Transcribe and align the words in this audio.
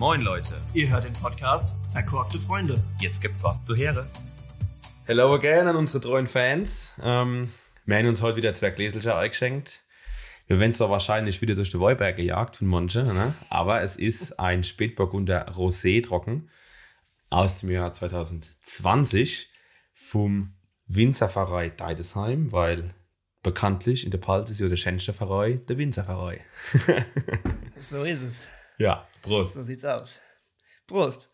Moin 0.00 0.22
Leute, 0.22 0.54
Ihr 0.72 0.88
hört 0.88 1.04
den 1.04 1.12
Podcast 1.12 1.74
Verkorkte 1.92 2.40
Freunde. 2.40 2.82
jetzt 3.00 3.20
gibt's 3.20 3.44
was 3.44 3.62
zu 3.62 3.76
Heere. 3.76 4.08
Hello 5.04 5.34
again 5.34 5.68
an 5.68 5.76
unsere 5.76 6.00
treuen 6.00 6.26
Fans. 6.26 6.92
Ähm, 7.02 7.52
wir 7.84 7.98
haben 7.98 8.06
uns 8.06 8.22
heute 8.22 8.38
wieder 8.38 8.54
zwei 8.54 8.70
Gläselchen 8.70 9.12
eingeschenkt. 9.12 9.82
Wir 10.46 10.58
werden 10.58 10.72
zwar 10.72 10.88
wahrscheinlich 10.88 11.42
wieder 11.42 11.54
durch 11.54 11.70
die 11.70 11.78
Weinberg 11.78 12.16
gejagt 12.16 12.56
von 12.56 12.68
manchen, 12.68 13.08
ne? 13.08 13.34
aber 13.50 13.82
es 13.82 13.96
ist 13.96 14.40
ein 14.40 14.64
Spätburgunder 14.64 15.50
Rosé 15.50 16.02
trocken 16.02 16.48
aus 17.28 17.60
dem 17.60 17.70
Jahr 17.70 17.92
2020 17.92 19.50
vom 19.92 20.54
Winzerpfarrei 20.86 21.68
Deidesheim, 21.68 22.52
weil 22.52 22.94
bekanntlich 23.42 24.06
in 24.06 24.12
der 24.12 24.18
Palz 24.18 24.50
ist 24.50 24.60
ja 24.60 24.68
der 24.70 24.76
schönste 24.76 25.12
Pfarrei 25.12 25.60
der 25.68 25.76
Winzerpfarrei. 25.76 26.40
So 27.76 28.04
ist 28.04 28.22
es. 28.22 28.48
Ja, 28.80 29.06
Prost. 29.20 29.56
So 29.56 29.62
sieht's 29.62 29.84
aus. 29.84 30.20
Prost. 30.86 31.28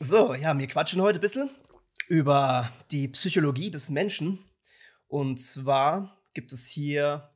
So, 0.00 0.34
ja, 0.34 0.58
wir 0.58 0.66
quatschen 0.66 1.00
heute 1.00 1.20
ein 1.20 1.20
bisschen 1.20 1.48
über 2.08 2.68
die 2.90 3.06
Psychologie 3.06 3.70
des 3.70 3.88
Menschen. 3.88 4.40
Und 5.06 5.40
zwar 5.40 6.20
gibt 6.34 6.52
es 6.52 6.66
hier 6.66 7.30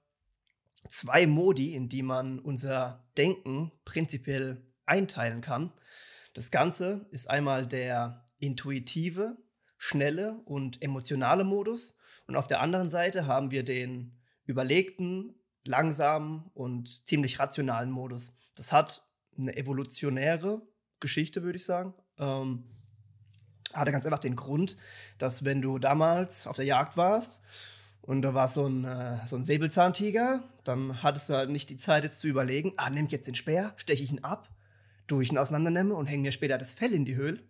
zwei 0.89 1.29
Modi, 1.29 1.77
in 1.77 1.89
die 1.89 2.03
man 2.03 2.41
unser 2.41 3.09
Denken 3.17 3.71
prinzipiell 3.85 4.67
einteilen 4.87 5.43
kann. 5.43 5.73
Das 6.35 6.51
Ganze 6.51 7.07
ist 7.13 7.31
einmal 7.31 7.69
der 7.69 8.27
intuitive, 8.41 9.37
schnelle 9.79 10.41
und 10.45 10.83
emotionale 10.83 11.45
Modus. 11.45 12.01
Und 12.27 12.35
auf 12.35 12.49
der 12.49 12.61
anderen 12.61 12.91
Seite 12.91 13.27
haben 13.29 13.53
wir 13.53 13.63
den 13.63 14.19
überlegten, 14.45 15.37
langsamen 15.65 16.51
und 16.55 17.07
ziemlich 17.07 17.39
rationalen 17.39 17.91
Modus. 17.91 18.39
Das 18.57 18.73
hat 18.73 19.05
eine 19.39 19.57
evolutionäre 19.57 20.63
Geschichte, 21.01 21.43
würde 21.43 21.57
ich 21.57 21.65
sagen. 21.65 21.95
Ähm, 22.19 22.65
hatte 23.73 23.93
ganz 23.93 24.05
einfach 24.05 24.19
den 24.19 24.37
Grund, 24.37 24.77
dass 25.19 25.45
wenn 25.45 25.63
du 25.63 25.79
damals 25.79 26.47
auf 26.47 26.57
der 26.57 26.65
Jagd 26.65 26.97
warst 26.97 27.43
und 28.03 28.23
da 28.23 28.35
war 28.35 28.49
so 28.49 28.67
ein, 28.67 28.85
äh, 28.85 29.19
so 29.27 29.37
ein 29.37 29.45
Säbelzahntiger, 29.45 30.43
dann 30.65 31.03
hattest 31.03 31.31
du 31.31 31.35
halt 31.35 31.51
nicht 31.51 31.71
die 31.71 31.77
Zeit 31.77 32.05
jetzt 32.05 32.21
zu 32.21 32.29
überlegen, 32.29 32.73
ah, 32.77 32.91
nimm 32.91 33.07
ich 33.07 33.13
jetzt 33.13 33.29
den 33.29 33.35
Speer, 33.35 33.73
steche 33.77 34.03
ich 34.03 34.11
ihn 34.11 34.25
ab, 34.25 34.49
tue 35.07 35.23
ich 35.23 35.31
ihn 35.31 35.39
auseinandernehme 35.39 35.95
und 35.95 36.07
hänge 36.07 36.23
mir 36.23 36.33
später 36.33 36.59
das 36.59 36.75
Fell 36.75 36.93
in 36.93 37.05
die 37.05 37.15
Höhle, 37.15 37.41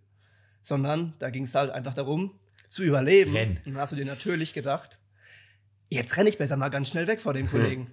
sondern 0.61 1.15
da 1.19 1.31
ging 1.31 1.45
es 1.45 1.55
halt 1.55 1.71
einfach 1.71 1.95
darum, 1.95 2.39
zu 2.69 2.83
überleben. 2.83 3.33
Renn. 3.33 3.57
Und 3.65 3.75
dann 3.75 3.79
hast 3.79 3.93
du 3.93 3.97
dir 3.97 4.05
natürlich 4.05 4.55
gedacht, 4.55 5.00
jetzt 5.91 6.17
renne 6.17 6.29
ich 6.29 6.39
besser 6.39 6.57
mal 6.57 6.69
ganz 6.69 6.89
schnell 6.89 7.07
weg 7.07 7.21
vor 7.21 7.35
den 7.35 7.49
Kollegen. 7.49 7.91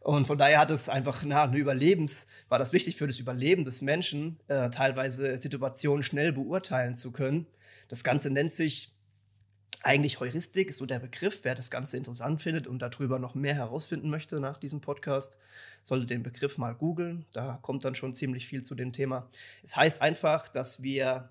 Und 0.00 0.26
von 0.26 0.36
daher 0.36 0.58
hat 0.58 0.70
es 0.70 0.88
einfach, 0.88 1.22
na, 1.24 1.44
eine 1.44 1.56
Überlebens, 1.56 2.26
war 2.48 2.58
das 2.58 2.72
wichtig 2.72 2.96
für 2.96 3.06
das 3.06 3.20
Überleben 3.20 3.64
des 3.64 3.82
Menschen, 3.82 4.40
äh, 4.48 4.68
teilweise 4.68 5.38
Situationen 5.38 6.02
schnell 6.02 6.32
beurteilen 6.32 6.96
zu 6.96 7.12
können. 7.12 7.46
Das 7.88 8.02
Ganze 8.02 8.30
nennt 8.30 8.52
sich 8.52 8.96
eigentlich 9.84 10.20
Heuristik, 10.20 10.70
ist 10.70 10.78
so 10.78 10.86
der 10.86 10.98
Begriff. 10.98 11.40
Wer 11.42 11.54
das 11.54 11.70
Ganze 11.70 11.96
interessant 11.96 12.40
findet 12.40 12.66
und 12.66 12.82
darüber 12.82 13.18
noch 13.18 13.34
mehr 13.34 13.54
herausfinden 13.54 14.10
möchte 14.10 14.40
nach 14.40 14.56
diesem 14.56 14.80
Podcast, 14.80 15.38
sollte 15.84 16.06
den 16.06 16.22
Begriff 16.22 16.58
mal 16.58 16.74
googeln. 16.74 17.26
Da 17.32 17.58
kommt 17.62 17.84
dann 17.84 17.94
schon 17.94 18.12
ziemlich 18.12 18.46
viel 18.46 18.62
zu 18.62 18.74
dem 18.74 18.92
Thema. 18.92 19.28
Es 19.62 19.76
heißt 19.76 20.02
einfach, 20.02 20.48
dass 20.48 20.82
wir 20.82 21.30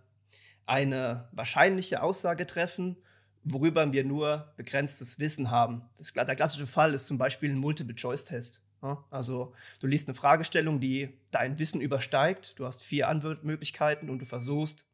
eine 0.66 1.28
wahrscheinliche 1.32 2.02
Aussage 2.02 2.46
treffen, 2.46 2.98
worüber 3.44 3.92
wir 3.92 4.04
nur 4.04 4.54
begrenztes 4.58 5.20
Wissen 5.20 5.52
haben. 5.52 5.84
Das, 5.98 6.14
der 6.14 6.36
klassische 6.36 6.68
Fall 6.68 6.94
ist 6.94 7.08
zum 7.08 7.18
Beispiel 7.18 7.52
ein 7.52 7.58
Multiple-Choice-Test. 7.58 8.64
Ja, 8.84 9.04
also 9.12 9.54
du 9.80 9.88
liest 9.88 10.08
eine 10.08 10.16
Fragestellung, 10.16 10.80
die 10.80 11.10
dein 11.30 11.60
Wissen 11.60 11.82
übersteigt. 11.82 12.58
Du 12.58 12.66
hast 12.66 12.84
vier 12.84 13.10
Antwortmöglichkeiten 13.10 14.10
und 14.10 14.20
du 14.20 14.26
versuchst, 14.26 14.88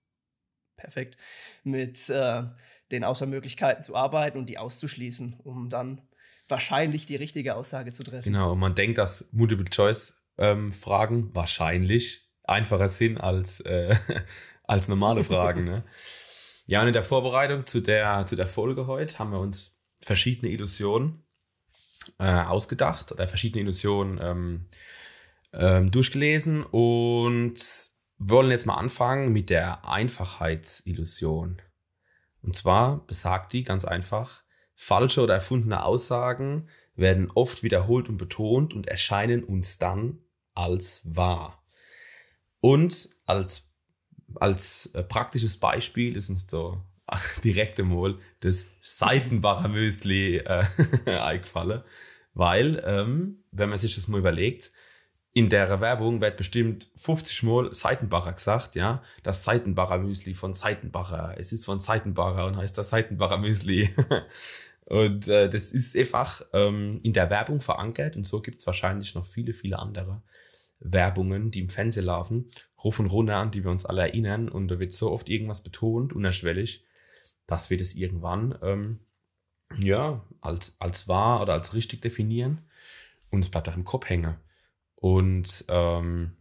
perfekt, 0.75 1.17
mit 1.63 2.09
äh, 2.09 2.43
den 2.91 3.03
Auswahlmöglichkeiten 3.03 3.83
zu 3.83 3.95
arbeiten 3.95 4.37
und 4.37 4.47
die 4.47 4.57
auszuschließen, 4.57 5.39
um 5.43 5.69
dann 5.69 6.01
wahrscheinlich 6.49 7.05
die 7.05 7.15
richtige 7.15 7.55
Aussage 7.55 7.93
zu 7.93 8.03
treffen. 8.03 8.31
Genau, 8.31 8.53
und 8.53 8.59
man 8.59 8.75
denkt, 8.75 8.97
dass 8.97 9.29
Multiple-Choice-Fragen 9.31 11.35
wahrscheinlich 11.35 12.29
einfacher 12.43 12.87
sind 12.87 13.17
als, 13.17 13.59
äh, 13.61 13.95
als 14.63 14.87
normale 14.87 15.23
Fragen. 15.23 15.63
ne? 15.63 15.83
Ja, 16.67 16.81
und 16.81 16.87
in 16.87 16.93
der 16.93 17.03
Vorbereitung 17.03 17.65
zu 17.65 17.79
der, 17.79 18.25
zu 18.25 18.35
der 18.35 18.47
Folge 18.47 18.87
heute 18.87 19.17
haben 19.19 19.31
wir 19.31 19.39
uns 19.39 19.79
verschiedene 20.01 20.51
Illusionen 20.51 21.23
äh, 22.19 22.25
ausgedacht 22.25 23.11
oder 23.11 23.27
verschiedene 23.27 23.61
Illusionen 23.61 24.19
ähm, 24.21 24.65
ähm, 25.53 25.91
durchgelesen 25.91 26.63
und 26.63 27.55
wollen 28.17 28.51
jetzt 28.51 28.65
mal 28.65 28.75
anfangen 28.75 29.31
mit 29.31 29.49
der 29.49 29.87
Einfachheitsillusion. 29.87 31.61
Und 32.41 32.55
zwar 32.55 33.05
besagt 33.07 33.53
die 33.53 33.63
ganz 33.63 33.85
einfach, 33.85 34.43
falsche 34.75 35.21
oder 35.21 35.35
erfundene 35.35 35.83
Aussagen 35.83 36.67
werden 36.95 37.31
oft 37.33 37.63
wiederholt 37.63 38.09
und 38.09 38.17
betont 38.17 38.73
und 38.73 38.87
erscheinen 38.87 39.43
uns 39.43 39.77
dann 39.77 40.19
als 40.53 41.01
wahr. 41.05 41.63
Und 42.59 43.09
als, 43.25 43.66
als 44.35 44.87
äh, 44.93 45.03
praktisches 45.03 45.57
Beispiel 45.57 46.15
ist 46.15 46.29
uns 46.29 46.47
so 46.47 46.81
direkt 47.43 47.79
einmal 47.79 48.17
das 48.39 48.67
Seitenbacher 48.81 49.69
Müsli 49.69 50.37
äh, 50.37 50.63
eingefallen. 51.05 51.83
Weil, 52.33 52.83
ähm, 52.85 53.43
wenn 53.51 53.69
man 53.69 53.79
sich 53.79 53.95
das 53.95 54.07
mal 54.07 54.19
überlegt, 54.19 54.71
in 55.33 55.49
der 55.49 55.81
Werbung 55.81 56.21
wird 56.21 56.37
bestimmt 56.37 56.87
50 56.95 57.43
Mal 57.43 57.73
Seitenbacher 57.73 58.33
gesagt, 58.33 58.75
ja. 58.75 59.03
Das 59.23 59.43
Seitenbacher 59.43 59.99
Müsli 59.99 60.33
von 60.33 60.53
Seitenbacher. 60.53 61.35
Es 61.37 61.51
ist 61.51 61.65
von 61.65 61.79
Seitenbacher 61.79 62.45
und 62.45 62.57
heißt 62.57 62.77
das 62.77 62.89
Seitenbacher 62.89 63.37
Müsli. 63.37 63.89
und 64.85 65.27
äh, 65.27 65.49
das 65.49 65.71
ist 65.71 65.95
einfach 65.95 66.41
ähm, 66.53 66.99
in 67.03 67.13
der 67.13 67.29
Werbung 67.29 67.61
verankert 67.61 68.15
und 68.15 68.25
so 68.25 68.41
gibt's 68.41 68.65
wahrscheinlich 68.65 69.15
noch 69.15 69.25
viele, 69.25 69.53
viele 69.53 69.79
andere 69.79 70.21
Werbungen, 70.79 71.51
die 71.51 71.59
im 71.59 71.69
Fernsehen 71.69 72.05
laufen, 72.05 72.49
ruf 72.83 72.99
und 72.99 73.07
runter 73.07 73.37
an, 73.37 73.51
die 73.51 73.63
wir 73.63 73.71
uns 73.71 73.85
alle 73.85 74.01
erinnern 74.01 74.49
und 74.49 74.67
da 74.67 74.79
wird 74.79 74.93
so 74.93 75.11
oft 75.11 75.29
irgendwas 75.29 75.63
betont, 75.63 76.13
unerschwellig, 76.13 76.85
dass 77.47 77.69
wir 77.69 77.77
das 77.77 77.93
irgendwann 77.93 78.57
ähm, 78.61 78.99
ja 79.79 80.25
als, 80.41 80.79
als 80.79 81.07
wahr 81.07 81.41
oder 81.41 81.53
als 81.53 81.73
richtig 81.73 82.01
definieren 82.01 82.61
und 83.29 83.39
es 83.39 83.49
bleibt 83.49 83.69
auch 83.69 83.75
im 83.75 83.83
Kopf 83.83 84.09
hängen. 84.09 84.35
Und 84.95 85.65
ähm, 85.67 86.37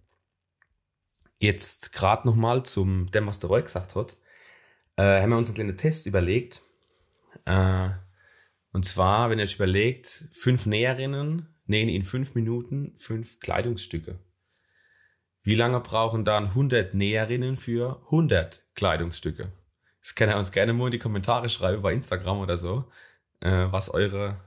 jetzt 1.39 1.93
gerade 1.93 2.27
nochmal 2.27 2.65
zum 2.65 3.11
dem, 3.11 3.27
was 3.27 3.41
der 3.41 3.51
Roy 3.51 3.63
gesagt 3.63 3.95
hat, 3.95 4.17
äh, 4.97 5.21
haben 5.21 5.31
wir 5.31 5.37
uns 5.37 5.49
einen 5.49 5.57
kleinen 5.57 5.77
Test 5.77 6.07
überlegt. 6.07 6.63
Äh, 7.45 7.91
und 8.73 8.85
zwar, 8.85 9.31
wenn 9.31 9.39
ihr 9.39 9.45
euch 9.45 9.57
überlegt, 9.57 10.29
fünf 10.33 10.67
Näherinnen 10.67 11.55
nähen 11.67 11.89
in 11.89 12.05
fünf 12.05 12.35
Minuten 12.35 12.93
fünf 12.97 13.41
Kleidungsstücke. 13.41 14.19
Wie 15.47 15.55
lange 15.55 15.79
brauchen 15.79 16.25
dann 16.25 16.47
100 16.47 16.95
Näherinnen 16.95 17.57
für 17.57 18.03
100 18.07 18.65
Kleidungsstücke? 18.75 19.53
Das 20.01 20.17
kann 20.17 20.29
ihr 20.29 20.37
uns 20.37 20.51
gerne 20.51 20.73
mal 20.73 20.87
in 20.87 20.91
die 20.91 20.99
Kommentare 20.99 21.49
schreiben 21.51 21.83
bei 21.83 21.95
Instagram 21.95 22.41
oder 22.41 22.59
so, 22.59 22.91
äh, 23.39 23.69
was 23.71 23.89
eure, 23.89 24.41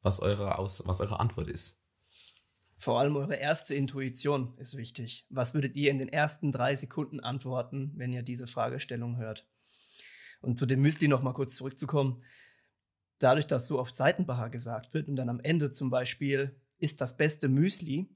was 0.00 0.20
eure 0.20 0.56
Aus, 0.56 0.82
was 0.86 1.02
eure 1.02 1.20
Antwort 1.20 1.48
ist. 1.48 1.82
Vor 2.78 2.98
allem 2.98 3.16
eure 3.16 3.36
erste 3.36 3.74
Intuition 3.74 4.56
ist 4.56 4.78
wichtig. 4.78 5.26
Was 5.28 5.52
würdet 5.52 5.76
ihr 5.76 5.90
in 5.90 5.98
den 5.98 6.08
ersten 6.08 6.52
drei 6.52 6.74
Sekunden 6.74 7.20
antworten, 7.20 7.92
wenn 7.96 8.14
ihr 8.14 8.22
diese 8.22 8.46
Fragestellung 8.46 9.18
hört? 9.18 9.46
Und 10.40 10.58
zu 10.58 10.64
dem 10.64 10.80
Müsli 10.80 11.06
noch 11.06 11.22
mal 11.22 11.34
kurz 11.34 11.56
zurückzukommen. 11.56 12.22
Dadurch, 13.18 13.46
dass 13.46 13.66
so 13.66 13.78
oft 13.78 13.94
Seitenbacher 13.94 14.48
gesagt 14.48 14.94
wird 14.94 15.06
und 15.08 15.16
dann 15.16 15.28
am 15.28 15.40
Ende 15.40 15.70
zum 15.70 15.90
Beispiel 15.90 16.58
ist 16.78 17.02
das 17.02 17.18
beste 17.18 17.50
Müsli, 17.50 18.08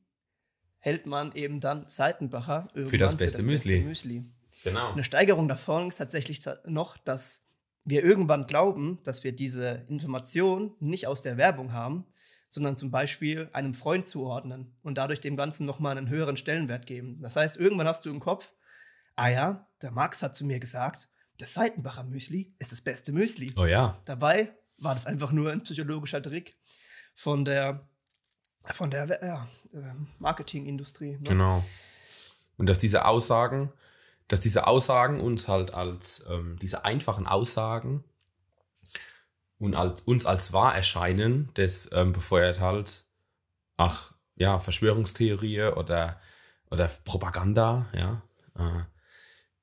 hält 0.81 1.06
man 1.06 1.32
eben 1.35 1.61
dann 1.61 1.88
Seitenbacher 1.88 2.69
Für 2.75 2.99
das 2.99 3.17
beste 3.17 3.43
Müsli. 3.43 3.81
Müsli. 3.81 4.25
Genau. 4.65 4.93
Eine 4.93 5.05
Steigerung 5.05 5.49
davon 5.49 5.88
ist 5.88 5.97
tatsächlich 5.97 6.41
noch, 6.67 6.99
dass 6.99 7.47
wir 7.85 8.05
irgendwann 8.05 8.47
glauben, 8.47 8.99
dass 9.05 9.25
wir 9.25 9.32
diese 9.32 9.87
Information 9.88 10.75
nicht 10.81 11.06
aus 11.06 11.23
der 11.23 11.37
Werbung 11.37 11.73
haben, 11.73 12.06
sondern 12.50 12.77
zum 12.77 12.91
Beispiel 12.91 13.49
einem 13.53 13.75
Freund 13.75 14.05
zuordnen 14.05 14.75
und 14.82 14.99
dadurch 14.99 15.21
dem 15.21 15.37
Ganzen 15.37 15.67
nochmal 15.67 15.97
einen 15.97 16.09
höheren 16.09 16.37
Stellenwert 16.37 16.87
geben. 16.87 17.21
Das 17.23 17.37
heißt, 17.37 17.56
irgendwann 17.56 17.87
hast 17.87 18.05
du 18.05 18.11
im 18.11 18.21
Kopf, 18.21 18.53
ah 19.17 19.29
ja, 19.29 19.69
der 19.83 19.93
Max 19.93 20.23
hat 20.23 20.35
zu 20.35 20.44
mir 20.44 20.59
gesagt, 20.59 21.09
das 21.38 21.55
Seitenbacher 21.55 22.05
Müsli 22.05 22.55
ist 22.59 22.73
das 22.73 22.81
beste 22.83 23.12
Müsli. 23.12 23.53
Oh 23.56 23.65
ja. 23.65 23.99
Dabei 24.05 24.53
war 24.79 24.94
das 24.94 25.06
einfach 25.06 25.33
nur 25.33 25.50
ein 25.50 25.62
psychologischer 25.62 26.23
Trick 26.23 26.59
von 27.15 27.44
der, 27.44 27.88
von 28.65 28.91
der 28.91 29.07
ja, 29.23 29.49
äh, 29.73 29.95
Marketingindustrie. 30.19 31.12
Ne? 31.12 31.29
Genau. 31.29 31.65
Und 32.57 32.67
dass 32.67 32.79
diese 32.79 33.05
Aussagen, 33.05 33.73
dass 34.29 34.41
diese 34.41 34.67
Aussagen 34.67 35.21
uns 35.21 35.49
halt 35.49 35.75
als, 35.75 36.25
ähm, 36.29 36.59
diese 36.61 36.85
einfachen 36.85 37.27
Aussagen 37.27 38.05
und 39.59 39.75
als, 39.75 40.03
uns 40.03 40.27
als 40.27 40.53
wahr 40.53 40.75
erscheinen, 40.75 41.51
das 41.55 41.91
ähm, 41.93 42.12
befeuert 42.12 42.61
halt, 42.61 43.05
ach, 43.77 44.12
ja, 44.37 44.59
Verschwörungstheorie 44.59 45.62
oder, 45.62 46.21
oder 46.71 46.89
Propaganda, 47.05 47.89
ja, 47.93 48.23
äh, 48.57 48.85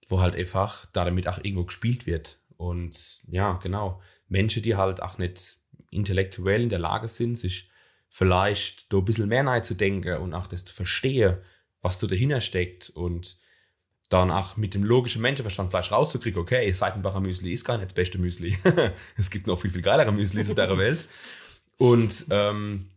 wo 0.08 0.22
halt 0.22 0.36
einfach 0.36 0.86
da 0.94 1.06
damit 1.06 1.28
auch 1.28 1.40
irgendwo 1.40 1.66
gespielt 1.66 2.06
wird. 2.06 2.40
Und 2.58 3.22
ja, 3.28 3.54
genau, 3.54 4.02
Menschen, 4.28 4.64
die 4.64 4.76
halt 4.76 5.02
auch 5.02 5.18
nicht 5.18 5.58
intellektuell 5.92 6.62
in 6.62 6.70
der 6.70 6.80
Lage 6.80 7.08
sind, 7.08 7.38
sich 7.38 7.70
vielleicht 8.18 8.92
da 8.92 8.98
ein 8.98 9.06
bisschen 9.06 9.30
mehr 9.30 9.44
nahe 9.44 9.62
zu 9.62 9.76
denken 9.76 10.18
und 10.18 10.34
auch 10.34 10.48
das 10.48 10.66
zu 10.66 10.74
verstehen, 10.74 11.38
was 11.82 12.00
da 12.00 12.08
dahinter 12.08 12.42
steckt 12.42 12.90
und 12.90 13.38
dann 14.10 14.32
auch 14.32 14.58
mit 14.58 14.74
dem 14.74 14.84
logischen 14.84 15.22
Menschenverstand 15.22 15.70
vielleicht 15.70 15.92
rauszukriegen, 15.92 16.42
okay, 16.42 16.72
Seitenbacher 16.72 17.20
Müsli 17.20 17.54
ist 17.54 17.64
gar 17.64 17.78
nicht 17.78 17.90
das 17.90 17.94
beste 17.94 18.18
Müsli. 18.18 18.58
es 19.18 19.30
gibt 19.30 19.46
noch 19.46 19.62
viel, 19.62 19.70
viel 19.70 19.84
geilere 19.84 20.12
Müsli 20.12 20.42
auf 20.42 20.56
der 20.56 20.78
Welt. 20.80 21.08
Und, 21.78 22.26
ähm, 22.32 22.90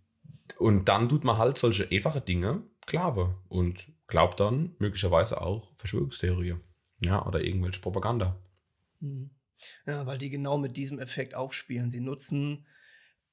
und 0.57 0.89
dann 0.89 1.11
tut 1.11 1.25
man 1.25 1.37
halt 1.37 1.59
solche 1.59 1.87
einfache 1.91 2.23
Dinge 2.23 2.63
glaube 2.87 3.37
und 3.51 3.93
glaubt 4.07 4.41
dann 4.41 4.75
möglicherweise 4.79 5.43
auch 5.43 5.71
Verschwörungstheorie. 5.75 6.55
Ja, 7.03 7.27
oder 7.27 7.45
irgendwelche 7.45 7.81
Propaganda. 7.81 8.41
Mhm. 9.01 9.29
Ja, 9.87 10.07
weil 10.07 10.17
die 10.17 10.31
genau 10.31 10.57
mit 10.57 10.79
diesem 10.79 10.99
Effekt 10.99 11.35
aufspielen. 11.35 11.91
Sie 11.91 12.01
nutzen 12.01 12.65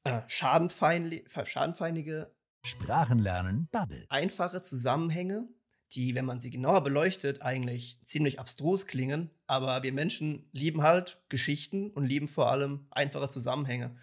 äh, 0.08 0.22
schadenfeindige 0.28 2.32
Sprachenlernen 2.64 3.70
Bubble. 3.72 4.06
Einfache 4.10 4.62
Zusammenhänge, 4.62 5.48
die, 5.94 6.16
wenn 6.16 6.26
man 6.26 6.42
sie 6.42 6.50
genauer 6.50 6.84
beleuchtet, 6.84 7.42
eigentlich 7.42 8.00
ziemlich 8.04 8.40
abstrus 8.40 8.88
klingen. 8.88 9.32
Aber 9.46 9.84
wir 9.84 9.94
Menschen 9.94 10.50
lieben 10.52 10.84
halt 10.84 11.24
Geschichten 11.30 11.92
und 11.92 12.06
lieben 12.06 12.28
vor 12.28 12.52
allem 12.52 12.88
einfache 12.92 13.30
Zusammenhänge. 13.30 13.96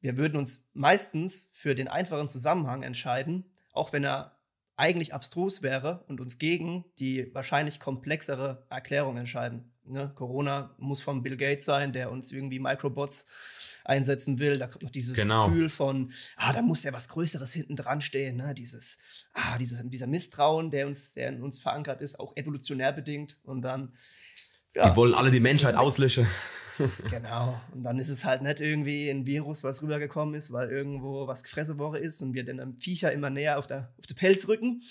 Wir 0.00 0.16
würden 0.16 0.38
uns 0.38 0.70
meistens 0.72 1.52
für 1.54 1.74
den 1.74 1.88
einfachen 1.88 2.30
Zusammenhang 2.30 2.82
entscheiden, 2.82 3.52
auch 3.72 3.92
wenn 3.92 4.04
er 4.04 4.38
eigentlich 4.76 5.12
abstrus 5.12 5.62
wäre 5.62 6.04
und 6.08 6.22
uns 6.22 6.38
gegen 6.38 6.86
die 6.98 7.34
wahrscheinlich 7.34 7.80
komplexere 7.80 8.66
Erklärung 8.70 9.18
entscheiden. 9.18 9.74
Ne? 9.84 10.10
Corona 10.14 10.74
muss 10.78 11.02
von 11.02 11.22
Bill 11.22 11.36
Gates 11.36 11.66
sein, 11.66 11.92
der 11.92 12.10
uns 12.10 12.32
irgendwie 12.32 12.60
Microbots 12.60 13.26
einsetzen 13.90 14.38
will. 14.38 14.58
Da 14.58 14.68
kommt 14.68 14.84
noch 14.84 14.90
dieses 14.90 15.16
genau. 15.16 15.48
Gefühl 15.48 15.68
von, 15.68 16.12
ah, 16.36 16.52
da 16.52 16.62
muss 16.62 16.82
ja 16.84 16.92
was 16.92 17.08
Größeres 17.08 17.52
hinten 17.52 17.76
dran 17.76 18.00
stehen. 18.00 18.36
Ne? 18.36 18.54
Dieses, 18.54 18.98
ah, 19.34 19.58
dieser, 19.58 19.82
dieser 19.84 20.06
Misstrauen, 20.06 20.70
der 20.70 20.86
uns, 20.86 21.12
der 21.12 21.28
in 21.28 21.42
uns 21.42 21.58
verankert 21.58 22.00
ist, 22.00 22.18
auch 22.18 22.36
evolutionär 22.36 22.92
bedingt. 22.92 23.38
Und 23.42 23.62
dann. 23.62 23.94
Ja, 24.74 24.90
die 24.90 24.96
wollen 24.96 25.14
alle 25.14 25.30
die 25.30 25.40
Menschheit 25.40 25.74
auslöschen. 25.74 26.26
genau. 27.10 27.60
Und 27.72 27.82
dann 27.82 27.98
ist 27.98 28.08
es 28.08 28.24
halt 28.24 28.42
nicht 28.42 28.60
irgendwie 28.60 29.10
ein 29.10 29.26
Virus, 29.26 29.64
was 29.64 29.82
rübergekommen 29.82 30.34
ist, 30.34 30.52
weil 30.52 30.70
irgendwo 30.70 31.26
was 31.26 31.42
gefressen 31.42 31.78
worden 31.78 32.02
ist 32.02 32.22
und 32.22 32.32
wir 32.32 32.44
den 32.44 32.72
Viecher 32.74 33.12
immer 33.12 33.28
näher 33.28 33.58
auf 33.58 33.66
der, 33.66 33.92
auf 33.98 34.06
der 34.06 34.14
Pelz 34.14 34.48
rücken, 34.48 34.82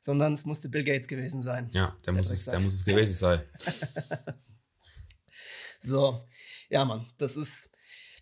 sondern 0.00 0.32
es 0.32 0.46
musste 0.46 0.68
Bill 0.68 0.84
Gates 0.84 1.08
gewesen 1.08 1.42
sein. 1.42 1.68
Ja, 1.72 1.96
der, 2.04 2.12
der 2.12 2.12
muss, 2.14 2.30
es, 2.30 2.44
der 2.44 2.60
muss 2.60 2.74
es 2.74 2.84
gewesen 2.84 3.14
sein. 3.14 3.40
so, 5.80 6.24
ja, 6.70 6.84
Mann, 6.84 7.06
das 7.18 7.36
ist, 7.36 7.75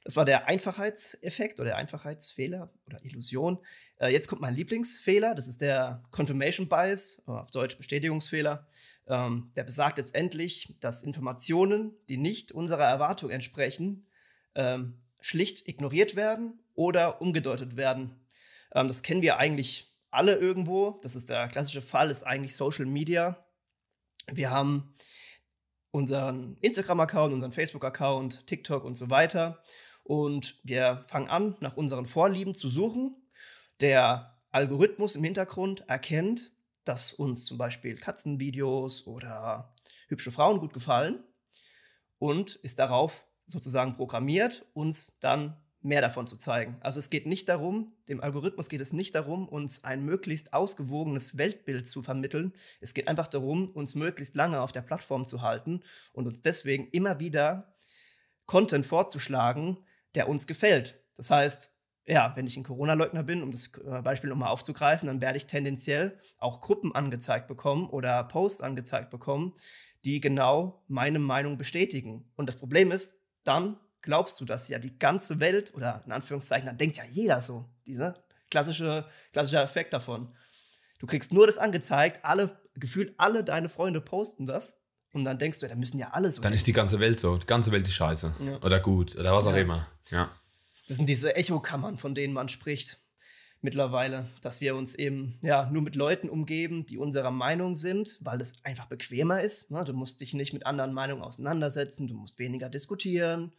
das 0.05 0.17
war 0.17 0.27
der 0.27 0.47
Einfachheitseffekt 0.47 1.59
oder 1.59 1.71
der 1.71 1.77
Einfachheitsfehler 1.79 2.71
oder 2.87 3.03
Illusion. 3.05 3.59
Äh, 3.99 4.09
jetzt 4.09 4.29
kommt 4.29 4.43
mein 4.43 4.55
Lieblingsfehler, 4.55 5.35
das 5.35 5.49
ist 5.49 5.63
der 5.63 6.03
Confirmation 6.11 6.69
Bias, 6.69 7.23
auf 7.27 7.51
Deutsch 7.51 7.77
Bestätigungsfehler. 7.79 8.67
Ähm, 9.07 9.51
der 9.57 9.65
besagt 9.65 9.99
letztendlich, 9.99 10.77
dass 10.81 11.03
Informationen, 11.03 11.93
die 12.09 12.19
nicht 12.19 12.53
unserer 12.53 12.85
Erwartung 12.85 13.31
entsprechen, 13.31 14.07
ähm, 14.55 15.01
schlicht 15.21 15.67
ignoriert 15.67 16.17
werden 16.17 16.59
oder 16.75 17.21
umgedeutet 17.21 17.77
werden. 17.77 18.27
Ähm, 18.75 18.89
das 18.89 19.03
kennen 19.03 19.23
wir 19.23 19.39
eigentlich 19.39 19.95
alle 20.11 20.37
irgendwo. 20.37 21.01
Das 21.03 21.17
ist 21.17 21.31
der 21.31 21.49
klassische 21.49 21.83
Fall, 21.83 22.11
ist 22.11 22.23
eigentlich 22.25 22.57
Social 22.57 22.87
Media. 22.87 23.45
Wir 24.31 24.51
haben 24.51 24.95
unseren 25.91 26.57
Instagram-Account, 26.61 27.33
unseren 27.33 27.53
Facebook-Account, 27.53 28.47
TikTok 28.47 28.85
und 28.85 28.97
so 28.97 29.11
weiter. 29.11 29.63
Und 30.05 30.61
wir 30.63 31.03
fangen 31.09 31.29
an, 31.29 31.57
nach 31.61 31.77
unseren 31.77 32.07
Vorlieben 32.07 32.55
zu 32.55 32.69
suchen. 32.69 33.17
Der 33.81 34.39
Algorithmus 34.51 35.17
im 35.17 35.25
Hintergrund 35.25 35.89
erkennt, 35.89 36.53
dass 36.85 37.13
uns 37.13 37.47
zum 37.47 37.59
Beispiel 37.59 37.97
Katzenvideos 37.97 39.07
oder 39.07 39.75
hübsche 40.09 40.31
Frauen 40.31 40.61
gut 40.61 40.75
gefallen 40.75 41.25
und 42.19 42.55
ist 42.57 42.79
darauf 42.79 43.27
sozusagen 43.47 43.95
programmiert, 43.95 44.67
uns 44.75 45.19
dann 45.19 45.57
mehr 45.81 46.01
davon 46.01 46.27
zu 46.27 46.37
zeigen. 46.37 46.79
Also 46.81 46.99
es 46.99 47.11
geht 47.11 47.27
nicht 47.27 47.49
darum, 47.49 47.93
dem 48.09 48.23
Algorithmus 48.23 48.71
geht 48.71 48.81
es 48.81 48.95
nicht 48.95 49.15
darum, 49.15 49.47
uns 49.47 49.85
ein 49.85 50.05
möglichst 50.05 50.55
ausgewogenes 50.55 51.37
Weltbild 51.37 51.87
zu 51.87 52.03
vermitteln. 52.03 52.55
Es 52.81 52.95
geht 52.95 53.07
einfach 53.07 53.29
darum, 53.29 53.69
uns 53.69 53.95
möglichst 53.95 54.35
lange 54.35 54.63
auf 54.63 54.73
der 54.73 54.81
Plattform 54.81 55.27
zu 55.27 55.43
halten 55.43 55.83
und 56.13 56.27
uns 56.27 56.41
deswegen 56.41 56.89
immer 56.89 57.21
wieder 57.21 57.77
Content 58.47 58.87
vorzuschlagen, 58.87 59.79
der 60.15 60.29
uns 60.29 60.47
gefällt. 60.47 61.01
Das 61.17 61.31
heißt, 61.31 61.75
ja, 62.07 62.33
wenn 62.37 62.47
ich 62.47 62.57
ein 62.57 62.65
Corona-Leugner 62.65 63.23
bin, 63.23 63.43
um 63.43 63.51
das 63.51 63.73
äh, 63.79 64.03
Beispiel 64.03 64.31
nochmal 64.31 64.51
aufzugreifen, 64.51 65.07
dann 65.07 65.21
werde 65.21 65.39
ich 65.39 65.47
tendenziell 65.47 66.19
auch 66.39 66.61
Gruppen 66.61 66.95
angezeigt 66.95 67.49
bekommen 67.49 67.89
oder 67.89 68.23
Posts 68.25 68.61
angezeigt 68.61 69.11
bekommen, 69.11 69.55
die 70.05 70.21
genau 70.21 70.83
meine 70.87 71.19
Meinung 71.19 71.57
bestätigen. 71.57 72.31
Und 72.37 72.47
das 72.47 72.59
Problem 72.59 72.93
ist, 72.93 73.23
dann 73.45 73.79
glaubst 74.03 74.41
du, 74.41 74.45
dass 74.45 74.69
ja 74.69 74.79
die 74.79 74.99
ganze 74.99 75.41
Welt 75.41 75.73
oder 75.75 76.03
in 76.05 76.13
Anführungszeichen, 76.13 76.67
dann 76.67 76.77
denkt 76.77 76.99
ja 76.99 77.05
jeder 77.05 77.41
so, 77.41 77.71
dieser 77.87 78.23
klassische, 78.51 79.07
klassischer 79.33 79.63
Effekt 79.63 79.95
davon. 79.95 80.35
Du 80.99 81.07
kriegst 81.07 81.33
nur 81.33 81.47
das 81.47 81.59
angezeigt, 81.59 82.21
alle, 82.23 82.59
gefühlt 82.75 83.15
alle 83.17 83.45
deine 83.45 83.71
Freunde 83.71 84.03
posten 84.03 84.47
das 84.47 84.84
und 85.15 85.25
dann 85.25 85.39
denkst 85.39 85.61
du, 85.61 85.69
da 85.69 85.75
müssen 85.75 85.99
ja 85.99 86.11
alle 86.11 86.31
so. 86.31 86.43
Dann 86.43 86.51
denken. 86.51 86.57
ist 86.57 86.67
die 86.67 86.73
ganze 86.73 87.01
Welt 87.01 87.21
so, 87.21 87.39
die 87.39 87.47
ganze 87.47 87.73
Welt 87.73 87.87
ist 87.87 87.95
scheiße 87.95 88.35
ja. 88.45 88.63
oder 88.63 88.81
gut 88.81 89.17
oder 89.17 89.33
was 89.33 89.47
auch 89.47 89.53
ja. 89.53 89.63
immer. 89.63 89.87
Ja. 90.11 90.31
Das 90.89 90.99
sind 90.99 91.09
diese 91.09 91.35
Echokammern, 91.37 91.97
von 91.97 92.15
denen 92.15 92.35
man 92.35 92.49
spricht 92.49 92.99
mittlerweile, 93.63 94.29
dass 94.43 94.61
wir 94.61 94.77
uns 94.77 94.95
eben 94.95 95.39
ja 95.41 95.71
nur 95.71 95.81
mit 95.81 95.95
Leuten 95.95 96.29
umgeben, 96.29 96.85
die 96.85 96.99
unserer 96.99 97.31
Meinung 97.31 97.75
sind, 97.75 98.19
weil 98.21 98.41
es 98.41 98.55
einfach 98.63 98.87
bequemer 98.87 99.41
ist. 99.41 99.71
Ne? 99.71 99.83
Du 99.85 99.95
musst 99.95 100.21
dich 100.21 100.35
nicht 100.35 100.53
mit 100.53 100.67
anderen 100.67 100.93
Meinungen 100.93 101.23
auseinandersetzen, 101.23 102.07
du 102.07 102.15
musst 102.15 102.39
weniger 102.39 102.69
diskutieren. 102.69 103.53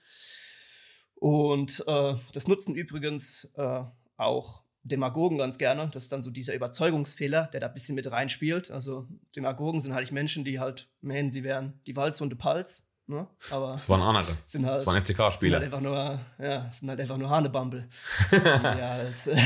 Und 1.15 1.83
äh, 1.87 2.15
das 2.33 2.47
nutzen 2.47 2.75
übrigens 2.75 3.49
äh, 3.55 3.83
auch 4.17 4.61
Demagogen 4.85 5.39
ganz 5.39 5.57
gerne. 5.57 5.89
Das 5.91 6.03
ist 6.03 6.11
dann 6.11 6.21
so 6.21 6.29
dieser 6.29 6.53
Überzeugungsfehler, 6.53 7.49
der 7.51 7.59
da 7.59 7.67
ein 7.67 7.73
bisschen 7.73 7.95
mit 7.95 8.09
reinspielt. 8.09 8.69
Also 8.71 9.07
Demagogen 9.35 9.81
sind 9.81 9.93
halt 9.93 10.11
Menschen, 10.11 10.45
die 10.45 10.59
halt 10.59 10.87
meinen, 11.01 11.31
sie 11.31 11.43
wären 11.43 11.81
die 11.87 11.95
Walzhunde 11.95 12.35
Pals. 12.35 12.91
Ne? 13.07 13.27
Aber 13.49 13.73
das 13.73 13.89
waren 13.89 14.01
andere. 14.01 14.31
Sind 14.45 14.65
halt, 14.65 14.79
das 14.79 14.85
waren 14.85 15.03
FCK-Spieler. 15.03 15.39
Sind 15.39 15.53
halt 15.53 15.63
einfach 15.63 15.81
nur, 15.81 16.19
ja, 16.39 16.71
sind 16.71 16.89
halt 16.89 16.99
einfach 16.99 17.17
nur 17.17 17.29
Hanebumble. 17.29 17.89
die 18.31 18.37
halt 18.37 19.27
äh, 19.27 19.41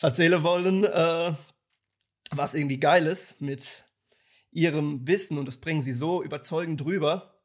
erzählen 0.00 0.42
wollen, 0.42 0.84
äh, 0.84 1.34
was 2.30 2.54
irgendwie 2.54 2.78
geil 2.78 3.06
ist 3.06 3.40
mit 3.40 3.84
ihrem 4.52 5.06
Wissen 5.06 5.36
und 5.38 5.46
das 5.46 5.58
bringen 5.58 5.80
sie 5.80 5.92
so 5.92 6.22
überzeugend 6.22 6.80
drüber, 6.80 7.40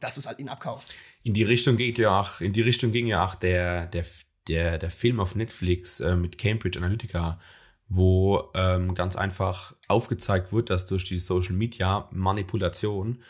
dass 0.00 0.14
du 0.14 0.20
es 0.20 0.26
halt 0.26 0.38
ihnen 0.38 0.48
abkaufst. 0.48 0.94
In 1.22 1.34
die 1.34 1.42
Richtung 1.42 1.76
geht 1.76 1.98
ja 1.98 2.20
auch, 2.20 2.40
in 2.40 2.52
die 2.52 2.62
Richtung 2.62 2.92
ging 2.92 3.06
ja 3.06 3.24
auch 3.24 3.34
der, 3.34 3.86
der, 3.86 4.04
der, 4.48 4.78
der 4.78 4.90
Film 4.90 5.20
auf 5.20 5.34
Netflix 5.34 6.00
äh, 6.00 6.16
mit 6.16 6.38
Cambridge 6.38 6.78
Analytica, 6.78 7.40
wo 7.88 8.50
ähm, 8.54 8.94
ganz 8.94 9.16
einfach 9.16 9.74
aufgezeigt 9.88 10.52
wird, 10.52 10.70
dass 10.70 10.86
durch 10.86 11.04
die 11.04 11.18
Social 11.18 11.54
Media 11.54 12.08
Manipulation 12.10 13.22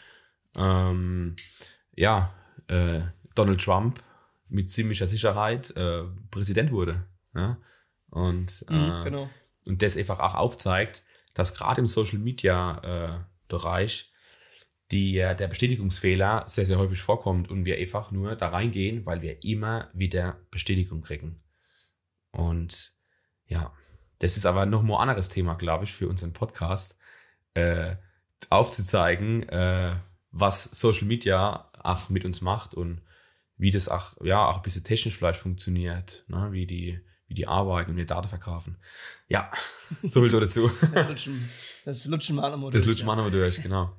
ähm, 0.57 1.37
ja, 1.95 2.35
äh, 2.69 3.01
Donald 3.35 3.63
Trump 3.63 4.03
mit 4.49 4.71
ziemlicher 4.71 5.07
Sicherheit 5.07 5.77
äh, 5.77 6.05
Präsident 6.31 6.71
wurde. 6.71 7.05
Ja? 7.35 7.59
Und, 8.11 8.65
mhm, 8.69 8.77
äh, 8.77 9.05
genau. 9.05 9.31
und 9.67 9.83
das 9.83 9.97
einfach 9.97 10.21
auch 10.21 10.35
aufzeigt, 10.35 11.03
dass 11.35 11.55
gerade 11.55 11.81
im 11.81 11.87
Social 11.87 12.19
Media 12.19 12.79
äh, 12.83 13.19
Bereich 13.49 14.13
die, 14.91 15.19
äh, 15.19 15.35
der 15.35 15.49
Bestätigungsfehler 15.49 16.45
sehr, 16.47 16.67
sehr 16.67 16.79
häufig 16.79 17.01
vorkommt 17.01 17.51
und 17.51 17.65
wir 17.65 17.79
einfach 17.79 18.11
nur 18.11 18.37
da 18.37 18.49
reingehen, 18.49 19.07
weil 19.07 19.23
wir 19.23 19.43
immer 19.45 19.91
wieder 19.93 20.39
Bestätigung 20.51 21.03
kriegen. 21.03 21.43
Und 22.31 22.93
ja, 23.47 23.73
das 24.19 24.37
ist 24.37 24.47
aber 24.47 24.67
noch 24.67 24.83
ein 24.83 24.91
anderes 24.91 25.29
Thema, 25.29 25.55
glaube 25.55 25.85
ich, 25.85 25.93
für 25.93 26.09
unseren 26.09 26.33
Podcast, 26.33 26.99
äh, 27.55 27.97
aufzuzeigen, 28.51 29.49
äh, 29.49 29.97
was 30.31 30.65
Social 30.65 31.07
Media 31.07 31.71
auch 31.83 32.09
mit 32.09 32.25
uns 32.25 32.41
macht 32.41 32.75
und 32.75 33.01
wie 33.57 33.71
das 33.71 33.89
auch, 33.89 34.15
ja, 34.23 34.47
auch 34.47 34.57
ein 34.57 34.63
bisschen 34.63 34.85
technisch 34.85 35.17
vielleicht 35.17 35.39
funktioniert, 35.39 36.25
ne? 36.29 36.49
wie 36.51 36.67
die, 36.67 37.01
wie 37.29 37.35
die 37.35 37.47
arbeiten 37.47 37.93
und 37.93 37.97
die 37.97 38.07
Daten 38.07 38.29
verkaufen. 38.29 38.77
Ja, 39.29 39.51
so 40.03 40.21
viel 40.21 40.31
dazu. 40.31 40.71
Das 40.93 41.09
lutschen, 41.09 41.49
das 41.85 42.05
lutschen 42.07 42.37
wir 42.37 42.51
durch. 42.51 42.73
Das 42.73 42.87
lutschen 42.87 43.07
wir 43.07 43.17
ja. 43.17 43.31
durch, 43.31 43.63
genau. 43.63 43.97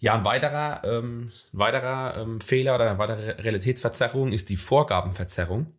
Ja, 0.00 0.14
ein 0.14 0.24
weiterer, 0.24 0.82
ähm, 0.84 1.30
weiterer 1.52 2.18
ähm, 2.18 2.40
Fehler 2.40 2.76
oder 2.76 2.88
eine 2.88 2.98
weitere 2.98 3.32
Realitätsverzerrung 3.42 4.32
ist 4.32 4.48
die 4.48 4.56
Vorgabenverzerrung. 4.56 5.74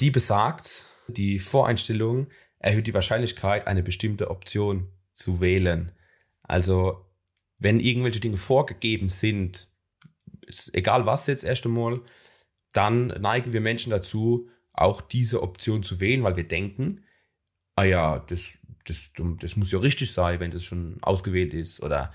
Die 0.00 0.10
besagt, 0.10 0.84
die 1.08 1.38
Voreinstellung 1.38 2.28
erhöht 2.58 2.86
die 2.86 2.94
Wahrscheinlichkeit, 2.94 3.66
eine 3.66 3.82
bestimmte 3.82 4.30
Option 4.30 4.90
zu 5.14 5.40
wählen. 5.40 5.92
Also, 6.42 7.06
wenn 7.58 7.80
irgendwelche 7.80 8.20
Dinge 8.20 8.36
vorgegeben 8.36 9.08
sind, 9.08 9.68
egal 10.74 11.06
was 11.06 11.26
jetzt 11.26 11.44
erst 11.44 11.64
einmal, 11.64 12.02
dann 12.72 13.06
neigen 13.06 13.54
wir 13.54 13.62
Menschen 13.62 13.90
dazu, 13.90 14.50
auch 14.74 15.00
diese 15.00 15.42
Option 15.42 15.82
zu 15.82 16.00
wählen, 16.00 16.22
weil 16.22 16.36
wir 16.36 16.46
denken, 16.46 17.04
ah 17.76 17.84
ja, 17.84 18.18
das, 18.18 18.58
das, 18.86 19.12
das 19.40 19.56
muss 19.56 19.72
ja 19.72 19.78
richtig 19.78 20.12
sein, 20.12 20.40
wenn 20.40 20.50
das 20.50 20.64
schon 20.64 20.98
ausgewählt 21.02 21.52
ist. 21.54 21.82
Oder 21.82 22.12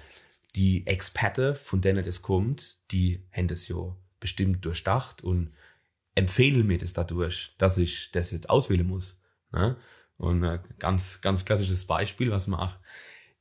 die 0.56 0.86
Experte, 0.88 1.56
von 1.56 1.82
denen 1.82 2.04
das 2.04 2.22
kommt, 2.22 2.80
die 2.92 3.24
haben 3.32 3.48
das 3.48 3.68
ja 3.68 3.96
bestimmt 4.20 4.66
durchdacht 4.66 5.24
und 5.24 5.52
empfehlen 6.16 6.68
mir 6.68 6.78
das 6.78 6.94
dadurch, 6.94 7.56
dass 7.58 7.78
ich 7.78 8.12
das 8.12 8.32
jetzt 8.32 8.50
auswählen 8.50 8.88
muss. 8.88 9.22
Ne? 9.52 9.78
Und 10.18 10.44
ein 10.44 10.60
ganz, 10.80 11.22
ganz 11.22 11.46
klassisches 11.46 11.86
Beispiel, 11.86 12.32
was 12.32 12.48
mir 12.48 12.60
auch 12.60 12.78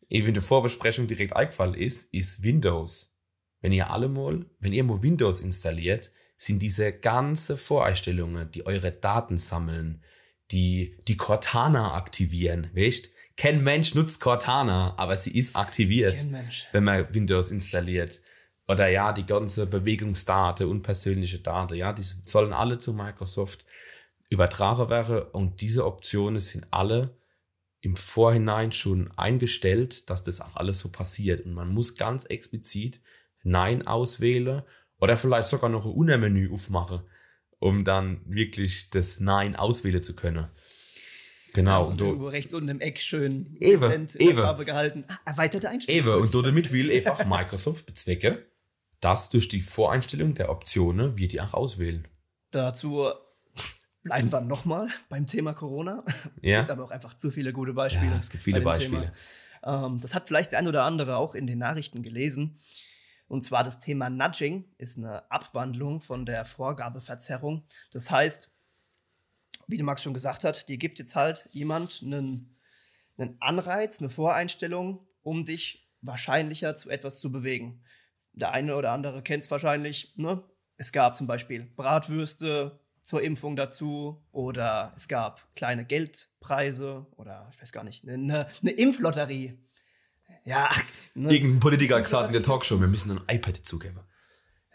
eben 0.08 0.28
in 0.28 0.34
der 0.34 0.42
Vorbesprechung 0.42 1.06
direkt 1.06 1.34
eingefallen 1.34 1.74
ist, 1.74 2.12
ist 2.14 2.42
Windows. 2.42 3.14
Wenn 3.60 3.72
ihr 3.72 3.90
alle 3.90 4.08
mal, 4.08 4.46
wenn 4.58 4.72
ihr 4.72 4.84
mal 4.84 5.02
Windows 5.02 5.40
installiert, 5.40 6.10
sind 6.36 6.60
diese 6.60 6.92
ganze 6.92 7.58
Voreinstellungen, 7.58 8.50
die 8.50 8.64
eure 8.64 8.92
Daten 8.92 9.36
sammeln, 9.36 10.02
die, 10.50 10.96
die 11.06 11.16
Cortana 11.16 11.94
aktivieren, 11.94 12.70
weißt? 12.74 13.10
Kein 13.40 13.64
Mensch 13.64 13.94
nutzt 13.94 14.20
Cortana, 14.20 14.92
aber 14.98 15.16
sie 15.16 15.30
ist 15.30 15.56
aktiviert, 15.56 16.26
wenn 16.72 16.84
man 16.84 17.14
Windows 17.14 17.50
installiert. 17.50 18.20
Oder 18.68 18.88
ja, 18.88 19.14
die 19.14 19.24
ganze 19.24 19.66
Bewegungsdaten 19.66 20.66
und 20.66 20.82
persönliche 20.82 21.38
Daten, 21.38 21.74
ja, 21.74 21.94
die 21.94 22.02
sollen 22.02 22.52
alle 22.52 22.76
zu 22.76 22.92
Microsoft 22.92 23.64
übertragen 24.28 24.90
werden 24.90 25.22
und 25.32 25.62
diese 25.62 25.86
Optionen 25.86 26.38
sind 26.38 26.66
alle 26.70 27.16
im 27.80 27.96
Vorhinein 27.96 28.72
schon 28.72 29.10
eingestellt, 29.16 30.10
dass 30.10 30.22
das 30.22 30.42
auch 30.42 30.56
alles 30.56 30.80
so 30.80 30.90
passiert. 30.90 31.46
Und 31.46 31.54
man 31.54 31.72
muss 31.72 31.96
ganz 31.96 32.26
explizit 32.26 33.00
Nein 33.42 33.86
auswählen 33.86 34.64
oder 34.98 35.16
vielleicht 35.16 35.48
sogar 35.48 35.70
noch 35.70 35.86
ein 35.86 35.92
Untermenü 35.92 36.52
aufmachen, 36.52 37.04
um 37.58 37.86
dann 37.86 38.20
wirklich 38.26 38.90
das 38.90 39.18
Nein 39.18 39.56
auswählen 39.56 40.02
zu 40.02 40.14
können. 40.14 40.48
Genau. 41.52 41.88
und 41.88 42.00
du 42.00 42.26
rechts 42.26 42.54
unten 42.54 42.68
im 42.68 42.80
Eck 42.80 43.00
schön 43.00 43.56
Ewe, 43.60 43.92
in 43.94 44.34
der 44.34 44.34
Farbe 44.34 44.64
gehalten. 44.64 45.04
Erweiterte 45.24 45.68
Einstellungen. 45.68 46.06
Ewe, 46.06 46.18
und 46.18 46.34
damit 46.46 46.72
will 46.72 46.90
einfach 46.96 47.24
Microsoft 47.26 47.86
bezwecken, 47.86 48.38
dass 49.00 49.30
durch 49.30 49.48
die 49.48 49.60
Voreinstellung 49.60 50.34
der 50.34 50.50
Optionen 50.50 51.16
wir 51.16 51.28
die 51.28 51.40
auch 51.40 51.54
auswählen. 51.54 52.06
Dazu 52.50 53.08
bleiben 54.02 54.32
wir 54.32 54.40
nochmal 54.40 54.88
beim 55.08 55.26
Thema 55.26 55.54
Corona. 55.54 56.04
Ja. 56.42 56.60
Es 56.60 56.60
gibt 56.60 56.70
aber 56.70 56.84
auch 56.84 56.90
einfach 56.90 57.14
zu 57.14 57.30
viele 57.30 57.52
gute 57.52 57.74
Beispiele. 57.74 58.12
Ja, 58.12 58.18
es 58.18 58.30
gibt 58.30 58.42
viele 58.44 58.62
Beispiele. 58.62 59.12
Ähm, 59.62 59.98
das 60.00 60.14
hat 60.14 60.26
vielleicht 60.26 60.52
der 60.52 60.58
ein 60.58 60.68
oder 60.68 60.84
andere 60.84 61.16
auch 61.16 61.34
in 61.34 61.46
den 61.46 61.58
Nachrichten 61.58 62.02
gelesen. 62.02 62.58
Und 63.28 63.42
zwar 63.42 63.62
das 63.62 63.78
Thema 63.78 64.10
Nudging 64.10 64.64
ist 64.78 64.98
eine 64.98 65.30
Abwandlung 65.30 66.00
von 66.00 66.26
der 66.26 66.44
Vorgabeverzerrung. 66.44 67.64
Das 67.92 68.10
heißt, 68.10 68.50
wie 69.70 69.76
der 69.76 69.86
Max 69.86 70.02
schon 70.02 70.14
gesagt 70.14 70.44
hat, 70.44 70.68
dir 70.68 70.78
gibt 70.78 70.98
jetzt 70.98 71.16
halt 71.16 71.48
jemand 71.52 72.02
einen, 72.04 72.56
einen 73.16 73.36
Anreiz, 73.40 74.00
eine 74.00 74.10
Voreinstellung, 74.10 75.06
um 75.22 75.44
dich 75.44 75.88
wahrscheinlicher 76.02 76.76
zu 76.76 76.90
etwas 76.90 77.20
zu 77.20 77.30
bewegen. 77.30 77.82
Der 78.32 78.52
eine 78.52 78.76
oder 78.76 78.92
andere 78.92 79.22
kennt 79.22 79.42
es 79.42 79.50
wahrscheinlich. 79.50 80.14
Ne? 80.16 80.42
Es 80.76 80.92
gab 80.92 81.16
zum 81.16 81.26
Beispiel 81.26 81.70
Bratwürste 81.76 82.80
zur 83.02 83.22
Impfung 83.22 83.56
dazu 83.56 84.22
oder 84.30 84.92
es 84.96 85.08
gab 85.08 85.54
kleine 85.56 85.84
Geldpreise 85.84 87.06
oder 87.16 87.48
ich 87.52 87.60
weiß 87.60 87.72
gar 87.72 87.84
nicht, 87.84 88.06
eine, 88.08 88.46
eine 88.62 88.70
Impflotterie 88.70 89.58
ja. 90.44 90.68
Ne? 91.14 91.32
Irgendein 91.34 91.60
Politiker 91.60 91.96
hat 91.96 92.04
gesagt 92.04 92.28
in 92.28 92.32
der 92.32 92.42
Talkshow, 92.42 92.80
wir 92.80 92.88
müssen 92.88 93.10
ein 93.10 93.36
iPad 93.36 93.58
dazugeben. 93.58 94.00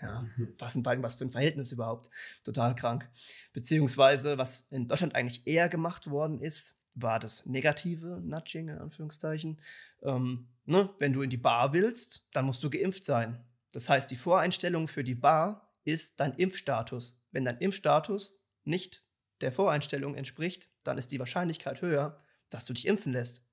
Ja, 0.02 0.26
was 0.60 0.74
sind 0.74 0.84
beiden 0.84 1.04
was 1.04 1.16
für 1.16 1.26
ein 1.26 1.32
Verhältnis 1.32 1.72
überhaupt? 1.72 2.10
Total 2.44 2.76
krank. 2.76 3.10
Beziehungsweise, 3.54 4.38
was 4.38 4.72
in 4.72 4.88
Deutschland 4.88 5.16
eigentlich 5.16 5.48
eher 5.48 5.70
gemacht 5.70 6.10
worden 6.10 6.40
ist, 6.40 6.84
war 6.96 7.20
das 7.20 7.46
negative 7.46 8.22
Nudging, 8.24 8.70
in 8.70 8.78
Anführungszeichen. 8.78 9.60
Ähm, 10.04 10.48
ne? 10.66 10.90
Wenn 11.00 11.14
du 11.14 11.22
in 11.22 11.30
die 11.30 11.38
Bar 11.38 11.74
willst, 11.74 12.28
dann 12.34 12.46
musst 12.46 12.64
du 12.64 12.70
geimpft 12.70 13.04
sein. 13.06 13.44
Das 13.72 13.90
heißt, 13.90 14.10
die 14.10 14.16
Voreinstellung 14.16 14.88
für 14.88 15.04
die 15.04 15.16
Bar 15.16 15.74
ist 15.84 16.20
dein 16.20 16.34
Impfstatus. 16.34 17.22
Wenn 17.32 17.46
dein 17.46 17.58
Impfstatus 17.58 18.40
nicht 18.64 19.04
der 19.42 19.52
Voreinstellung 19.52 20.16
entspricht, 20.16 20.70
dann 20.84 20.98
ist 20.98 21.12
die 21.12 21.20
Wahrscheinlichkeit 21.20 21.82
höher, 21.82 22.22
dass 22.50 22.66
du 22.66 22.74
dich 22.74 22.88
impfen 22.88 23.12
lässt. 23.12 23.46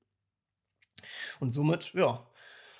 Und 1.40 1.50
somit, 1.50 1.92
ja, 1.94 2.26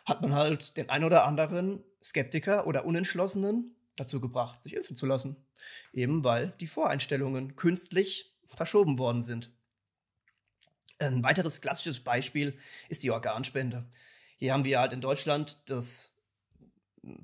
hat 0.05 0.23
man 0.23 0.35
halt 0.35 0.77
den 0.77 0.91
ein 0.91 1.05
oder 1.05 1.25
anderen 1.25 1.83
Skeptiker 2.03 2.67
oder 2.67 2.85
Unentschlossenen 2.85 3.77
dazu 3.97 4.21
gebracht, 4.21 4.63
sich 4.63 4.75
impfen 4.75 4.97
zu 4.97 5.07
lassen. 5.07 5.37
Eben 5.93 6.25
weil 6.25 6.55
die 6.61 6.67
Voreinstellungen 6.67 7.57
künstlich 7.57 8.35
verschoben 8.49 8.99
worden 8.99 9.23
sind. 9.23 9.51
Ein 10.99 11.23
weiteres 11.25 11.61
klassisches 11.61 12.01
Beispiel 12.01 12.59
ist 12.89 13.03
die 13.03 13.11
Organspende. 13.11 13.89
Hier 14.37 14.53
haben 14.53 14.65
wir 14.65 14.81
halt 14.81 14.93
in 14.93 15.01
Deutschland 15.01 15.59
das 15.67 16.13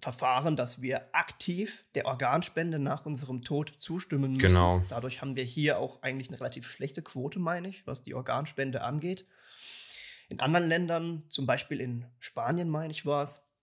Verfahren, 0.00 0.56
dass 0.56 0.82
wir 0.82 1.14
aktiv 1.14 1.85
der 1.94 2.06
Organspende 2.06 2.80
nach 2.80 3.06
unserem 3.06 3.42
Tod 3.42 3.75
zustimmen 3.78 4.32
müssen. 4.32 4.49
Genau. 4.49 4.82
Dadurch 4.88 5.20
haben 5.20 5.37
wir 5.37 5.44
hier 5.44 5.78
auch 5.78 6.02
eigentlich 6.02 6.28
eine 6.28 6.40
relativ 6.40 6.68
schlechte 6.68 7.00
Quote, 7.00 7.38
meine 7.38 7.68
ich, 7.68 7.87
was 7.87 8.02
die 8.02 8.14
Organspende 8.14 8.82
angeht. 8.82 9.25
In 10.28 10.40
anderen 10.40 10.68
Ländern, 10.68 11.23
zum 11.28 11.47
Beispiel 11.47 11.80
in 11.80 12.04
Spanien, 12.18 12.68
meine 12.68 12.92
ich, 12.92 13.06
war 13.06 13.23
es, 13.23 13.54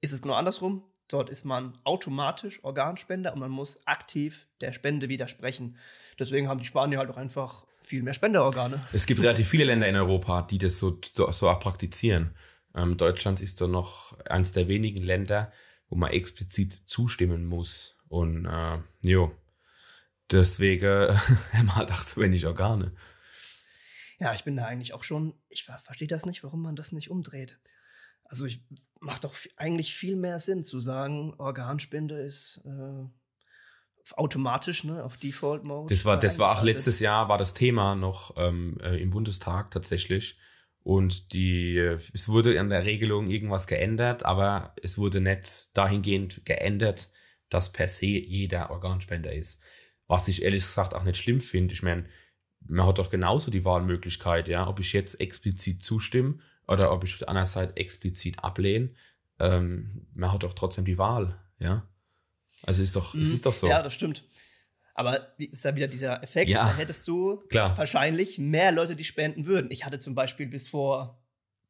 ist 0.00 0.12
es 0.12 0.22
genau 0.22 0.34
andersrum. 0.34 0.84
Dort 1.08 1.30
ist 1.30 1.44
man 1.44 1.78
automatisch 1.84 2.62
Organspender 2.64 3.32
und 3.32 3.40
man 3.40 3.50
muss 3.50 3.86
aktiv 3.86 4.46
der 4.60 4.72
Spende 4.72 5.08
widersprechen. 5.08 5.76
Deswegen 6.18 6.48
haben 6.48 6.58
die 6.58 6.66
Spanier 6.66 6.98
halt 6.98 7.10
auch 7.10 7.16
einfach 7.16 7.66
viel 7.82 8.02
mehr 8.02 8.12
Spenderorgane. 8.12 8.84
Es 8.92 9.06
gibt 9.06 9.22
relativ 9.22 9.48
viele 9.48 9.64
Länder 9.64 9.88
in 9.88 9.96
Europa, 9.96 10.42
die 10.42 10.58
das 10.58 10.78
so, 10.78 11.00
so, 11.12 11.48
auch 11.48 11.60
praktizieren. 11.60 12.34
Ähm, 12.74 12.96
Deutschland 12.98 13.40
ist 13.40 13.60
doch 13.60 13.68
noch 13.68 14.18
eines 14.26 14.52
der 14.52 14.68
wenigen 14.68 15.02
Länder, 15.02 15.50
wo 15.88 15.96
man 15.96 16.10
explizit 16.10 16.72
zustimmen 16.72 17.46
muss. 17.46 17.96
Und 18.08 18.44
äh, 18.44 18.78
jo, 19.02 19.32
deswegen 20.30 21.18
haben 21.52 21.66
wir 21.66 21.76
halt 21.76 21.90
auch 21.90 22.02
so 22.02 22.20
wenig 22.20 22.46
Organe. 22.46 22.92
Ja, 24.20 24.34
ich 24.34 24.44
bin 24.44 24.56
da 24.56 24.64
eigentlich 24.64 24.94
auch 24.94 25.04
schon, 25.04 25.34
ich 25.48 25.64
verstehe 25.64 26.08
das 26.08 26.26
nicht, 26.26 26.42
warum 26.42 26.62
man 26.62 26.76
das 26.76 26.92
nicht 26.92 27.10
umdreht. 27.10 27.58
Also 28.24 28.46
ich 28.46 28.60
macht 29.00 29.24
doch 29.24 29.34
eigentlich 29.56 29.94
viel 29.94 30.16
mehr 30.16 30.40
Sinn 30.40 30.64
zu 30.64 30.80
sagen, 30.80 31.34
Organspende 31.38 32.18
ist 32.20 32.62
äh, 32.66 34.12
automatisch, 34.16 34.84
ne, 34.84 35.04
auf 35.04 35.16
Default 35.16 35.64
Mode. 35.64 35.94
Das 35.94 36.04
war, 36.04 36.18
das 36.18 36.38
war 36.38 36.58
auch 36.58 36.62
letztes 36.62 37.00
Jahr 37.00 37.28
war 37.28 37.38
das 37.38 37.54
Thema 37.54 37.94
noch 37.94 38.34
ähm, 38.36 38.78
äh, 38.82 39.00
im 39.00 39.10
Bundestag 39.10 39.70
tatsächlich. 39.70 40.38
Und 40.82 41.32
die, 41.32 41.76
es 42.14 42.28
wurde 42.28 42.58
an 42.58 42.70
der 42.70 42.84
Regelung 42.84 43.28
irgendwas 43.28 43.66
geändert, 43.66 44.24
aber 44.24 44.74
es 44.82 44.96
wurde 44.96 45.20
nicht 45.20 45.76
dahingehend 45.76 46.46
geändert, 46.46 47.10
dass 47.50 47.72
per 47.72 47.88
se 47.88 48.06
jeder 48.06 48.70
Organspender 48.70 49.32
ist. 49.32 49.62
Was 50.06 50.28
ich 50.28 50.42
ehrlich 50.42 50.62
gesagt 50.62 50.94
auch 50.94 51.04
nicht 51.04 51.18
schlimm 51.18 51.40
finde. 51.40 51.74
Ich 51.74 51.82
meine, 51.82 52.06
man 52.66 52.86
hat 52.86 52.98
doch 52.98 53.10
genauso 53.10 53.50
die 53.50 53.64
Wahlmöglichkeit, 53.64 54.48
ja, 54.48 54.66
ob 54.66 54.80
ich 54.80 54.92
jetzt 54.92 55.20
explizit 55.20 55.82
zustimme 55.82 56.38
oder 56.66 56.92
ob 56.92 57.04
ich 57.04 57.14
auf 57.14 57.18
der 57.18 57.28
anderen 57.30 57.46
Seite 57.46 57.76
explizit 57.76 58.42
ablehne. 58.42 58.90
Ähm, 59.38 60.06
man 60.14 60.32
hat 60.32 60.42
doch 60.42 60.54
trotzdem 60.54 60.84
die 60.84 60.98
Wahl, 60.98 61.38
ja. 61.58 61.88
Also 62.64 62.82
ist 62.82 62.96
doch, 62.96 63.14
mhm. 63.14 63.22
es 63.22 63.30
ist 63.30 63.46
doch 63.46 63.54
so. 63.54 63.68
Ja, 63.68 63.82
das 63.82 63.94
stimmt. 63.94 64.24
Aber 64.94 65.38
ist 65.38 65.64
da 65.64 65.76
wieder 65.76 65.86
dieser 65.86 66.22
Effekt, 66.24 66.50
ja, 66.50 66.64
da 66.64 66.76
hättest 66.76 67.06
du 67.06 67.36
klar. 67.48 67.78
wahrscheinlich 67.78 68.38
mehr 68.38 68.72
Leute, 68.72 68.96
die 68.96 69.04
spenden 69.04 69.46
würden. 69.46 69.70
Ich 69.70 69.86
hatte 69.86 70.00
zum 70.00 70.16
Beispiel 70.16 70.48
bis 70.48 70.66
vor 70.66 71.17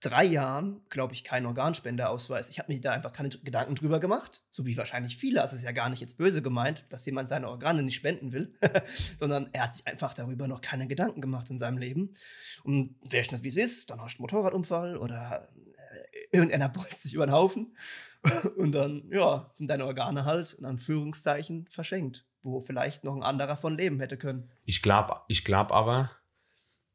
drei 0.01 0.25
Jahren, 0.25 0.81
glaube 0.91 1.13
ich, 1.13 1.25
keinen 1.25 1.47
Organspendeausweis. 1.47 2.51
Ich 2.51 2.59
habe 2.59 2.73
mir 2.73 2.81
da 2.81 2.93
einfach 2.93 3.13
keine 3.13 3.31
Gedanken 3.31 3.75
drüber 3.75 3.99
gemacht, 3.99 4.43
so 4.51 4.65
wie 4.65 4.77
wahrscheinlich 4.77 5.17
viele. 5.17 5.43
Es 5.43 5.53
ist 5.53 5.65
ja 5.65 5.73
gar 5.73 5.89
nicht 5.89 6.01
jetzt 6.01 6.19
böse 6.19 6.41
gemeint, 6.41 6.85
dass 6.93 7.05
jemand 7.07 7.29
seine 7.29 7.49
Organe 7.49 7.83
nicht 7.83 7.97
spenden 7.97 8.33
will, 8.33 8.55
sondern 9.19 9.49
er 9.53 9.65
hat 9.65 9.75
sich 9.75 9.87
einfach 9.87 10.15
darüber 10.15 10.47
noch 10.47 10.61
keine 10.61 10.87
Gedanken 10.87 11.21
gemacht 11.21 11.51
in 11.51 11.59
seinem 11.59 11.79
Leben. 11.79 12.15
Und 12.63 12.95
wer 13.03 13.25
schnell 13.25 13.43
wie 13.43 13.49
es 13.49 13.57
ist, 13.57 13.91
dann 13.91 14.01
hast 14.01 14.15
du 14.15 14.19
einen 14.19 14.23
Motorradunfall 14.23 14.97
oder 14.97 15.49
äh, 15.53 16.37
irgendeiner 16.37 16.69
bolzt 16.69 17.03
sich 17.03 17.15
über 17.15 17.27
den 17.27 17.33
Haufen 17.33 17.77
und 18.57 18.73
dann, 18.73 19.09
ja, 19.11 19.53
sind 19.57 19.69
deine 19.69 19.85
Organe 19.85 20.25
halt 20.25 20.53
in 20.53 20.65
Anführungszeichen 20.65 21.67
verschenkt, 21.71 22.25
wo 22.43 22.61
vielleicht 22.61 23.03
noch 23.03 23.17
ein 23.17 23.25
anderer 23.25 23.57
von 23.57 23.77
leben 23.77 23.99
hätte 23.99 24.17
können. 24.17 24.49
Ich 24.65 24.81
glaube 24.81 25.23
ich 25.27 25.45
glaub 25.45 25.73
aber, 25.73 26.13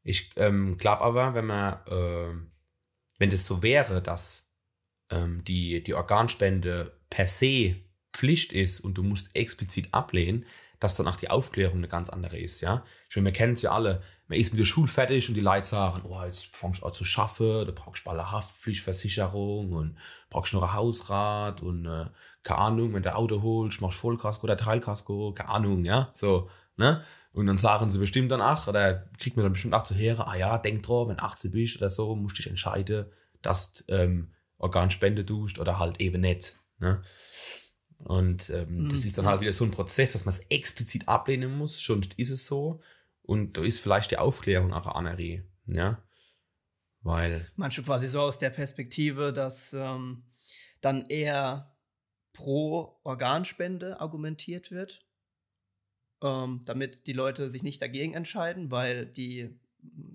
ich 0.02 0.30
ähm, 0.36 0.78
glaube 0.78 1.02
aber, 1.02 1.34
wenn 1.34 1.46
man 1.46 1.74
äh 1.86 2.53
wenn 3.18 3.30
das 3.30 3.46
so 3.46 3.62
wäre, 3.62 4.02
dass 4.02 4.50
ähm, 5.10 5.44
die, 5.44 5.82
die 5.82 5.94
Organspende 5.94 6.98
per 7.10 7.26
se 7.26 7.76
Pflicht 8.12 8.52
ist 8.52 8.80
und 8.80 8.94
du 8.94 9.02
musst 9.02 9.34
explizit 9.34 9.92
ablehnen, 9.92 10.46
dass 10.78 10.94
dann 10.94 11.08
auch 11.08 11.16
die 11.16 11.30
Aufklärung 11.30 11.78
eine 11.78 11.88
ganz 11.88 12.10
andere 12.10 12.38
ist, 12.38 12.60
ja. 12.60 12.84
Ich 13.08 13.16
meine, 13.16 13.26
wir 13.26 13.32
kennen 13.32 13.54
es 13.54 13.62
ja 13.62 13.72
alle. 13.72 14.02
Man 14.28 14.38
ist 14.38 14.52
mit 14.52 14.60
der 14.60 14.66
Schule 14.66 14.88
fertig 14.88 15.28
und 15.28 15.34
die 15.34 15.40
Leute 15.40 15.66
sagen, 15.66 16.02
oh, 16.04 16.22
jetzt 16.22 16.54
fängst 16.54 16.82
du 16.82 16.86
an 16.86 16.92
zu 16.92 17.04
schaffen, 17.04 17.66
da 17.66 17.72
brauchst 17.74 18.06
du 18.06 18.10
eine 18.10 18.30
Haftpflichtversicherung 18.30 19.72
und 19.72 19.98
brauchst 20.30 20.52
noch 20.52 20.62
ein 20.62 20.74
Hausrat 20.74 21.62
und 21.62 21.86
äh, 21.86 22.06
keine 22.42 22.58
Ahnung, 22.58 22.94
wenn 22.94 23.02
du 23.02 23.14
Auto 23.14 23.42
holst, 23.42 23.80
machst 23.80 23.98
Vollkasko 23.98 24.44
oder 24.44 24.56
Teilkasko, 24.56 25.32
keine 25.32 25.48
Ahnung, 25.48 25.84
ja, 25.84 26.12
so, 26.14 26.50
ne? 26.76 27.04
Und 27.32 27.46
dann 27.46 27.58
sagen 27.58 27.90
sie 27.90 27.98
bestimmt 27.98 28.30
dann, 28.30 28.40
ach, 28.40 28.68
oder 28.68 29.08
kriegt 29.18 29.36
man 29.36 29.44
dann 29.44 29.52
bestimmt 29.52 29.74
auch 29.74 29.82
zu 29.82 29.96
hören, 29.96 30.20
ah 30.20 30.36
ja, 30.36 30.56
denk 30.58 30.84
dran, 30.84 31.08
wenn 31.08 31.20
18 31.20 31.50
bist 31.50 31.76
oder 31.76 31.90
so, 31.90 32.14
musst 32.14 32.38
du 32.38 32.42
dich 32.42 32.50
entscheiden, 32.50 33.06
dass 33.42 33.72
du 33.74 33.84
ähm, 33.88 34.32
Organspende 34.58 35.26
tust 35.26 35.58
oder 35.58 35.78
halt 35.78 36.00
eben 36.00 36.20
nicht, 36.20 36.56
ne? 36.78 37.02
Und 37.98 38.50
ähm, 38.50 38.84
Mhm. 38.84 38.88
das 38.90 39.04
ist 39.04 39.16
dann 39.18 39.26
halt 39.26 39.40
wieder 39.40 39.52
so 39.52 39.64
ein 39.64 39.70
Prozess, 39.70 40.12
dass 40.12 40.24
man 40.24 40.34
es 40.34 40.40
explizit 40.50 41.08
ablehnen 41.08 41.56
muss, 41.56 41.80
schon 41.80 42.06
ist 42.16 42.30
es 42.30 42.46
so. 42.46 42.80
Und 43.22 43.56
da 43.56 43.62
ist 43.62 43.80
vielleicht 43.80 44.10
die 44.10 44.18
Aufklärung 44.18 44.72
auch 44.72 44.86
eine 44.86 44.94
andere, 44.94 45.42
ja. 45.66 46.02
Weil, 47.00 47.46
du 47.56 47.82
quasi 47.82 48.08
so 48.08 48.20
aus 48.20 48.38
der 48.38 48.50
Perspektive, 48.50 49.32
dass 49.32 49.72
ähm, 49.72 50.24
dann 50.80 51.02
eher 51.06 51.76
pro 52.32 53.00
Organspende 53.04 54.00
argumentiert 54.00 54.70
wird, 54.70 55.04
ähm, 56.24 56.62
damit 56.64 57.06
die 57.06 57.12
Leute 57.12 57.50
sich 57.50 57.62
nicht 57.62 57.82
dagegen 57.82 58.14
entscheiden, 58.14 58.70
weil 58.70 59.04
die, 59.04 59.50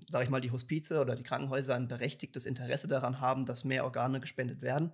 sag 0.08 0.24
ich 0.24 0.28
mal, 0.28 0.40
die 0.40 0.50
Hospize 0.50 1.00
oder 1.00 1.14
die 1.14 1.22
Krankenhäuser 1.22 1.76
ein 1.76 1.86
berechtigtes 1.88 2.46
Interesse 2.46 2.88
daran 2.88 3.20
haben, 3.20 3.46
dass 3.46 3.64
mehr 3.64 3.84
Organe 3.84 4.20
gespendet 4.20 4.60
werden? 4.60 4.92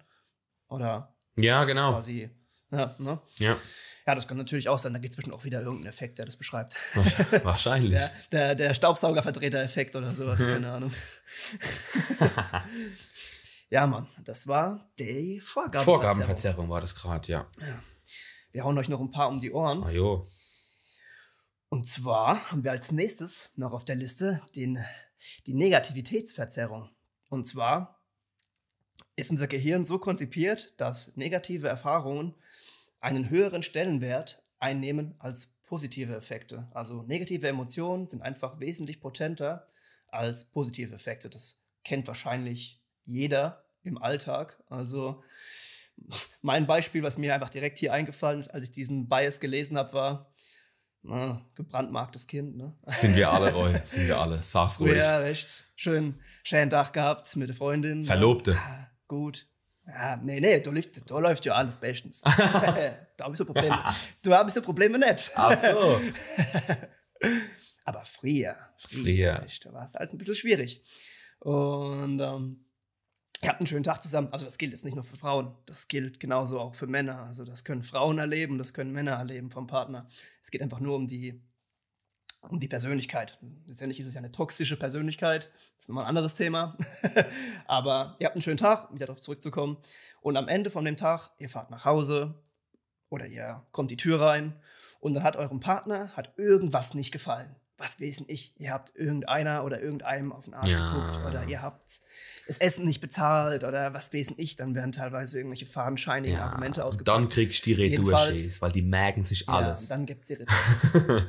Oder 0.68 1.16
ja, 1.38 1.64
genau. 1.64 1.92
quasi, 1.92 2.28
ja, 2.70 2.94
ne? 2.98 3.20
Ja, 3.38 3.56
Ja, 4.06 4.14
das 4.14 4.28
kann 4.28 4.36
natürlich 4.36 4.68
auch 4.68 4.78
sein. 4.78 4.92
Da 4.92 4.98
gibt 4.98 5.10
es 5.10 5.16
bestimmt 5.16 5.34
auch 5.34 5.44
wieder 5.44 5.60
irgendeinen 5.60 5.88
Effekt, 5.88 6.18
der 6.18 6.26
das 6.26 6.36
beschreibt. 6.36 6.76
wahrscheinlich. 7.44 7.92
Der, 7.92 8.12
der, 8.32 8.54
der 8.54 8.74
Staubsaugervertreter-Effekt 8.74 9.96
oder 9.96 10.14
sowas, 10.14 10.44
keine 10.44 10.70
Ahnung. 10.70 10.92
ja, 13.70 13.86
Mann, 13.86 14.06
das 14.22 14.46
war 14.46 14.90
die 14.98 15.40
Vorgabenverzerrung. 15.40 15.84
Vorgabenverzerrung 15.84 16.68
war 16.68 16.80
das 16.82 16.94
gerade, 16.94 17.26
ja. 17.32 17.46
Wir 18.52 18.64
hauen 18.64 18.76
euch 18.76 18.88
noch 18.88 19.00
ein 19.00 19.10
paar 19.10 19.28
um 19.28 19.40
die 19.40 19.52
Ohren. 19.52 19.82
Ah, 19.82 19.90
jo. 19.90 20.26
Und 21.68 21.86
zwar 21.86 22.50
haben 22.50 22.64
wir 22.64 22.70
als 22.70 22.92
nächstes 22.92 23.50
noch 23.56 23.72
auf 23.72 23.84
der 23.84 23.96
Liste 23.96 24.40
den, 24.54 24.84
die 25.46 25.54
Negativitätsverzerrung. 25.54 26.90
Und 27.28 27.46
zwar 27.46 28.00
ist 29.16 29.30
unser 29.30 29.46
Gehirn 29.46 29.84
so 29.84 29.98
konzipiert, 29.98 30.74
dass 30.76 31.16
negative 31.16 31.68
Erfahrungen 31.68 32.34
einen 33.00 33.30
höheren 33.30 33.62
Stellenwert 33.62 34.42
einnehmen 34.58 35.14
als 35.18 35.56
positive 35.64 36.14
Effekte. 36.14 36.68
Also 36.72 37.02
negative 37.02 37.48
Emotionen 37.48 38.06
sind 38.06 38.22
einfach 38.22 38.60
wesentlich 38.60 39.00
potenter 39.00 39.68
als 40.08 40.50
positive 40.50 40.94
Effekte. 40.94 41.28
Das 41.28 41.64
kennt 41.82 42.06
wahrscheinlich 42.06 42.80
jeder 43.04 43.64
im 43.82 43.98
Alltag. 43.98 44.62
Also 44.68 45.22
mein 46.42 46.66
Beispiel, 46.66 47.02
was 47.02 47.18
mir 47.18 47.34
einfach 47.34 47.50
direkt 47.50 47.78
hier 47.78 47.92
eingefallen 47.92 48.40
ist, 48.40 48.48
als 48.48 48.64
ich 48.64 48.70
diesen 48.70 49.08
Bias 49.08 49.40
gelesen 49.40 49.78
habe, 49.78 49.92
war 49.92 50.30
na, 51.06 51.40
gebrandmarktes 51.54 52.26
Kind. 52.26 52.56
Ne? 52.56 52.74
Sind 52.86 53.16
wir 53.16 53.30
alle, 53.30 53.52
Roy. 53.54 53.74
Sind 53.84 54.08
wir 54.08 54.18
alle. 54.18 54.40
Sag's 54.42 54.80
ruhig. 54.80 54.96
Ja, 54.96 55.18
recht. 55.18 55.64
Schön, 55.76 56.20
schönen 56.42 56.70
Tag 56.70 56.92
gehabt 56.92 57.34
mit 57.36 57.48
der 57.48 57.56
Freundin. 57.56 58.04
Verlobte. 58.04 58.52
Ja, 58.52 58.90
gut. 59.08 59.46
Ja, 59.86 60.16
nee, 60.16 60.40
nee, 60.40 60.60
da 60.60 60.70
läuft, 60.70 61.10
da 61.10 61.18
läuft 61.18 61.44
ja 61.44 61.54
alles 61.54 61.78
bestens. 61.78 62.20
da 63.16 63.24
habe 63.24 63.32
ich 63.32 63.38
so 63.38 63.44
Probleme. 63.44 63.78
Du 64.22 64.34
hast 64.34 64.54
so 64.54 64.62
Probleme 64.62 64.98
nicht. 64.98 65.30
Ach 65.36 65.56
so. 65.62 66.00
Aber 67.84 68.00
früher, 68.00 68.56
früher, 68.76 69.02
Früher. 69.04 69.42
echt, 69.44 69.64
da 69.64 69.72
war 69.72 69.84
es 69.84 69.94
alles 69.94 70.12
ein 70.12 70.18
bisschen 70.18 70.34
schwierig. 70.34 70.82
Und 71.38 72.18
ähm, 72.20 72.65
ihr 73.42 73.48
habt 73.48 73.60
einen 73.60 73.66
schönen 73.66 73.84
Tag 73.84 74.02
zusammen. 74.02 74.28
Also 74.32 74.44
das 74.44 74.58
gilt 74.58 74.72
jetzt 74.72 74.84
nicht 74.84 74.94
nur 74.94 75.04
für 75.04 75.16
Frauen, 75.16 75.54
das 75.66 75.88
gilt 75.88 76.20
genauso 76.20 76.60
auch 76.60 76.74
für 76.74 76.86
Männer. 76.86 77.22
Also 77.22 77.44
das 77.44 77.64
können 77.64 77.82
Frauen 77.82 78.18
erleben, 78.18 78.58
das 78.58 78.74
können 78.74 78.92
Männer 78.92 79.12
erleben 79.12 79.50
vom 79.50 79.66
Partner. 79.66 80.06
Es 80.42 80.50
geht 80.50 80.62
einfach 80.62 80.80
nur 80.80 80.96
um 80.96 81.06
die, 81.06 81.42
um 82.42 82.60
die 82.60 82.68
Persönlichkeit. 82.68 83.38
Letztendlich 83.66 84.00
ist 84.00 84.06
es 84.06 84.14
ja 84.14 84.18
eine 84.18 84.32
toxische 84.32 84.76
Persönlichkeit. 84.76 85.50
Das 85.74 85.84
ist 85.84 85.88
nochmal 85.88 86.04
ein 86.04 86.10
anderes 86.10 86.34
Thema. 86.34 86.76
Aber 87.66 88.16
ihr 88.18 88.26
habt 88.26 88.36
einen 88.36 88.42
schönen 88.42 88.56
Tag, 88.56 88.90
um 88.90 88.96
wieder 88.96 89.06
darauf 89.06 89.20
zurückzukommen. 89.20 89.76
Und 90.20 90.36
am 90.36 90.48
Ende 90.48 90.70
von 90.70 90.84
dem 90.84 90.96
Tag, 90.96 91.30
ihr 91.38 91.50
fahrt 91.50 91.70
nach 91.70 91.84
Hause 91.84 92.42
oder 93.08 93.26
ihr 93.26 93.64
kommt 93.72 93.90
die 93.90 93.96
Tür 93.96 94.20
rein 94.20 94.60
und 95.00 95.14
dann 95.14 95.22
hat 95.22 95.36
eurem 95.36 95.60
Partner 95.60 96.10
hat 96.16 96.36
irgendwas 96.36 96.94
nicht 96.94 97.12
gefallen. 97.12 97.54
Was 97.78 98.00
weiß 98.00 98.22
ich? 98.28 98.54
Ihr 98.58 98.72
habt 98.72 98.96
irgendeiner 98.96 99.62
oder 99.64 99.80
irgendeinem 99.82 100.32
auf 100.32 100.44
den 100.46 100.54
Arsch 100.54 100.72
Ja. 100.72 100.86
geguckt 100.92 101.26
oder 101.26 101.44
ihr 101.44 101.60
habt 101.60 102.00
das 102.46 102.56
Essen 102.58 102.86
nicht 102.86 103.00
bezahlt 103.02 103.64
oder 103.64 103.92
was 103.92 104.14
weiß 104.14 104.32
ich? 104.38 104.56
Dann 104.56 104.74
werden 104.74 104.92
teilweise 104.92 105.36
irgendwelche 105.36 105.66
fadenscheinigen 105.66 106.36
Ja, 106.38 106.46
Argumente 106.46 106.84
ausgepackt. 106.84 107.08
dann 107.16 107.28
kriegst 107.28 107.66
du 107.66 107.74
die 107.74 107.82
Retour, 107.82 108.12
weil 108.12 108.72
die 108.72 108.80
merken 108.82 109.22
sich 109.22 109.40
Ja, 109.46 109.54
alles. 109.54 109.82
und 109.82 109.90
dann 109.90 110.06
gibt's 110.06 110.26
die 110.28 110.34
Retour. 110.34 111.26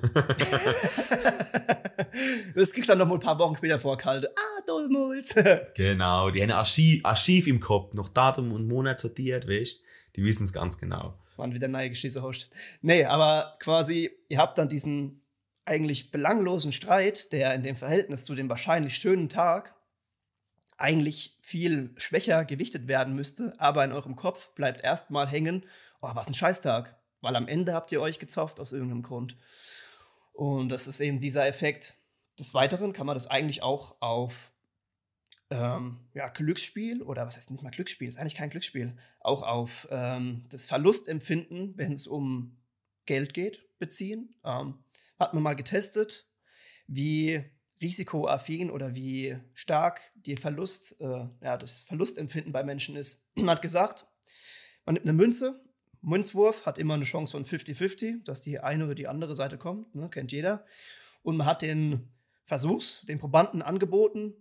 das 2.56 2.72
kriegst 2.72 2.90
du 2.90 2.92
dann 2.92 2.98
noch 3.00 3.08
mal 3.08 3.16
ein 3.16 3.20
paar 3.20 3.40
Wochen 3.40 3.56
später 3.56 3.80
vorkalte. 3.80 4.32
Ah, 4.36 4.62
Dolmuls. 4.66 5.36
genau, 5.76 6.30
die 6.30 6.42
haben 6.42 6.52
ein 6.52 6.58
Archiv, 6.58 7.04
Archiv 7.06 7.48
im 7.48 7.60
Kopf, 7.60 7.94
noch 7.94 8.10
Datum 8.10 8.52
und 8.52 8.68
Monat 8.68 9.00
sortiert, 9.00 9.48
weißt 9.48 9.82
Die 10.16 10.24
wissen 10.24 10.44
es 10.46 10.54
ganz 10.54 10.78
genau. 10.80 11.18
Wann 11.36 11.54
wieder 11.54 11.68
neue 11.68 11.90
Geschichte 11.90 12.22
hostet. 12.22 12.50
Nee, 12.82 13.06
aber 13.06 13.56
quasi, 13.60 14.10
ihr 14.30 14.40
habt 14.40 14.58
dann 14.58 14.70
diesen 14.70 15.22
eigentlich 15.68 16.12
belanglosen 16.12 16.72
Streit, 16.72 17.32
der 17.32 17.54
in 17.54 17.64
dem 17.64 17.76
Verhältnis 17.76 18.26
zu 18.26 18.36
dem 18.36 18.50
wahrscheinlich 18.50 18.96
schönen 18.96 19.30
Tag 19.30 19.76
eigentlich 20.78 21.38
viel 21.42 21.94
schwächer 21.98 22.46
gewichtet 22.46 22.88
werden 22.88 23.16
müsste, 23.16 23.54
aber 23.58 23.84
in 23.84 23.92
eurem 23.92 24.16
Kopf 24.16 24.54
bleibt 24.54 24.82
erstmal 24.82 25.28
hängen, 25.28 25.66
oh, 26.02 26.10
was 26.14 26.28
ein 26.28 26.34
Scheißtag. 26.34 26.96
Weil 27.22 27.36
am 27.36 27.48
Ende 27.48 27.74
habt 27.74 27.92
ihr 27.92 28.00
euch 28.00 28.20
gezofft 28.20 28.60
aus 28.60 28.72
irgendeinem 28.72 29.02
Grund. 29.02 29.38
Und 30.34 30.70
das 30.70 30.86
ist 30.86 31.00
eben 31.00 31.20
dieser 31.20 31.48
Effekt. 31.48 31.96
Des 32.38 32.54
Weiteren 32.54 32.94
kann 32.94 33.08
man 33.08 33.16
das 33.16 33.26
eigentlich 33.26 33.64
auch 33.64 33.96
auf 34.02 34.52
ähm, 35.50 35.98
ja, 36.14 36.30
Glücksspiel 36.30 37.02
oder 37.02 37.26
was 37.26 37.38
heißt 37.38 37.50
nicht 37.52 37.64
mal 37.64 37.72
Glücksspiel, 37.72 38.08
ist 38.08 38.20
eigentlich 38.20 38.36
kein 38.36 38.50
Glücksspiel, 38.50 38.96
auch 39.20 39.44
auf 39.44 39.88
ähm, 39.90 40.46
das 40.50 40.68
Verlustempfinden, 40.68 41.74
wenn 41.78 41.94
es 41.94 42.06
um 42.06 42.58
Geld 43.06 43.34
geht, 43.34 43.64
beziehen. 43.80 44.36
Ähm, 44.44 44.76
hat 45.20 45.34
man 45.34 45.44
mal 45.44 45.56
getestet, 45.56 46.30
wie 46.88 47.44
risikoaffin 47.82 48.72
oder 48.72 48.96
wie 48.96 49.38
stark 49.54 50.12
die 50.16 50.36
Verlust, 50.36 51.00
äh, 51.00 51.28
ja, 51.42 51.58
das 51.58 51.84
Verlustempfinden 51.84 52.52
bei 52.52 52.64
Menschen 52.64 52.96
ist. 52.96 53.32
Man 53.36 53.50
hat 53.50 53.62
gesagt, 53.62 54.08
man 54.86 54.94
nimmt 54.94 55.06
eine 55.06 55.18
Münze, 55.18 55.62
Münzwurf 56.02 56.66
hat 56.66 56.78
immer 56.78 56.94
eine 56.94 57.04
Chance 57.04 57.32
von 57.34 57.46
50-50, 57.46 58.24
dass 58.24 58.42
die 58.42 58.60
eine 58.60 58.86
oder 58.86 58.96
die 58.96 59.08
andere 59.08 59.36
Seite 59.36 59.58
kommt, 59.58 59.94
ne, 59.94 60.10
kennt 60.10 60.32
jeder. 60.32 60.66
Und 61.24 61.36
man 61.36 61.46
hat 61.46 61.62
den 61.62 62.08
Versuchs, 62.46 63.02
den 63.08 63.20
Probanden 63.20 63.62
angeboten, 63.62 64.34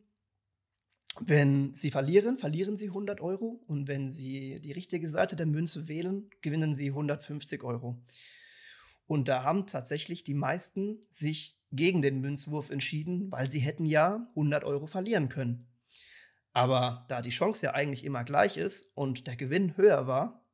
wenn 1.18 1.72
sie 1.74 1.90
verlieren, 1.90 2.38
verlieren 2.38 2.76
sie 2.76 2.88
100 2.88 3.20
Euro 3.20 3.60
und 3.66 3.88
wenn 3.88 4.10
sie 4.12 4.60
die 4.60 4.72
richtige 4.72 5.08
Seite 5.08 5.34
der 5.34 5.46
Münze 5.46 5.88
wählen, 5.88 6.30
gewinnen 6.42 6.74
sie 6.74 6.88
150 6.88 7.64
Euro. 7.64 7.96
Und 9.06 9.28
da 9.28 9.44
haben 9.44 9.66
tatsächlich 9.66 10.24
die 10.24 10.34
meisten 10.34 11.00
sich 11.10 11.58
gegen 11.72 12.02
den 12.02 12.20
Münzwurf 12.20 12.70
entschieden, 12.70 13.30
weil 13.30 13.50
sie 13.50 13.60
hätten 13.60 13.84
ja 13.84 14.26
100 14.30 14.64
Euro 14.64 14.86
verlieren 14.86 15.28
können. 15.28 15.68
Aber 16.52 17.04
da 17.08 17.22
die 17.22 17.30
Chance 17.30 17.66
ja 17.66 17.74
eigentlich 17.74 18.04
immer 18.04 18.24
gleich 18.24 18.56
ist 18.56 18.96
und 18.96 19.26
der 19.26 19.36
Gewinn 19.36 19.76
höher 19.76 20.06
war, 20.06 20.44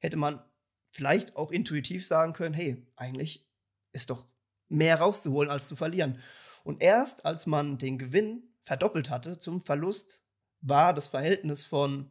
hätte 0.00 0.16
man 0.16 0.42
vielleicht 0.90 1.36
auch 1.36 1.50
intuitiv 1.50 2.06
sagen 2.06 2.32
können, 2.32 2.54
hey, 2.54 2.86
eigentlich 2.96 3.48
ist 3.92 4.10
doch 4.10 4.26
mehr 4.68 4.98
rauszuholen 4.98 5.50
als 5.50 5.68
zu 5.68 5.76
verlieren. 5.76 6.20
Und 6.64 6.82
erst 6.82 7.24
als 7.24 7.46
man 7.46 7.78
den 7.78 7.98
Gewinn 7.98 8.42
verdoppelt 8.60 9.08
hatte 9.08 9.38
zum 9.38 9.60
Verlust, 9.60 10.24
war 10.60 10.92
das 10.92 11.08
Verhältnis 11.08 11.64
von 11.64 12.10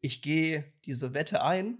ich 0.00 0.20
gehe 0.20 0.72
diese 0.84 1.14
Wette 1.14 1.42
ein, 1.42 1.78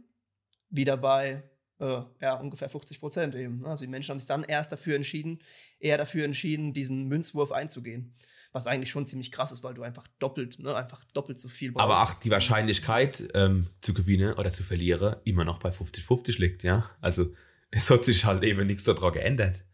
wieder 0.71 0.97
bei 0.97 1.49
äh, 1.79 2.01
ja, 2.21 2.35
ungefähr 2.35 2.69
50 2.69 3.01
Prozent 3.01 3.35
eben. 3.35 3.61
ne? 3.61 3.69
Also 3.69 3.85
die 3.85 3.91
Menschen 3.91 4.11
haben 4.11 4.19
sich 4.19 4.29
dann 4.29 4.45
erst 4.45 4.73
dafür 4.73 4.97
entschieden, 4.97 5.41
eher 5.79 5.99
dafür 5.99 6.25
entschieden, 6.25 6.73
diesen 6.73 7.09
Münzwurf 7.09 7.53
einzugehen. 7.53 8.15
Was 8.53 8.67
eigentlich 8.67 8.91
schon 8.91 9.07
ziemlich 9.07 9.33
krass 9.33 9.53
ist, 9.53 9.63
weil 9.65 9.75
du 9.75 9.83
einfach 9.83 10.07
doppelt, 10.19 10.59
ne, 10.61 10.75
einfach 10.75 11.05
doppelt 11.13 11.39
so 11.39 11.49
viel 11.49 11.73
Aber 11.75 11.95
brauchst. 11.95 12.17
auch 12.17 12.21
die 12.21 12.31
Wahrscheinlichkeit 12.31 13.25
ähm, 13.35 13.67
zu 13.83 13.93
gewinnen 13.93 14.33
oder 14.33 14.51
zu 14.51 14.63
verlieren 14.63 15.17
immer 15.25 15.45
noch 15.45 15.59
bei 15.59 15.71
50-50 15.71 16.41
liegt, 16.41 16.63
ja. 16.63 16.89
Also 17.03 17.35
es 17.71 17.91
hat 17.91 18.07
sich 18.07 18.25
halt 18.25 18.43
eben 18.45 18.67
nichts 18.67 18.85
daran 18.85 19.13
geändert. 19.13 19.65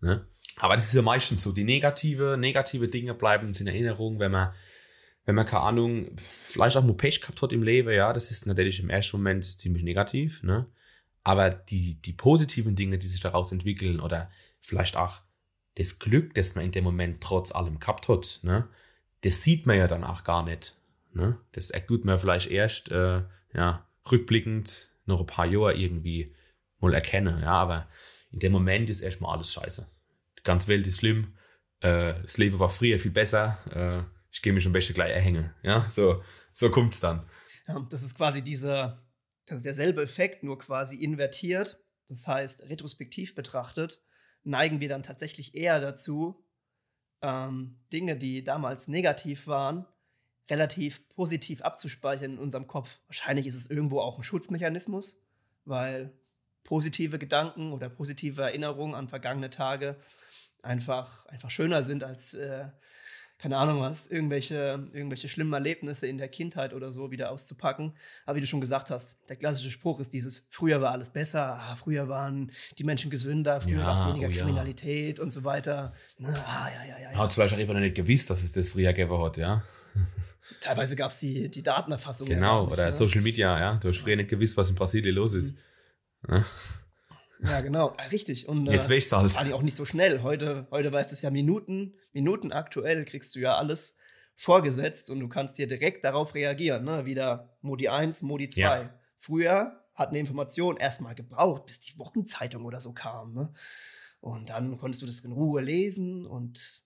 Ne? 0.00 0.28
Aber 0.56 0.76
das 0.76 0.84
ist 0.84 0.94
ja 0.94 1.02
meistens 1.02 1.42
so. 1.42 1.50
Die 1.50 1.64
negative, 1.64 2.36
negative 2.38 2.88
Dinge 2.88 3.14
bleiben 3.14 3.48
uns 3.48 3.60
in 3.60 3.66
Erinnerung, 3.66 4.20
wenn 4.20 4.30
man, 4.30 4.52
wenn 5.24 5.34
man 5.34 5.46
keine 5.46 5.62
Ahnung, 5.62 6.16
vielleicht 6.16 6.76
auch 6.76 6.84
mal 6.84 6.94
Pech 6.94 7.20
gehabt 7.20 7.42
hat 7.42 7.52
im 7.52 7.62
Leben, 7.64 7.92
ja, 7.92 8.12
das 8.12 8.30
ist 8.30 8.46
natürlich 8.46 8.80
im 8.80 8.90
ersten 8.90 9.16
Moment 9.16 9.44
ziemlich 9.58 9.82
negativ, 9.82 10.42
ne? 10.44 10.66
Aber 11.28 11.50
die, 11.50 12.00
die 12.00 12.14
positiven 12.14 12.74
Dinge, 12.74 12.96
die 12.96 13.06
sich 13.06 13.20
daraus 13.20 13.52
entwickeln 13.52 14.00
oder 14.00 14.30
vielleicht 14.60 14.96
auch 14.96 15.20
das 15.74 15.98
Glück, 15.98 16.32
das 16.32 16.54
man 16.54 16.64
in 16.64 16.72
dem 16.72 16.84
Moment 16.84 17.20
trotz 17.20 17.52
allem 17.52 17.80
gehabt 17.80 18.08
hat, 18.08 18.40
ne, 18.42 18.66
das 19.20 19.42
sieht 19.42 19.66
man 19.66 19.76
ja 19.76 19.86
dann 19.86 20.04
auch 20.04 20.24
gar 20.24 20.42
nicht. 20.42 20.78
Ne? 21.12 21.38
Das 21.52 21.70
tut 21.86 22.06
man 22.06 22.18
vielleicht 22.18 22.50
erst 22.50 22.90
äh, 22.90 23.24
ja, 23.52 23.86
rückblickend 24.10 24.88
noch 25.04 25.20
ein 25.20 25.26
paar 25.26 25.44
Jahre 25.44 25.74
irgendwie 25.74 26.34
mal 26.78 26.94
erkennen. 26.94 27.42
Ja, 27.42 27.52
aber 27.52 27.88
in 28.32 28.38
dem 28.38 28.52
Moment 28.52 28.88
ist 28.88 29.02
erstmal 29.02 29.36
alles 29.36 29.52
scheiße. 29.52 29.86
Die 30.38 30.42
ganze 30.44 30.68
Welt 30.68 30.86
ist 30.86 31.00
schlimm. 31.00 31.34
Äh, 31.80 32.14
das 32.22 32.38
Leben 32.38 32.58
war 32.58 32.70
früher 32.70 32.98
viel 32.98 33.10
besser. 33.10 33.58
Äh, 33.74 34.10
ich 34.32 34.40
gehe 34.40 34.54
mich 34.54 34.64
am 34.64 34.72
besten 34.72 34.94
gleich 34.94 35.12
erhängen. 35.12 35.52
Ja, 35.62 35.84
so, 35.90 36.22
so 36.54 36.70
kommt's 36.70 37.00
dann. 37.00 37.28
Ja, 37.66 37.86
das 37.90 38.02
ist 38.02 38.14
quasi 38.16 38.42
dieser, 38.42 39.02
das 39.48 39.58
ist 39.58 39.66
derselbe 39.66 40.02
Effekt, 40.02 40.42
nur 40.42 40.58
quasi 40.58 40.96
invertiert. 40.96 41.80
Das 42.08 42.26
heißt, 42.26 42.68
retrospektiv 42.68 43.34
betrachtet, 43.34 44.00
neigen 44.44 44.80
wir 44.80 44.88
dann 44.88 45.02
tatsächlich 45.02 45.54
eher 45.54 45.80
dazu, 45.80 46.44
ähm, 47.22 47.78
Dinge, 47.92 48.16
die 48.16 48.44
damals 48.44 48.88
negativ 48.88 49.46
waren, 49.46 49.86
relativ 50.48 51.08
positiv 51.08 51.62
abzuspeichern 51.62 52.32
in 52.32 52.38
unserem 52.38 52.66
Kopf. 52.66 53.00
Wahrscheinlich 53.06 53.46
ist 53.46 53.56
es 53.56 53.70
irgendwo 53.70 54.00
auch 54.00 54.18
ein 54.18 54.24
Schutzmechanismus, 54.24 55.26
weil 55.64 56.12
positive 56.64 57.18
Gedanken 57.18 57.72
oder 57.72 57.88
positive 57.88 58.42
Erinnerungen 58.42 58.94
an 58.94 59.08
vergangene 59.08 59.50
Tage 59.50 59.96
einfach, 60.62 61.26
einfach 61.26 61.50
schöner 61.50 61.82
sind 61.82 62.04
als, 62.04 62.34
äh, 62.34 62.68
keine 63.38 63.56
Ahnung 63.56 63.80
was, 63.80 64.08
irgendwelche, 64.08 64.88
irgendwelche 64.92 65.28
schlimmen 65.28 65.52
Erlebnisse 65.52 66.08
in 66.08 66.18
der 66.18 66.28
Kindheit 66.28 66.74
oder 66.74 66.90
so 66.90 67.12
wieder 67.12 67.30
auszupacken. 67.30 67.92
Aber 68.26 68.36
wie 68.36 68.40
du 68.40 68.46
schon 68.46 68.60
gesagt 68.60 68.90
hast, 68.90 69.16
der 69.28 69.36
klassische 69.36 69.70
Spruch 69.70 70.00
ist 70.00 70.12
dieses, 70.12 70.48
früher 70.50 70.80
war 70.80 70.90
alles 70.90 71.10
besser, 71.10 71.60
ah, 71.60 71.76
früher 71.76 72.08
waren 72.08 72.50
die 72.78 72.84
Menschen 72.84 73.10
gesünder, 73.10 73.60
früher 73.60 73.78
Ja, 73.78 73.84
gab 73.84 73.94
es 73.96 74.06
weniger 74.06 74.26
oh 74.26 74.30
ja. 74.30 74.36
Kriminalität 74.38 75.20
und 75.20 75.30
so 75.30 75.44
weiter. 75.44 75.92
Na, 76.18 76.28
ah, 76.30 76.68
ja, 76.68 76.84
ja, 76.84 77.00
ja, 77.00 77.12
ja. 77.12 77.18
Hat 77.18 77.32
vielleicht 77.32 77.54
auch 77.54 77.58
einfach 77.58 77.74
noch 77.74 77.80
nicht 77.80 77.94
gewusst, 77.94 78.28
dass 78.28 78.42
es 78.42 78.52
das 78.52 78.70
früher 78.70 78.92
gegeben 78.92 79.22
hat, 79.22 79.36
ja. 79.36 79.62
Teilweise 80.60 80.96
gab 80.96 81.12
es 81.12 81.20
die, 81.20 81.48
die 81.48 81.62
Datenerfassung. 81.62 82.26
ja 82.26 82.34
Genau, 82.34 82.64
nicht, 82.64 82.72
oder 82.72 82.86
ne? 82.86 82.92
Social 82.92 83.22
Media, 83.22 83.58
ja. 83.58 83.76
Du 83.76 83.88
hast 83.88 83.98
früher 83.98 84.16
nicht 84.16 84.30
gewusst, 84.30 84.56
was 84.56 84.70
in 84.70 84.74
Brasilien 84.74 85.14
los 85.14 85.34
ist. 85.34 85.56
Ja. 86.28 86.44
Ja, 87.40 87.60
genau, 87.60 87.96
richtig. 88.10 88.48
Und, 88.48 88.66
Jetzt 88.66 88.90
äh, 88.90 89.00
du 89.00 89.16
halt. 89.16 89.32
Vor 89.32 89.40
allem 89.40 89.52
auch 89.52 89.62
nicht 89.62 89.76
so 89.76 89.84
schnell. 89.84 90.22
Heute, 90.22 90.66
heute 90.70 90.92
weißt 90.92 91.10
du 91.10 91.14
es 91.14 91.22
ja 91.22 91.30
Minuten, 91.30 91.94
Minuten 92.12 92.52
aktuell 92.52 93.04
kriegst 93.04 93.34
du 93.34 93.40
ja 93.40 93.56
alles 93.56 93.96
vorgesetzt 94.36 95.10
und 95.10 95.20
du 95.20 95.28
kannst 95.28 95.56
hier 95.56 95.66
direkt 95.66 96.04
darauf 96.04 96.34
reagieren. 96.34 96.84
Ne? 96.84 97.06
Wieder 97.06 97.56
Modi 97.60 97.88
1, 97.88 98.22
Modi 98.22 98.48
2. 98.48 98.60
Ja. 98.60 98.94
Früher 99.16 99.84
hat 99.94 100.10
eine 100.10 100.18
Information 100.18 100.76
erstmal 100.76 101.14
gebraucht, 101.14 101.66
bis 101.66 101.80
die 101.80 101.98
Wochenzeitung 101.98 102.64
oder 102.64 102.80
so 102.80 102.92
kam. 102.92 103.34
Ne? 103.34 103.52
Und 104.20 104.50
dann 104.50 104.78
konntest 104.78 105.02
du 105.02 105.06
das 105.06 105.20
in 105.20 105.32
Ruhe 105.32 105.60
lesen 105.60 106.26
und 106.26 106.84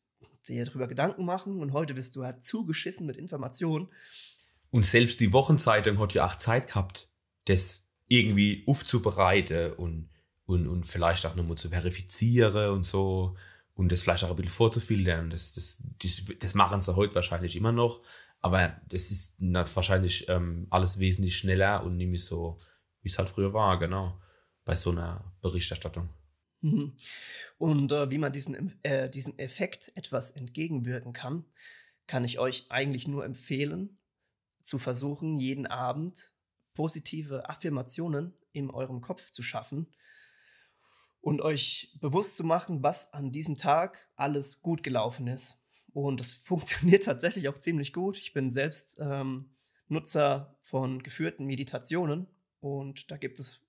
dir 0.48 0.64
darüber 0.64 0.88
Gedanken 0.88 1.24
machen. 1.24 1.60
Und 1.60 1.72
heute 1.72 1.94
bist 1.94 2.16
du 2.16 2.24
halt 2.24 2.44
zugeschissen 2.44 3.06
mit 3.06 3.16
Informationen. 3.16 3.88
Und 4.70 4.86
selbst 4.86 5.20
die 5.20 5.32
Wochenzeitung 5.32 5.98
hat 5.98 6.14
ja 6.14 6.26
auch 6.26 6.36
Zeit 6.36 6.68
gehabt, 6.68 7.10
das 7.44 7.88
irgendwie 8.08 8.64
aufzubereiten 8.66 9.72
und, 9.74 10.08
und, 10.46 10.66
und 10.66 10.86
vielleicht 10.86 11.26
auch 11.26 11.34
nochmal 11.34 11.56
zu 11.56 11.68
verifizieren 11.68 12.70
und 12.70 12.84
so 12.84 13.36
und 13.74 13.90
das 13.90 14.02
vielleicht 14.02 14.24
auch 14.24 14.30
ein 14.30 14.36
bisschen 14.36 14.52
vorzufiltern. 14.52 15.30
Das, 15.30 15.52
das, 15.52 15.82
das, 16.02 16.22
das 16.38 16.54
machen 16.54 16.80
sie 16.80 16.94
heute 16.96 17.14
wahrscheinlich 17.14 17.56
immer 17.56 17.72
noch, 17.72 18.02
aber 18.40 18.80
das 18.88 19.10
ist 19.10 19.36
wahrscheinlich 19.40 20.28
ähm, 20.28 20.66
alles 20.70 20.98
wesentlich 20.98 21.36
schneller 21.36 21.84
und 21.84 21.96
mehr 21.96 22.18
so, 22.18 22.56
wie 23.02 23.08
es 23.08 23.18
halt 23.18 23.28
früher 23.28 23.52
war, 23.52 23.78
genau, 23.78 24.20
bei 24.64 24.76
so 24.76 24.90
einer 24.90 25.32
Berichterstattung. 25.40 26.08
Mhm. 26.60 26.96
Und 27.58 27.92
äh, 27.92 28.10
wie 28.10 28.18
man 28.18 28.32
diesen, 28.32 28.78
äh, 28.82 29.10
diesem 29.10 29.36
Effekt 29.38 29.92
etwas 29.96 30.30
entgegenwirken 30.30 31.12
kann, 31.12 31.44
kann 32.06 32.24
ich 32.24 32.38
euch 32.38 32.66
eigentlich 32.70 33.08
nur 33.08 33.24
empfehlen, 33.24 33.98
zu 34.62 34.78
versuchen, 34.78 35.38
jeden 35.38 35.66
Abend 35.66 36.34
positive 36.74 37.48
Affirmationen 37.48 38.34
in 38.52 38.70
eurem 38.70 39.00
Kopf 39.00 39.30
zu 39.30 39.42
schaffen 39.42 39.88
und 41.22 41.40
euch 41.40 41.96
bewusst 42.00 42.36
zu 42.36 42.44
machen, 42.44 42.82
was 42.82 43.14
an 43.14 43.32
diesem 43.32 43.56
Tag 43.56 44.06
alles 44.16 44.60
gut 44.60 44.82
gelaufen 44.82 45.28
ist. 45.28 45.64
Und 45.94 46.20
das 46.20 46.32
funktioniert 46.44 47.04
tatsächlich 47.04 47.48
auch 47.48 47.58
ziemlich 47.58 47.94
gut. 47.94 48.18
Ich 48.18 48.34
bin 48.34 48.50
selbst 48.50 48.98
ähm, 49.00 49.48
Nutzer 49.88 50.58
von 50.60 51.02
geführten 51.02 51.46
Meditationen 51.46 52.26
und 52.60 53.10
da 53.10 53.16
gibt 53.16 53.38
es 53.38 53.60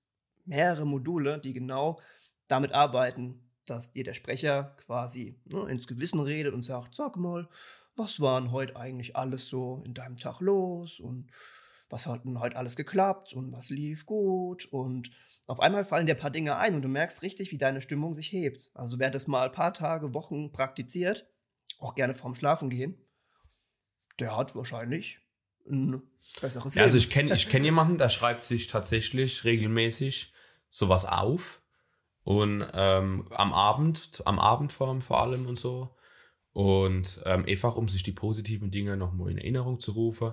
mehrere 0.44 0.86
Module, 0.86 1.38
die 1.38 1.52
genau 1.52 2.00
damit 2.48 2.72
arbeiten, 2.72 3.40
dass 3.66 3.92
dir 3.92 4.04
der 4.04 4.14
Sprecher 4.14 4.76
quasi 4.84 5.40
ne, 5.44 5.66
ins 5.70 5.86
Gewissen 5.86 6.20
redet 6.20 6.52
und 6.52 6.62
sagt, 6.62 6.94
sag 6.94 7.16
mal, 7.16 7.48
was 7.96 8.20
war 8.20 8.40
denn 8.40 8.52
heute 8.52 8.76
eigentlich 8.76 9.16
alles 9.16 9.48
so 9.48 9.82
in 9.86 9.94
deinem 9.94 10.16
Tag 10.16 10.40
los 10.40 10.98
und 10.98 11.30
was 11.94 12.08
hat 12.08 12.24
denn 12.24 12.40
heute 12.40 12.56
alles 12.56 12.74
geklappt 12.74 13.34
und 13.34 13.52
was 13.52 13.70
lief 13.70 14.04
gut 14.04 14.66
und 14.66 15.12
auf 15.46 15.60
einmal 15.60 15.84
fallen 15.84 16.06
dir 16.06 16.14
ein 16.14 16.20
paar 16.20 16.32
Dinge 16.32 16.56
ein 16.56 16.74
und 16.74 16.82
du 16.82 16.88
merkst 16.88 17.22
richtig, 17.22 17.52
wie 17.52 17.58
deine 17.58 17.80
Stimmung 17.80 18.14
sich 18.14 18.32
hebt. 18.32 18.72
Also 18.74 18.98
wer 18.98 19.10
das 19.10 19.28
mal 19.28 19.46
ein 19.46 19.52
paar 19.52 19.72
Tage, 19.72 20.12
Wochen 20.12 20.50
praktiziert, 20.50 21.28
auch 21.78 21.94
gerne 21.94 22.14
vorm 22.14 22.34
Schlafen 22.34 22.68
gehen, 22.68 22.98
der 24.18 24.36
hat 24.36 24.56
wahrscheinlich 24.56 25.20
ein 25.70 26.02
besseres 26.40 26.74
Ja, 26.74 26.82
also 26.82 26.96
Leben. 26.96 27.06
ich 27.06 27.14
kenne 27.14 27.34
ich 27.36 27.48
kenn 27.48 27.62
jemanden, 27.62 27.96
der 27.96 28.08
schreibt 28.08 28.42
sich 28.42 28.66
tatsächlich 28.66 29.44
regelmäßig 29.44 30.32
sowas 30.68 31.04
auf. 31.04 31.62
Und 32.24 32.66
ähm, 32.72 33.28
am 33.30 33.52
Abend, 33.52 34.22
am 34.24 34.40
Abend 34.40 34.72
vor, 34.72 35.00
vor 35.00 35.20
allem 35.20 35.46
und 35.46 35.58
so. 35.58 35.94
Und 36.54 37.22
ähm, 37.24 37.44
einfach, 37.46 37.76
um 37.76 37.88
sich 37.88 38.02
die 38.02 38.12
positiven 38.12 38.72
Dinge 38.72 38.96
nochmal 38.96 39.30
in 39.30 39.38
Erinnerung 39.38 39.78
zu 39.78 39.92
rufen. 39.92 40.32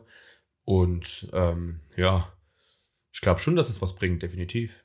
Und 0.64 1.30
ähm, 1.34 1.82
ja, 1.96 2.32
ich 3.12 3.22
glaube 3.22 3.40
schon, 3.40 3.56
dass 3.56 3.70
es 3.70 3.82
was 3.82 3.96
bringt, 3.96 4.22
definitiv. 4.22 4.84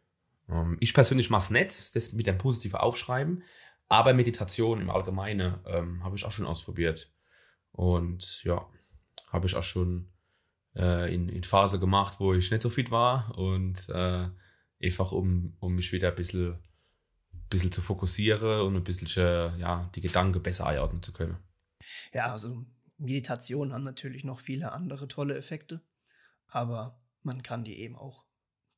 Ähm, 0.49 0.77
ich 0.81 0.95
persönlich 0.95 1.31
mache 1.31 1.45
es 1.45 1.51
nicht, 1.51 1.97
das 1.97 2.13
mit 2.13 2.27
dem 2.27 2.39
positiven 2.39 2.79
Aufschreiben. 2.79 3.43
Aber 3.89 4.15
Meditation 4.15 4.81
im 4.81 4.91
Allgemeinen 4.91 5.59
ähm, 5.67 6.03
habe 6.03 6.17
ich 6.17 6.25
auch 6.25 6.33
schon 6.33 6.47
ausprobiert. 6.47 7.13
Und 7.73 8.43
ja, 8.45 8.67
habe 9.31 9.47
ich 9.47 9.55
auch 9.55 9.63
schon 9.63 10.11
äh, 10.75 11.13
in, 11.13 11.29
in 11.29 11.45
Phase 11.45 11.79
gemacht, 11.79 12.19
wo 12.19 12.35
ich 12.35 12.51
nicht 12.51 12.63
so 12.63 12.71
fit 12.71 12.91
war 12.91 13.37
und 13.39 13.89
äh, 13.91 14.29
einfach 14.83 15.13
um, 15.13 15.57
um 15.61 15.75
mich 15.75 15.93
wieder 15.93 16.09
ein 16.09 16.15
bisschen, 16.15 16.59
bisschen 17.49 17.73
zu 17.73 17.81
fokussieren 17.81 18.63
und 18.63 18.77
ein 18.77 18.85
bisschen 18.85 19.09
äh, 19.23 19.57
ja, 19.59 19.91
die 19.95 20.01
Gedanken 20.01 20.43
besser 20.43 20.67
einordnen 20.67 21.03
zu 21.03 21.13
können. 21.13 21.37
Ja, 22.13 22.33
also 22.33 22.65
Meditation 22.99 23.73
haben 23.73 23.83
natürlich 23.83 24.25
noch 24.25 24.41
viele 24.41 24.73
andere 24.73 25.09
tolle 25.09 25.37
Effekte, 25.37 25.83
aber 26.47 27.01
man 27.23 27.43
kann 27.43 27.65
die 27.65 27.79
eben 27.79 27.97
auch 27.97 28.25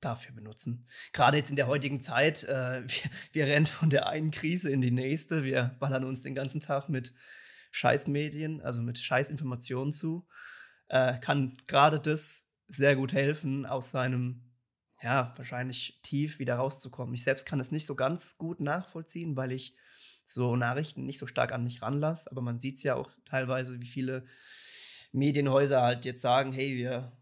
dafür 0.00 0.34
benutzen. 0.34 0.86
Gerade 1.12 1.36
jetzt 1.36 1.50
in 1.50 1.56
der 1.56 1.66
heutigen 1.66 2.00
Zeit, 2.00 2.44
äh, 2.44 2.82
wir, 2.86 3.10
wir 3.32 3.46
rennen 3.46 3.66
von 3.66 3.90
der 3.90 4.08
einen 4.08 4.30
Krise 4.30 4.70
in 4.70 4.80
die 4.80 4.90
nächste, 4.90 5.44
wir 5.44 5.76
ballern 5.78 6.04
uns 6.04 6.22
den 6.22 6.34
ganzen 6.34 6.60
Tag 6.60 6.88
mit 6.88 7.14
Scheißmedien, 7.70 8.62
also 8.62 8.82
mit 8.82 8.98
Scheißinformationen 8.98 9.92
zu, 9.92 10.26
äh, 10.88 11.18
kann 11.18 11.56
gerade 11.66 12.00
das 12.00 12.50
sehr 12.68 12.96
gut 12.96 13.12
helfen, 13.12 13.66
aus 13.66 13.90
seinem, 13.90 14.42
ja, 15.02 15.32
wahrscheinlich 15.36 16.00
tief 16.02 16.38
wieder 16.38 16.56
rauszukommen. 16.56 17.14
Ich 17.14 17.24
selbst 17.24 17.46
kann 17.46 17.60
es 17.60 17.70
nicht 17.70 17.86
so 17.86 17.94
ganz 17.94 18.36
gut 18.36 18.60
nachvollziehen, 18.60 19.36
weil 19.36 19.52
ich 19.52 19.74
so 20.28 20.56
Nachrichten 20.56 21.06
nicht 21.06 21.18
so 21.18 21.26
stark 21.26 21.52
an 21.52 21.64
mich 21.64 21.80
ranlasse, 21.80 22.30
aber 22.30 22.42
man 22.42 22.60
sieht 22.60 22.76
es 22.76 22.82
ja 22.82 22.94
auch 22.96 23.10
teilweise, 23.24 23.80
wie 23.80 23.86
viele 23.86 24.24
Medienhäuser 25.12 25.80
halt 25.80 26.04
jetzt 26.04 26.20
sagen, 26.20 26.52
hey, 26.52 26.76
wir 26.76 27.12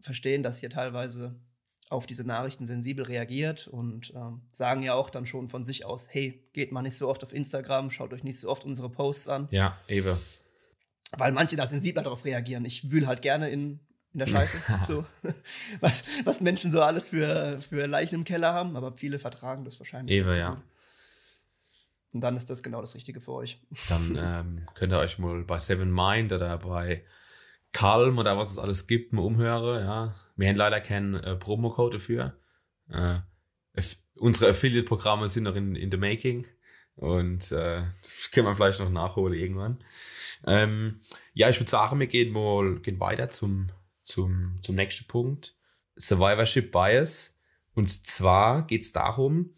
verstehen, 0.00 0.42
dass 0.42 0.58
hier 0.58 0.70
teilweise 0.70 1.36
auf 1.90 2.06
diese 2.06 2.24
Nachrichten 2.24 2.66
sensibel 2.66 3.04
reagiert 3.04 3.68
und 3.68 4.12
ähm, 4.16 4.42
sagen 4.50 4.82
ja 4.82 4.94
auch 4.94 5.10
dann 5.10 5.26
schon 5.26 5.48
von 5.48 5.62
sich 5.62 5.84
aus, 5.84 6.08
hey, 6.10 6.44
geht 6.52 6.72
mal 6.72 6.82
nicht 6.82 6.96
so 6.96 7.08
oft 7.08 7.22
auf 7.22 7.32
Instagram, 7.32 7.92
schaut 7.92 8.12
euch 8.12 8.24
nicht 8.24 8.40
so 8.40 8.48
oft 8.50 8.64
unsere 8.64 8.90
Posts 8.90 9.28
an, 9.28 9.48
Ja, 9.52 9.78
Ewe. 9.86 10.18
weil 11.16 11.30
manche 11.30 11.54
da 11.54 11.66
sensibler 11.66 12.02
darauf 12.02 12.24
reagieren. 12.24 12.64
Ich 12.64 12.90
wühle 12.90 13.06
halt 13.06 13.22
gerne 13.22 13.48
in, 13.48 13.78
in 14.12 14.18
der 14.18 14.26
Scheiße, 14.26 14.58
so, 14.84 15.06
was, 15.78 16.02
was 16.24 16.40
Menschen 16.40 16.72
so 16.72 16.82
alles 16.82 17.10
für, 17.10 17.60
für 17.60 17.86
Leichen 17.86 18.16
im 18.16 18.24
Keller 18.24 18.52
haben, 18.52 18.74
aber 18.74 18.92
viele 18.92 19.20
vertragen 19.20 19.64
das 19.64 19.78
wahrscheinlich. 19.78 20.16
Ewe, 20.16 20.36
ja. 20.36 20.50
gut. 20.50 20.64
Und 22.16 22.22
dann 22.22 22.38
ist 22.38 22.48
das 22.48 22.62
genau 22.62 22.80
das 22.80 22.94
Richtige 22.94 23.20
für 23.20 23.32
euch. 23.32 23.60
Dann 23.90 24.18
ähm, 24.18 24.66
könnt 24.72 24.90
ihr 24.90 24.98
euch 24.98 25.18
mal 25.18 25.44
bei 25.44 25.58
Seven 25.58 25.92
Mind 25.92 26.32
oder 26.32 26.56
bei 26.56 27.04
Calm 27.72 28.16
oder 28.16 28.38
was 28.38 28.52
es 28.52 28.58
alles 28.58 28.86
gibt, 28.86 29.12
mal 29.12 29.20
umhören. 29.20 29.84
Ja. 29.84 30.14
Wir 30.34 30.48
haben 30.48 30.56
leider 30.56 30.80
keinen 30.80 31.16
äh, 31.16 31.36
Promocode 31.36 31.96
dafür. 31.96 32.34
Äh, 32.88 33.18
unsere 34.14 34.52
Affiliate-Programme 34.52 35.28
sind 35.28 35.44
noch 35.44 35.56
in, 35.56 35.76
in 35.76 35.90
the 35.90 35.98
making. 35.98 36.46
Und 36.94 37.52
äh, 37.52 37.82
das 38.00 38.30
können 38.32 38.46
wir 38.46 38.56
vielleicht 38.56 38.80
noch 38.80 38.88
nachholen 38.88 39.34
irgendwann. 39.38 39.84
Ähm, 40.46 40.98
ja, 41.34 41.50
ich 41.50 41.60
würde 41.60 41.68
sagen, 41.68 42.00
wir 42.00 42.06
gehen 42.06 42.32
mal 42.32 42.80
gehen 42.80 42.98
weiter 42.98 43.28
zum, 43.28 43.68
zum, 44.04 44.58
zum 44.62 44.74
nächsten 44.74 45.06
Punkt. 45.06 45.54
Survivorship 45.96 46.72
Bias. 46.72 47.38
Und 47.74 47.90
zwar 48.06 48.66
geht 48.66 48.84
es 48.84 48.92
darum, 48.92 49.50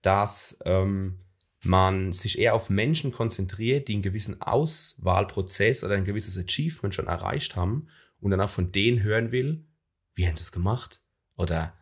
dass 0.00 0.58
ähm, 0.64 1.18
man 1.64 2.12
sich 2.12 2.38
eher 2.38 2.54
auf 2.54 2.70
Menschen 2.70 3.12
konzentriert, 3.12 3.88
die 3.88 3.94
einen 3.94 4.02
gewissen 4.02 4.40
Auswahlprozess 4.40 5.82
oder 5.84 5.94
ein 5.94 6.04
gewisses 6.04 6.38
Achievement 6.38 6.94
schon 6.94 7.08
erreicht 7.08 7.56
haben 7.56 7.88
und 8.20 8.30
dann 8.30 8.40
auch 8.40 8.50
von 8.50 8.72
denen 8.72 9.02
hören 9.02 9.32
will, 9.32 9.64
wie 10.14 10.26
haben 10.26 10.36
sie 10.36 10.42
es 10.42 10.52
gemacht? 10.52 11.00
Oder 11.36 11.72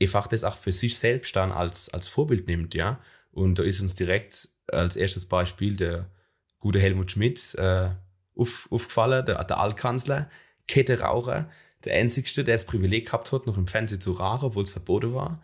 einfach 0.00 0.26
das 0.26 0.44
auch 0.44 0.56
für 0.56 0.72
sich 0.72 0.98
selbst 0.98 1.34
dann 1.36 1.52
als, 1.52 1.88
als 1.90 2.08
Vorbild 2.08 2.46
nimmt, 2.46 2.74
ja. 2.74 3.00
Und 3.30 3.58
da 3.58 3.62
ist 3.62 3.80
uns 3.80 3.94
direkt 3.94 4.48
als 4.66 4.96
erstes 4.96 5.26
Beispiel 5.26 5.76
der 5.76 6.10
gute 6.58 6.80
Helmut 6.80 7.12
Schmidt 7.12 7.54
äh, 7.54 7.90
auf, 8.34 8.68
aufgefallen, 8.70 9.24
der, 9.26 9.42
der 9.44 9.58
Altkanzler, 9.58 10.30
Kette 10.66 11.00
Raucher, 11.00 11.50
der 11.84 11.94
einzigste, 11.94 12.44
der 12.44 12.56
das 12.56 12.66
Privileg 12.66 13.06
gehabt 13.06 13.32
hat, 13.32 13.46
noch 13.46 13.56
im 13.56 13.66
Fernsehen 13.66 14.00
zu 14.00 14.12
rauchen, 14.12 14.46
obwohl 14.46 14.64
es 14.64 14.72
verboten 14.72 15.14
war. 15.14 15.42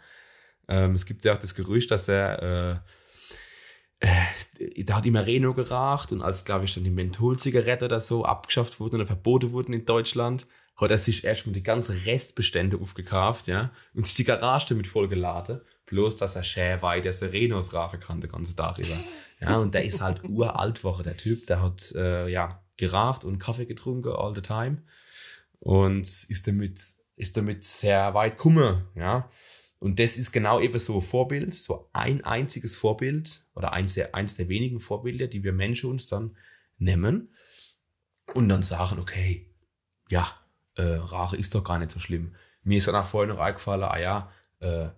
Ähm, 0.69 0.95
es 0.95 1.07
gibt 1.07 1.25
ja 1.25 1.35
auch 1.35 1.39
das 1.39 1.55
Gerücht, 1.55 1.91
dass 1.91 2.09
er 2.09 2.43
äh, 2.43 2.91
da 4.85 4.97
hat 4.97 5.07
immer 5.07 5.27
Reno 5.27 5.55
geraucht 5.55 6.13
und 6.13 6.23
als, 6.23 6.45
glaube 6.45 6.65
ich, 6.65 6.75
dann 6.75 6.85
die 6.85 6.91
Mentholzigarette 6.91 7.87
oder 7.87 8.01
so 8.01 8.25
abgeschafft 8.25 8.81
wurden 8.81 8.97
oder 8.97 9.07
verboten 9.07 9.53
wurden 9.53 9.73
in 9.73 9.85
Deutschland, 9.85 10.47
hat 10.77 10.91
er 10.91 10.99
sich 10.99 11.25
erstmal 11.25 11.55
die 11.55 11.63
ganzen 11.63 11.97
Restbestände 12.05 12.79
aufgekauft, 12.79 13.47
ja, 13.47 13.71
und 13.95 14.07
sich 14.07 14.17
die 14.17 14.25
Garage 14.25 14.67
damit 14.71 14.89
vollgeladen. 14.89 15.61
Bloß, 15.87 16.17
dass 16.17 16.35
er 16.35 16.45
schön 16.45 16.83
weit 16.83 17.05
der 17.05 17.13
Serenos 17.13 17.75
rauchen 17.75 18.01
kann, 18.01 18.21
den 18.21 18.31
ganzen 18.31 18.57
Tag 18.57 18.79
über. 18.79 18.97
Ja, 19.41 19.59
und 19.59 19.75
der 19.75 19.85
ist 19.85 20.01
halt 20.01 20.25
uralt 20.25 20.83
war 20.85 21.03
der 21.03 21.17
Typ, 21.17 21.47
der 21.47 21.61
hat, 21.61 21.93
äh, 21.95 22.29
ja, 22.29 22.63
geraucht 22.77 23.25
und 23.25 23.39
Kaffee 23.39 23.67
getrunken 23.67 24.13
all 24.13 24.35
the 24.35 24.41
time 24.41 24.83
und 25.61 26.03
ist 26.03 26.47
damit, 26.47 26.81
ist 27.17 27.37
damit 27.37 27.65
sehr 27.65 28.15
weit 28.15 28.39
gekommen, 28.39 28.85
ja. 28.95 29.29
Und 29.85 29.99
das 29.99 30.17
ist 30.17 30.33
genau 30.33 30.61
eben 30.61 30.79
so 30.79 30.97
ein 30.97 31.03
Vorbild, 31.03 31.55
so 31.55 31.91
ein 31.93 32.25
einziges 32.25 32.75
Vorbild 32.75 33.45
oder 33.55 33.75
eins 33.75 33.93
der, 33.93 34.15
eins 34.15 34.35
der 34.35 34.49
wenigen 34.49 34.81
Vorbilder, 34.81 35.27
die 35.27 35.45
wir 35.45 35.53
Menschen 35.53 35.91
uns 35.91 36.07
dann 36.07 36.39
nehmen 36.79 37.35
und 38.33 38.49
dann 38.49 38.63
sagen, 38.63 38.99
okay, 38.99 39.55
ja, 40.09 40.27
äh, 40.77 40.85
Rache 40.85 41.37
ist 41.37 41.55
doch 41.55 41.63
gar 41.63 41.79
nicht 41.79 41.91
so 41.91 42.01
schlimm. 42.01 42.35
Mir 42.63 42.79
ist 42.79 42.89
dann 42.89 42.95
auch 42.95 43.05
vorhin 43.05 43.29
noch 43.29 43.43
eingefallen, 43.43 43.83
ah 43.83 43.99
ja, 43.99 44.33
äh, 44.61 44.89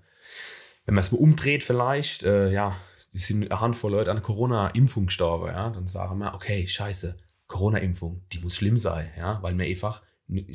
wenn 0.85 0.94
man 0.94 0.99
es 0.99 1.11
mal 1.11 1.18
umdreht 1.18 1.64
vielleicht, 1.64 2.22
äh, 2.22 2.53
ja, 2.53 2.81
die 3.12 3.18
sind 3.18 3.42
eine 3.42 3.61
Handvoll 3.61 3.90
Leute 3.90 4.12
an 4.12 4.22
Corona-Impfung 4.22 5.07
gestorben, 5.07 5.49
ja, 5.49 5.68
dann 5.70 5.88
sagen 5.88 6.18
wir, 6.18 6.33
okay, 6.33 6.68
scheiße, 6.68 7.18
Corona-Impfung, 7.49 8.22
die 8.31 8.38
muss 8.38 8.55
schlimm 8.55 8.79
sein, 8.79 9.11
ja, 9.18 9.42
weil 9.42 9.59
wir 9.59 9.66
einfach, 9.66 10.05
um 10.29 10.46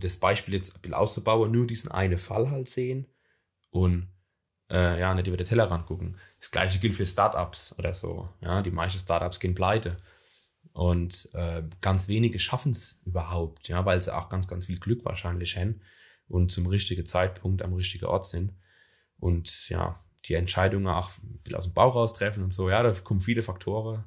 das 0.00 0.18
Beispiel 0.18 0.52
jetzt 0.52 0.76
ein 0.76 0.82
bisschen 0.82 0.92
auszubauen, 0.92 1.50
nur 1.50 1.66
diesen 1.66 1.90
einen 1.90 2.18
Fall 2.18 2.50
halt 2.50 2.68
sehen 2.68 3.06
und 3.70 4.08
äh, 4.70 5.00
ja, 5.00 5.14
nicht 5.14 5.26
über 5.26 5.36
den 5.36 5.46
Tellerrand 5.46 5.86
gucken. 5.86 6.16
Das 6.38 6.50
gleiche 6.50 6.78
gilt 6.78 6.94
für 6.94 7.06
Startups 7.06 7.74
oder 7.78 7.94
so, 7.94 8.28
ja, 8.40 8.62
die 8.62 8.70
meisten 8.70 8.98
Startups 8.98 9.40
gehen 9.40 9.54
pleite. 9.54 9.96
Und 10.72 11.28
äh, 11.34 11.62
ganz 11.80 12.08
wenige 12.08 12.38
schaffen 12.38 12.72
es 12.72 13.00
überhaupt, 13.04 13.68
ja, 13.68 13.84
weil 13.84 14.00
sie 14.00 14.14
auch 14.14 14.28
ganz, 14.28 14.46
ganz 14.46 14.66
viel 14.66 14.78
Glück 14.78 15.04
wahrscheinlich 15.04 15.56
haben 15.56 15.80
und 16.28 16.52
zum 16.52 16.66
richtigen 16.66 17.06
Zeitpunkt 17.06 17.62
am 17.62 17.74
richtigen 17.74 18.04
Ort 18.04 18.26
sind. 18.26 18.52
Und 19.18 19.68
ja, 19.70 20.04
die 20.26 20.34
Entscheidungen 20.34 20.86
auch 20.86 21.10
aus 21.54 21.64
dem 21.64 21.72
Bauch 21.72 21.94
raus 21.94 22.14
treffen 22.14 22.44
und 22.44 22.52
so, 22.52 22.68
ja, 22.70 22.82
da 22.82 22.92
kommen 22.92 23.20
viele 23.20 23.42
Faktoren 23.42 24.04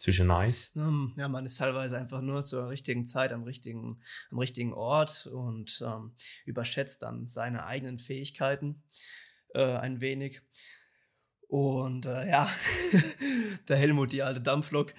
zwischen 0.00 0.30
rein. 0.30 0.54
Ja, 1.16 1.28
man 1.28 1.44
ist 1.44 1.58
teilweise 1.58 1.98
einfach 1.98 2.22
nur 2.22 2.42
zur 2.42 2.70
richtigen 2.70 3.06
Zeit 3.06 3.32
am 3.32 3.44
richtigen, 3.44 4.02
am 4.30 4.38
richtigen 4.38 4.72
Ort 4.72 5.26
und 5.26 5.82
ähm, 5.86 6.14
überschätzt 6.46 7.02
dann 7.02 7.28
seine 7.28 7.66
eigenen 7.66 7.98
Fähigkeiten 7.98 8.82
äh, 9.54 9.76
ein 9.76 10.00
wenig. 10.00 10.40
Und 11.48 12.06
äh, 12.06 12.28
ja, 12.28 12.50
der 13.68 13.76
Helmut, 13.76 14.12
die 14.12 14.22
alte 14.22 14.40
Dampflok, 14.40 14.94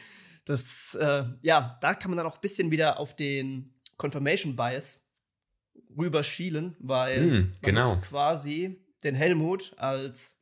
das, 0.45 0.95
äh, 0.99 1.25
ja, 1.41 1.77
da 1.81 1.93
kann 1.93 2.11
man 2.11 2.17
dann 2.17 2.27
auch 2.27 2.35
ein 2.35 2.41
bisschen 2.41 2.71
wieder 2.71 2.99
auf 2.99 3.15
den 3.15 3.73
Confirmation 3.97 4.55
Bias 4.55 5.15
rüberschielen, 5.97 6.75
weil 6.79 7.25
mm, 7.25 7.55
genau. 7.61 7.93
man 7.93 8.01
quasi 8.01 8.85
den 9.03 9.15
Helmut 9.15 9.73
als 9.77 10.40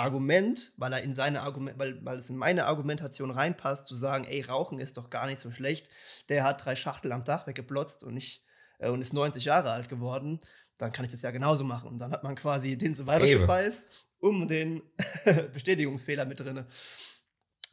Argument, 0.00 0.72
weil 0.76 0.92
er 0.92 1.02
in 1.02 1.14
seine 1.14 1.42
Argument, 1.42 1.78
weil, 1.78 2.04
weil 2.04 2.18
es 2.18 2.30
in 2.30 2.36
meine 2.36 2.66
Argumentation 2.66 3.30
reinpasst, 3.30 3.86
zu 3.86 3.94
sagen, 3.94 4.24
ey, 4.24 4.40
Rauchen 4.40 4.78
ist 4.78 4.96
doch 4.96 5.10
gar 5.10 5.26
nicht 5.26 5.38
so 5.38 5.50
schlecht. 5.50 5.88
Der 6.28 6.44
hat 6.44 6.64
drei 6.64 6.74
Schachtel 6.74 7.12
am 7.12 7.24
Dach 7.24 7.46
weggeblotzt 7.46 8.02
und 8.02 8.16
ich 8.16 8.44
äh, 8.78 8.88
und 8.88 9.00
ist 9.00 9.12
90 9.12 9.44
Jahre 9.44 9.70
alt 9.70 9.88
geworden. 9.88 10.38
Dann 10.78 10.92
kann 10.92 11.04
ich 11.04 11.10
das 11.10 11.22
ja 11.22 11.30
genauso 11.30 11.64
machen. 11.64 11.90
Und 11.90 11.98
dann 11.98 12.12
hat 12.12 12.24
man 12.24 12.34
quasi 12.34 12.76
den 12.76 12.94
Survivorship 12.94 13.46
Bias 13.46 13.90
um 14.18 14.48
den 14.48 14.82
Bestätigungsfehler 15.52 16.24
mit 16.24 16.40
drin. 16.40 16.64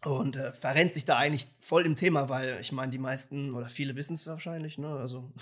Und 0.04 0.36
äh, 0.36 0.54
verrennt 0.54 0.94
sich 0.94 1.06
da 1.06 1.18
eigentlich 1.18 1.48
voll 1.62 1.86
im 1.86 1.96
Thema, 1.96 2.30
weil 2.30 2.60
ich 2.60 2.72
meine, 2.72 2.92
die 2.92 2.98
meisten 2.98 3.54
oder 3.54 3.70
viele 3.70 3.96
wissen 3.96 4.14
es 4.14 4.28
wahrscheinlich, 4.28 4.78
ne? 4.78 4.90
Also 4.90 5.34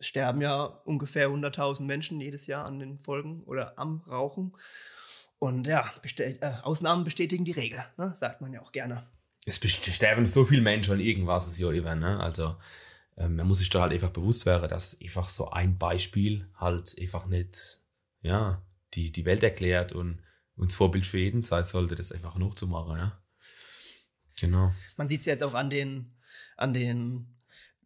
sterben 0.00 0.40
ja 0.40 0.64
ungefähr 0.64 1.28
100.000 1.28 1.84
Menschen 1.84 2.20
jedes 2.20 2.46
Jahr 2.46 2.66
an 2.66 2.78
den 2.78 2.98
Folgen 2.98 3.42
oder 3.44 3.78
am 3.78 4.02
Rauchen. 4.08 4.52
Und 5.38 5.66
ja, 5.66 5.90
äh, 6.18 6.36
Ausnahmen 6.62 7.04
bestätigen 7.04 7.44
die 7.44 7.52
Regel, 7.52 7.84
ne? 7.98 8.14
sagt 8.14 8.40
man 8.40 8.52
ja 8.52 8.62
auch 8.62 8.72
gerne. 8.72 9.06
Es 9.44 9.56
sterben 9.56 10.26
so 10.26 10.44
viele 10.44 10.62
Menschen 10.62 10.94
an 10.94 11.00
irgendwas 11.00 11.44
das 11.44 11.58
Jahr 11.58 11.70
über. 11.70 11.94
Ne? 11.94 12.18
Also 12.20 12.56
ähm, 13.16 13.36
man 13.36 13.46
muss 13.46 13.58
sich 13.58 13.70
da 13.70 13.82
halt 13.82 13.92
einfach 13.92 14.10
bewusst 14.10 14.46
werden, 14.46 14.68
dass 14.68 15.00
einfach 15.00 15.28
so 15.28 15.50
ein 15.50 15.78
Beispiel 15.78 16.48
halt 16.56 16.96
einfach 17.00 17.26
nicht 17.26 17.80
ja, 18.22 18.66
die, 18.94 19.12
die 19.12 19.24
Welt 19.24 19.42
erklärt 19.42 19.92
und 19.92 20.22
uns 20.56 20.74
Vorbild 20.74 21.06
für 21.06 21.18
jeden 21.18 21.42
sein 21.42 21.64
sollte, 21.64 21.94
das 21.94 22.12
einfach 22.12 22.36
noch 22.36 22.54
zu 22.54 22.66
machen. 22.66 22.96
Ja? 22.96 23.22
Genau. 24.40 24.72
Man 24.96 25.08
sieht 25.08 25.20
es 25.20 25.26
jetzt 25.26 25.42
auch 25.42 25.54
an 25.54 25.70
den, 25.70 26.16
an 26.56 26.72
den 26.72 27.36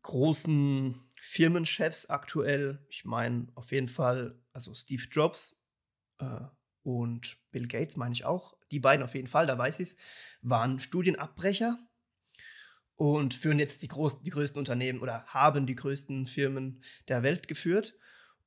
großen 0.03 0.95
Firmenchefs 1.21 2.09
aktuell. 2.09 2.85
Ich 2.89 3.05
meine, 3.05 3.49
auf 3.55 3.73
jeden 3.73 3.89
Fall, 3.89 4.41
also 4.53 4.75
Steve 4.75 5.03
Jobs, 5.11 5.67
äh, 6.19 6.41
und 6.83 7.39
Bill 7.51 7.67
Gates 7.67 7.97
meine 7.97 8.13
ich 8.13 8.25
auch, 8.25 8.57
die 8.71 8.81
beiden 8.81 9.05
auf 9.05 9.15
jeden 9.15 9.27
Fall, 9.27 9.47
da 9.47 9.59
weiß 9.59 9.81
ich 9.81 9.91
es, 9.91 9.97
waren 10.43 10.81
Studienabbrecher 10.81 11.79
und 12.97 13.35
führen 13.35 13.59
jetzt 13.59 13.83
die, 13.83 13.89
groß, 13.89 14.23
die 14.23 14.31
größten 14.31 14.59
Unternehmen 14.59 15.01
oder 15.01 15.25
haben 15.27 15.67
die 15.67 15.75
größten 15.75 16.27
Firmen 16.27 16.83
der 17.09 17.23
Welt 17.23 17.49
geführt 17.49 17.95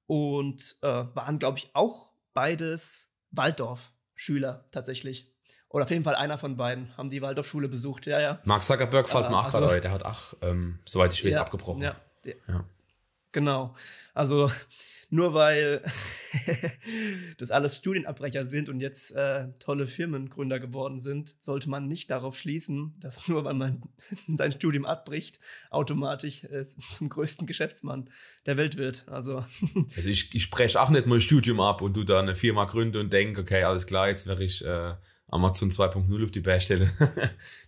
und 0.05 0.77
äh, 0.81 0.87
waren, 0.87 1.39
glaube 1.39 1.57
ich, 1.57 1.75
auch 1.75 2.11
beides 2.33 3.15
Waldorf-Schüler 3.31 4.67
tatsächlich. 4.71 5.33
Oder 5.69 5.85
auf 5.85 5.89
jeden 5.89 6.03
Fall 6.03 6.15
einer 6.15 6.37
von 6.37 6.55
beiden 6.55 6.95
haben 6.97 7.09
die 7.09 7.23
Waldorfschule 7.23 7.67
besucht, 7.67 8.05
ja, 8.05 8.21
ja. 8.21 8.39
Mark 8.43 8.63
Zuckerberg 8.63 9.09
fällt 9.09 9.25
äh, 9.25 9.29
mir 9.29 9.39
auch 9.39 9.45
also, 9.45 9.79
der 9.79 9.91
hat 9.91 10.03
auch, 10.03 10.35
ähm, 10.41 10.79
soweit 10.85 11.13
ich 11.13 11.25
weiß, 11.25 11.33
ja, 11.33 11.41
abgebrochen. 11.41 11.81
Ja, 11.81 11.95
ja. 12.23 12.65
Genau. 13.33 13.75
Also 14.13 14.49
nur 15.09 15.33
weil 15.33 15.83
das 17.37 17.51
alles 17.51 17.77
Studienabbrecher 17.77 18.45
sind 18.45 18.69
und 18.69 18.79
jetzt 18.79 19.11
äh, 19.15 19.49
tolle 19.59 19.85
Firmengründer 19.85 20.59
geworden 20.59 20.99
sind, 20.99 21.35
sollte 21.39 21.69
man 21.69 21.87
nicht 21.87 22.09
darauf 22.09 22.37
schließen, 22.37 22.95
dass 22.99 23.27
nur 23.27 23.43
weil 23.43 23.53
man 23.53 23.83
sein 24.27 24.53
Studium 24.53 24.85
abbricht, 24.85 25.39
automatisch 25.69 26.45
äh, 26.45 26.63
zum 26.63 27.09
größten 27.09 27.45
Geschäftsmann 27.45 28.09
der 28.45 28.57
Welt 28.57 28.77
wird. 28.77 29.05
Also, 29.07 29.45
also 29.95 30.09
ich, 30.09 30.33
ich 30.33 30.43
spreche 30.43 30.81
auch 30.81 30.89
nicht 30.89 31.05
mal 31.05 31.19
Studium 31.19 31.59
ab 31.59 31.81
und 31.81 31.93
du 31.93 32.03
da 32.03 32.19
eine 32.19 32.35
Firma 32.35 32.65
gründe 32.65 32.99
und 32.99 33.11
denke, 33.11 33.41
okay, 33.41 33.63
alles 33.63 33.85
klar, 33.85 34.07
jetzt 34.07 34.25
wäre 34.25 34.43
ich 34.43 34.65
äh, 34.65 34.93
Amazon 35.27 35.69
2.0 35.69 36.23
auf 36.23 36.31
die 36.31 36.39
Baustelle. 36.39 36.91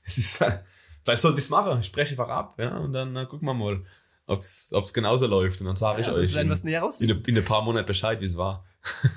das 0.03 0.17
ist, 0.17 0.41
äh, 0.41 0.59
vielleicht 1.03 1.21
sollte 1.21 1.39
ich 1.39 1.45
es 1.45 1.49
machen, 1.49 1.79
ich 1.79 1.87
spreche 1.87 2.11
einfach 2.11 2.29
ab, 2.29 2.59
ja, 2.59 2.77
und 2.77 2.93
dann 2.93 3.15
äh, 3.15 3.25
gucken 3.25 3.47
wir 3.47 3.53
mal 3.53 3.85
ob 4.27 4.39
es 4.39 4.93
genauso 4.93 5.27
läuft. 5.27 5.61
Und 5.61 5.67
dann 5.67 5.75
sage 5.75 6.01
ich 6.01 6.07
ja, 6.07 6.13
euch 6.13 6.33
in, 6.35 7.09
in, 7.09 7.23
in, 7.23 7.37
ein 7.37 7.45
paar 7.45 7.61
Monaten 7.61 7.85
Bescheid, 7.85 8.19
wie 8.21 8.25
es 8.25 8.37
war. 8.37 8.65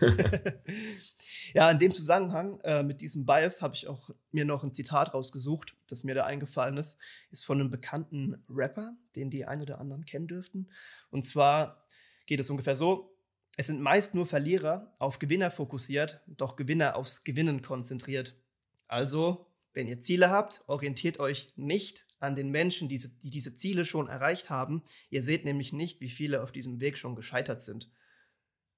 ja, 1.55 1.71
in 1.71 1.79
dem 1.79 1.95
Zusammenhang 1.95 2.61
äh, 2.61 2.83
mit 2.83 3.01
diesem 3.01 3.25
Bias 3.27 3.63
habe 3.63 3.75
ich 3.75 3.89
auch 3.89 4.11
mir 4.33 4.45
noch 4.45 4.65
ein 4.65 4.73
Zitat 4.73 5.15
rausgesucht, 5.15 5.75
das 5.89 6.05
mir 6.05 6.15
da 6.15 6.25
eingefallen 6.25 6.77
ist. 6.77 6.99
Ist 7.31 7.45
von 7.45 7.61
einem 7.61 7.71
bekannten 7.71 8.43
Rapper, 8.49 8.97
den 9.17 9.31
die 9.31 9.47
ein 9.47 9.63
oder 9.63 9.79
anderen 9.79 10.05
kennen 10.05 10.29
dürften. 10.29 10.71
Und 11.11 11.25
zwar 11.25 11.83
geht 12.27 12.41
es 12.41 12.51
ungefähr 12.51 12.77
so. 12.77 13.15
Es 13.57 13.67
sind 13.67 13.81
meist 13.81 14.15
nur 14.15 14.27
Verlierer 14.27 14.95
auf 14.99 15.19
Gewinner 15.19 15.51
fokussiert, 15.51 16.21
doch 16.27 16.55
Gewinner 16.55 16.97
aufs 16.97 17.25
Gewinnen 17.25 17.63
konzentriert. 17.63 18.37
Also 18.87 19.48
wenn 19.79 19.87
ihr 19.87 20.01
Ziele 20.01 20.29
habt, 20.29 20.65
orientiert 20.67 21.21
euch 21.21 21.53
nicht 21.55 22.05
an 22.19 22.35
den 22.35 22.51
Menschen, 22.51 22.89
die 22.89 23.01
diese, 23.23 23.57
Ziele 23.57 23.85
schon 23.85 24.09
erreicht 24.09 24.51
haben. 24.51 24.83
Ihr 25.09 25.23
seht 25.23 25.45
nämlich 25.45 25.73
nicht, 25.73 26.01
wie 26.01 26.09
viele 26.09 26.43
auf 26.43 26.51
diesem 26.51 26.81
Weg 26.81 26.99
schon 26.99 27.15
gescheitert 27.15 27.63
sind. 27.63 27.89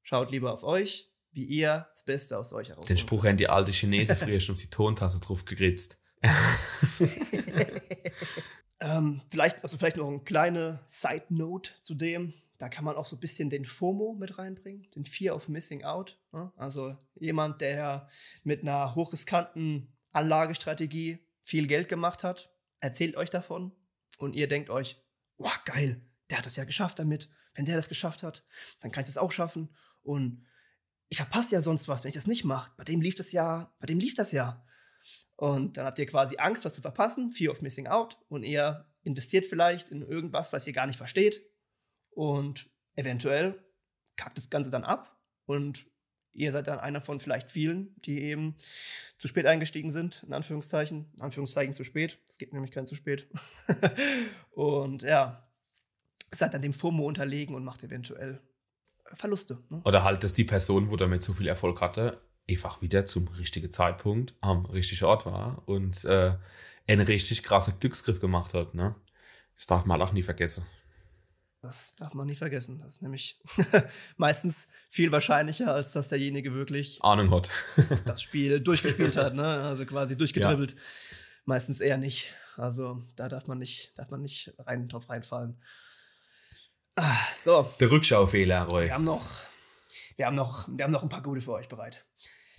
Schaut 0.02 0.30
lieber 0.30 0.52
auf 0.52 0.62
euch, 0.62 1.10
wie 1.32 1.46
ihr 1.46 1.88
das 1.92 2.04
Beste 2.04 2.38
aus 2.38 2.52
euch 2.52 2.68
heraus. 2.68 2.84
Den 2.84 2.98
Spruch 2.98 3.24
haben 3.24 3.38
die 3.38 3.48
alte 3.48 3.70
Chinesen 3.70 4.14
früher 4.14 4.40
schon 4.40 4.56
auf 4.56 4.60
die 4.60 4.68
Tontasse 4.68 5.20
drauf 5.20 5.46
gegritzt. 5.46 5.98
ähm, 8.80 9.22
vielleicht, 9.30 9.62
also 9.62 9.78
vielleicht 9.78 9.96
noch 9.96 10.06
eine 10.06 10.20
kleine 10.20 10.80
Side 10.86 11.24
Note 11.30 11.70
zu 11.80 11.94
dem. 11.94 12.34
da 12.58 12.68
kann 12.68 12.84
man 12.84 12.96
auch 12.96 13.06
so 13.06 13.16
ein 13.16 13.20
bisschen 13.20 13.48
den 13.48 13.64
FOMO 13.64 14.16
mit 14.18 14.36
reinbringen, 14.36 14.86
den 14.94 15.06
Fear 15.06 15.34
of 15.34 15.48
Missing 15.48 15.82
Out. 15.84 16.20
Ne? 16.32 16.52
Also 16.58 16.94
jemand, 17.14 17.62
der 17.62 18.10
mit 18.44 18.60
einer 18.60 18.94
hochriskanten 18.94 19.96
Anlagestrategie 20.12 21.26
viel 21.42 21.66
Geld 21.66 21.88
gemacht 21.88 22.24
hat, 22.24 22.50
erzählt 22.80 23.16
euch 23.16 23.30
davon 23.30 23.72
und 24.18 24.34
ihr 24.34 24.48
denkt 24.48 24.70
euch, 24.70 25.02
wow, 25.38 25.52
geil, 25.64 26.00
der 26.28 26.38
hat 26.38 26.46
das 26.46 26.56
ja 26.56 26.64
geschafft 26.64 26.98
damit. 26.98 27.28
Wenn 27.54 27.64
der 27.64 27.76
das 27.76 27.88
geschafft 27.88 28.22
hat, 28.22 28.44
dann 28.80 28.92
kann 28.92 29.02
ich 29.02 29.08
das 29.08 29.18
auch 29.18 29.32
schaffen. 29.32 29.74
Und 30.02 30.46
ich 31.08 31.16
verpasse 31.16 31.54
ja 31.54 31.60
sonst 31.60 31.88
was, 31.88 32.04
wenn 32.04 32.10
ich 32.10 32.14
das 32.14 32.26
nicht 32.26 32.44
mache. 32.44 32.72
Bei 32.76 32.84
dem 32.84 33.00
lief 33.00 33.16
das 33.16 33.32
ja, 33.32 33.74
bei 33.80 33.86
dem 33.86 33.98
lief 33.98 34.14
das 34.14 34.32
ja. 34.32 34.64
Und 35.36 35.76
dann 35.76 35.86
habt 35.86 35.98
ihr 35.98 36.06
quasi 36.06 36.36
Angst, 36.36 36.64
was 36.64 36.74
zu 36.74 36.82
verpassen, 36.82 37.32
Fear 37.32 37.52
of 37.52 37.62
Missing 37.62 37.88
Out. 37.88 38.18
Und 38.28 38.44
ihr 38.44 38.86
investiert 39.02 39.46
vielleicht 39.46 39.88
in 39.88 40.02
irgendwas, 40.02 40.52
was 40.52 40.66
ihr 40.66 40.72
gar 40.72 40.86
nicht 40.86 40.98
versteht. 40.98 41.40
Und 42.10 42.70
eventuell 42.94 43.64
kackt 44.16 44.38
das 44.38 44.50
Ganze 44.50 44.70
dann 44.70 44.84
ab. 44.84 45.18
Und 45.46 45.89
ihr 46.32 46.52
seid 46.52 46.66
dann 46.66 46.78
einer 46.78 47.00
von 47.00 47.20
vielleicht 47.20 47.50
vielen, 47.50 47.94
die 48.02 48.22
eben 48.22 48.56
zu 49.18 49.28
spät 49.28 49.46
eingestiegen 49.46 49.90
sind, 49.90 50.22
in 50.26 50.32
Anführungszeichen. 50.32 51.10
In 51.14 51.20
Anführungszeichen 51.20 51.74
zu 51.74 51.84
spät. 51.84 52.18
Es 52.28 52.38
gibt 52.38 52.52
nämlich 52.52 52.72
kein 52.72 52.86
zu 52.86 52.94
spät. 52.94 53.28
und 54.52 55.02
ja, 55.02 55.48
seid 56.30 56.54
dann 56.54 56.62
dem 56.62 56.74
FOMO 56.74 57.06
unterlegen 57.06 57.54
und 57.54 57.64
macht 57.64 57.82
eventuell 57.82 58.40
Verluste. 59.14 59.58
Ne? 59.68 59.82
Oder 59.84 60.04
halt, 60.04 60.22
dass 60.22 60.34
die 60.34 60.44
Person, 60.44 60.90
wo 60.90 60.96
damit 60.96 61.22
so 61.22 61.32
viel 61.32 61.48
Erfolg 61.48 61.80
hatte, 61.80 62.20
einfach 62.48 62.80
wieder 62.82 63.06
zum 63.06 63.28
richtigen 63.28 63.70
Zeitpunkt 63.70 64.34
am 64.40 64.64
richtigen 64.66 65.04
Ort 65.04 65.26
war 65.26 65.62
und 65.66 66.04
äh, 66.04 66.34
einen 66.86 67.06
richtig 67.06 67.42
krassen 67.42 67.78
Glücksgriff 67.78 68.20
gemacht 68.20 68.54
hat. 68.54 68.74
Ne? 68.74 68.94
Das 69.56 69.66
darf 69.66 69.84
man 69.84 70.00
auch 70.00 70.12
nie 70.12 70.22
vergessen. 70.22 70.64
Das 71.62 71.94
darf 71.96 72.14
man 72.14 72.26
nie 72.26 72.36
vergessen. 72.36 72.78
Das 72.78 72.88
ist 72.88 73.02
nämlich 73.02 73.38
meistens 74.16 74.68
viel 74.88 75.12
wahrscheinlicher, 75.12 75.74
als 75.74 75.92
dass 75.92 76.08
derjenige 76.08 76.54
wirklich 76.54 77.02
Ahnung 77.02 77.30
hat. 77.34 77.50
das 78.06 78.22
Spiel 78.22 78.60
durchgespielt 78.60 79.16
hat, 79.16 79.34
ne? 79.34 79.62
Also 79.62 79.84
quasi 79.84 80.16
durchgedribbelt. 80.16 80.72
Ja. 80.72 80.78
Meistens 81.44 81.80
eher 81.80 81.98
nicht. 81.98 82.32
Also 82.56 83.02
da 83.16 83.28
darf 83.28 83.46
man 83.46 83.58
nicht, 83.58 83.98
darf 83.98 84.10
man 84.10 84.22
nicht 84.22 84.54
rein 84.58 84.88
drauf 84.88 85.10
reinfallen. 85.10 85.60
Ah, 86.96 87.18
so. 87.34 87.70
Der 87.78 87.90
Rückschaufehler, 87.90 88.64
Roy. 88.64 88.84
Wir 88.84 88.94
haben 88.94 89.04
noch, 89.04 89.40
wir 90.16 90.26
haben 90.26 90.36
noch, 90.36 90.68
wir 90.68 90.84
haben 90.84 90.92
noch 90.92 91.02
ein 91.02 91.08
paar 91.08 91.22
gute 91.22 91.40
für 91.40 91.52
euch 91.52 91.68
bereit. 91.68 92.04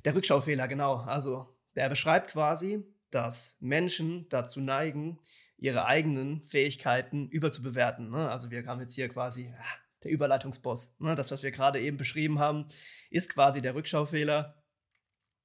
Der 0.05 0.15
Rückschaufehler, 0.15 0.67
genau. 0.67 0.97
Also, 0.97 1.47
der 1.75 1.89
beschreibt 1.89 2.31
quasi, 2.31 2.85
dass 3.09 3.57
Menschen 3.61 4.27
dazu 4.29 4.61
neigen, 4.61 5.19
ihre 5.61 5.85
eigenen 5.85 6.43
Fähigkeiten 6.43 7.29
überzubewerten. 7.29 8.09
Ne? 8.09 8.29
Also 8.29 8.51
wir 8.51 8.65
haben 8.65 8.81
jetzt 8.81 8.95
hier 8.95 9.07
quasi 9.07 9.53
ah, 9.57 9.63
der 10.03 10.11
Überleitungsboss. 10.11 10.99
Ne? 10.99 11.15
Das, 11.15 11.31
was 11.31 11.43
wir 11.43 11.51
gerade 11.51 11.79
eben 11.79 11.95
beschrieben 11.95 12.39
haben, 12.39 12.65
ist 13.09 13.33
quasi 13.33 13.61
der 13.61 13.75
Rückschaufehler. 13.75 14.61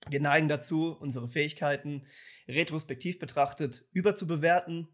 Wir 0.09 0.21
neigen 0.21 0.49
dazu, 0.49 0.97
unsere 0.99 1.29
Fähigkeiten 1.29 2.03
retrospektiv 2.49 3.19
betrachtet 3.19 3.85
überzubewerten 3.93 4.89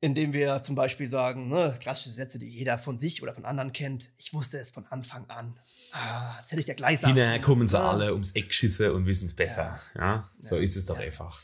indem 0.00 0.32
wir 0.32 0.62
zum 0.62 0.74
Beispiel 0.74 1.08
sagen, 1.08 1.48
ne, 1.48 1.76
klassische 1.78 2.10
Sätze, 2.10 2.38
die 2.38 2.48
jeder 2.48 2.78
von 2.78 2.98
sich 2.98 3.22
oder 3.22 3.34
von 3.34 3.44
anderen 3.44 3.72
kennt. 3.72 4.10
Ich 4.16 4.32
wusste 4.32 4.58
es 4.58 4.70
von 4.70 4.86
Anfang 4.86 5.28
an. 5.28 5.58
Ah, 5.92 6.36
jetzt 6.38 6.52
hätte 6.52 6.60
ich 6.62 6.66
ja 6.66 6.74
gleich 6.74 7.00
sagen. 7.00 7.14
Hinterher 7.14 7.40
kommen 7.40 7.68
sie 7.68 7.76
ja. 7.76 7.90
alle 7.90 8.12
ums 8.12 8.32
Eck 8.32 8.52
schisse 8.52 8.94
und 8.94 9.04
wissen 9.04 9.26
es 9.26 9.34
besser. 9.34 9.78
Ja, 9.94 10.00
ja 10.00 10.30
so 10.38 10.56
ja. 10.56 10.62
ist 10.62 10.76
es 10.76 10.86
doch 10.86 10.98
einfach. 10.98 11.38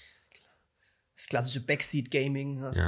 Das 1.17 1.27
klassische 1.29 1.61
Backseat-Gaming, 1.61 2.61
das 2.61 2.79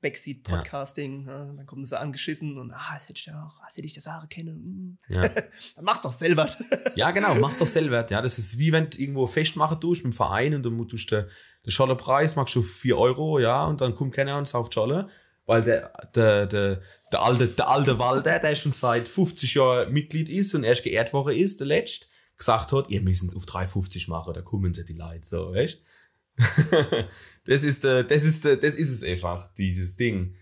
Backseat-Podcasting. 0.00 1.26
Dann 1.26 1.66
kommen 1.66 1.84
sie 1.84 1.98
angeschissen 1.98 2.58
und 2.58 2.72
ah, 2.72 2.94
das 2.94 3.08
hätte 3.08 3.18
ich 3.18 3.26
ja 3.26 3.44
auch, 3.44 3.62
als 3.62 3.76
hätte 3.76 3.86
ich 3.86 3.94
das 3.94 4.06
Haare 4.06 4.26
kenne. 4.26 4.52
Mm. 4.52 4.98
Ja. 5.08 5.28
dann 5.76 5.84
mach's 5.84 6.00
doch 6.02 6.12
selber. 6.12 6.48
ja, 6.94 7.10
genau, 7.10 7.34
mach's 7.36 7.58
doch 7.58 7.66
selber. 7.66 8.06
Ja, 8.10 8.22
das 8.22 8.38
ist 8.38 8.58
wie 8.58 8.72
wenn 8.72 8.90
du 8.90 8.98
irgendwo 8.98 9.26
festmachen 9.26 9.80
tust 9.80 10.04
mit 10.04 10.14
dem 10.14 10.16
Verein 10.16 10.54
und 10.54 10.62
dann 10.62 10.88
tust 10.88 11.10
du 11.10 11.26
der 11.64 11.70
Scholle 11.70 11.96
Preis 11.96 12.36
machst 12.36 12.54
du 12.54 12.62
4 12.62 12.96
Euro, 12.96 13.38
ja, 13.38 13.64
und 13.64 13.80
dann 13.80 13.94
kommt 13.94 14.14
keiner 14.14 14.36
und 14.38 14.46
sauft 14.46 14.74
Scholle. 14.74 15.08
Weil 15.46 15.62
der, 15.62 15.92
der, 16.14 16.46
der, 16.46 16.80
der 17.12 17.22
alte, 17.22 17.48
der 17.48 17.68
alte 17.68 17.98
Walter, 17.98 18.38
der 18.38 18.56
schon 18.56 18.72
seit 18.72 19.08
50 19.08 19.54
Jahren 19.54 19.92
Mitglied 19.92 20.30
ist 20.30 20.54
und 20.54 20.64
erst 20.64 20.84
geehrt 20.84 21.12
worden 21.12 21.36
ist, 21.36 21.60
der 21.60 21.66
letzte, 21.66 22.06
gesagt 22.36 22.72
hat, 22.72 22.88
ihr 22.88 23.02
müsst 23.02 23.24
es 23.24 23.36
auf 23.36 23.44
3,50 23.44 24.08
machen, 24.08 24.32
da 24.32 24.40
kommen 24.40 24.72
sie 24.72 24.84
die 24.84 24.94
Leute, 24.94 25.26
so, 25.26 25.52
weißt? 25.52 25.84
das 27.44 27.62
ist, 27.62 27.84
äh, 27.84 28.04
das 28.04 28.22
ist, 28.22 28.44
äh, 28.44 28.56
das 28.56 28.74
ist 28.74 28.90
es 28.90 29.02
einfach, 29.02 29.52
dieses 29.54 29.96
Ding. 29.96 30.34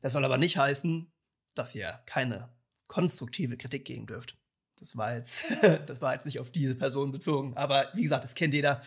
Das 0.00 0.12
soll 0.12 0.24
aber 0.24 0.38
nicht 0.38 0.56
heißen, 0.56 1.10
dass 1.54 1.74
ihr 1.74 2.00
keine 2.06 2.50
konstruktive 2.86 3.56
Kritik 3.56 3.84
geben 3.84 4.06
dürft. 4.06 4.36
Das 4.78 4.96
war 4.96 5.14
jetzt, 5.14 5.44
das 5.86 6.00
war 6.00 6.14
jetzt 6.14 6.24
nicht 6.26 6.40
auf 6.40 6.50
diese 6.50 6.74
Person 6.74 7.12
bezogen. 7.12 7.56
Aber 7.56 7.88
wie 7.94 8.02
gesagt, 8.02 8.24
das 8.24 8.34
kennt 8.34 8.54
jeder 8.54 8.82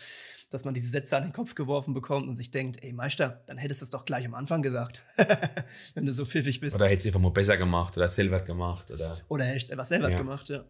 dass 0.54 0.64
man 0.64 0.72
diese 0.72 0.88
Sätze 0.88 1.16
an 1.16 1.24
den 1.24 1.32
Kopf 1.32 1.56
geworfen 1.56 1.94
bekommt 1.94 2.28
und 2.28 2.36
sich 2.36 2.52
denkt, 2.52 2.84
ey 2.84 2.92
Meister, 2.92 3.42
dann 3.46 3.58
hättest 3.58 3.80
du 3.80 3.84
es 3.84 3.90
doch 3.90 4.04
gleich 4.04 4.24
am 4.24 4.34
Anfang 4.34 4.62
gesagt, 4.62 5.02
wenn 5.94 6.06
du 6.06 6.12
so 6.12 6.24
pfiffig 6.24 6.60
bist. 6.60 6.76
Oder 6.76 6.86
hättest 6.86 7.06
du 7.06 7.08
einfach 7.08 7.20
mal 7.20 7.32
besser 7.32 7.56
gemacht 7.56 7.96
oder 7.96 8.08
selber 8.08 8.38
gemacht. 8.38 8.88
Oder, 8.92 9.16
oder 9.26 9.44
hättest 9.44 9.70
du 9.70 9.72
etwas 9.72 9.88
selber 9.88 10.10
ja. 10.10 10.16
gemacht, 10.16 10.48
ja. 10.48 10.64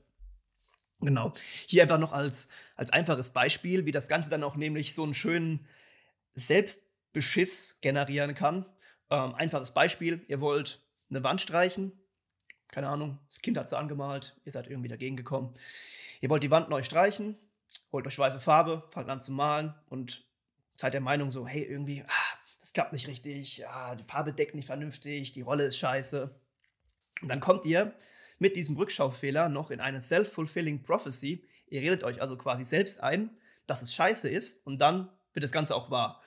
Genau. 1.04 1.34
Hier 1.68 1.82
einfach 1.82 1.98
noch 1.98 2.12
als, 2.12 2.48
als 2.76 2.90
einfaches 2.90 3.30
Beispiel, 3.30 3.84
wie 3.84 3.92
das 3.92 4.08
Ganze 4.08 4.30
dann 4.30 4.42
auch 4.42 4.56
nämlich 4.56 4.94
so 4.94 5.02
einen 5.02 5.14
schönen 5.14 5.66
Selbstbeschiss 6.34 7.78
generieren 7.80 8.34
kann. 8.34 8.66
Ähm, 9.10 9.34
einfaches 9.34 9.72
Beispiel, 9.72 10.24
ihr 10.28 10.40
wollt 10.40 10.80
eine 11.10 11.22
Wand 11.22 11.40
streichen, 11.40 11.92
keine 12.68 12.88
Ahnung, 12.88 13.18
das 13.28 13.40
Kind 13.40 13.58
hat 13.58 13.68
sie 13.68 13.76
angemalt, 13.76 14.34
ihr 14.44 14.52
seid 14.52 14.66
irgendwie 14.66 14.88
dagegen 14.88 15.16
gekommen. 15.16 15.54
Ihr 16.20 16.30
wollt 16.30 16.42
die 16.42 16.50
Wand 16.50 16.70
neu 16.70 16.82
streichen, 16.82 17.36
holt 17.92 18.06
euch 18.06 18.18
weiße 18.18 18.40
Farbe, 18.40 18.82
fangt 18.90 19.10
an 19.10 19.20
zu 19.20 19.30
malen 19.30 19.74
und 19.90 20.24
seid 20.76 20.94
der 20.94 21.02
Meinung 21.02 21.30
so, 21.30 21.46
hey, 21.46 21.62
irgendwie, 21.62 22.02
ah, 22.02 22.38
das 22.58 22.72
klappt 22.72 22.94
nicht 22.94 23.06
richtig, 23.08 23.68
ah, 23.68 23.94
die 23.94 24.04
Farbe 24.04 24.32
deckt 24.32 24.54
nicht 24.54 24.66
vernünftig, 24.66 25.32
die 25.32 25.42
Rolle 25.42 25.64
ist 25.64 25.76
scheiße. 25.76 26.34
Und 27.20 27.28
dann 27.28 27.40
kommt 27.40 27.66
ihr 27.66 27.94
mit 28.44 28.56
diesem 28.56 28.76
Rückschaufehler 28.76 29.48
noch 29.48 29.70
in 29.70 29.80
eine 29.80 30.02
self-fulfilling 30.02 30.82
prophecy. 30.82 31.46
Ihr 31.68 31.80
redet 31.80 32.04
euch 32.04 32.20
also 32.20 32.36
quasi 32.36 32.62
selbst 32.62 33.02
ein, 33.02 33.30
dass 33.66 33.80
es 33.80 33.94
scheiße 33.94 34.28
ist 34.28 34.66
und 34.66 34.82
dann 34.82 35.08
wird 35.32 35.44
das 35.44 35.50
Ganze 35.50 35.74
auch 35.74 35.90
wahr. 35.90 36.20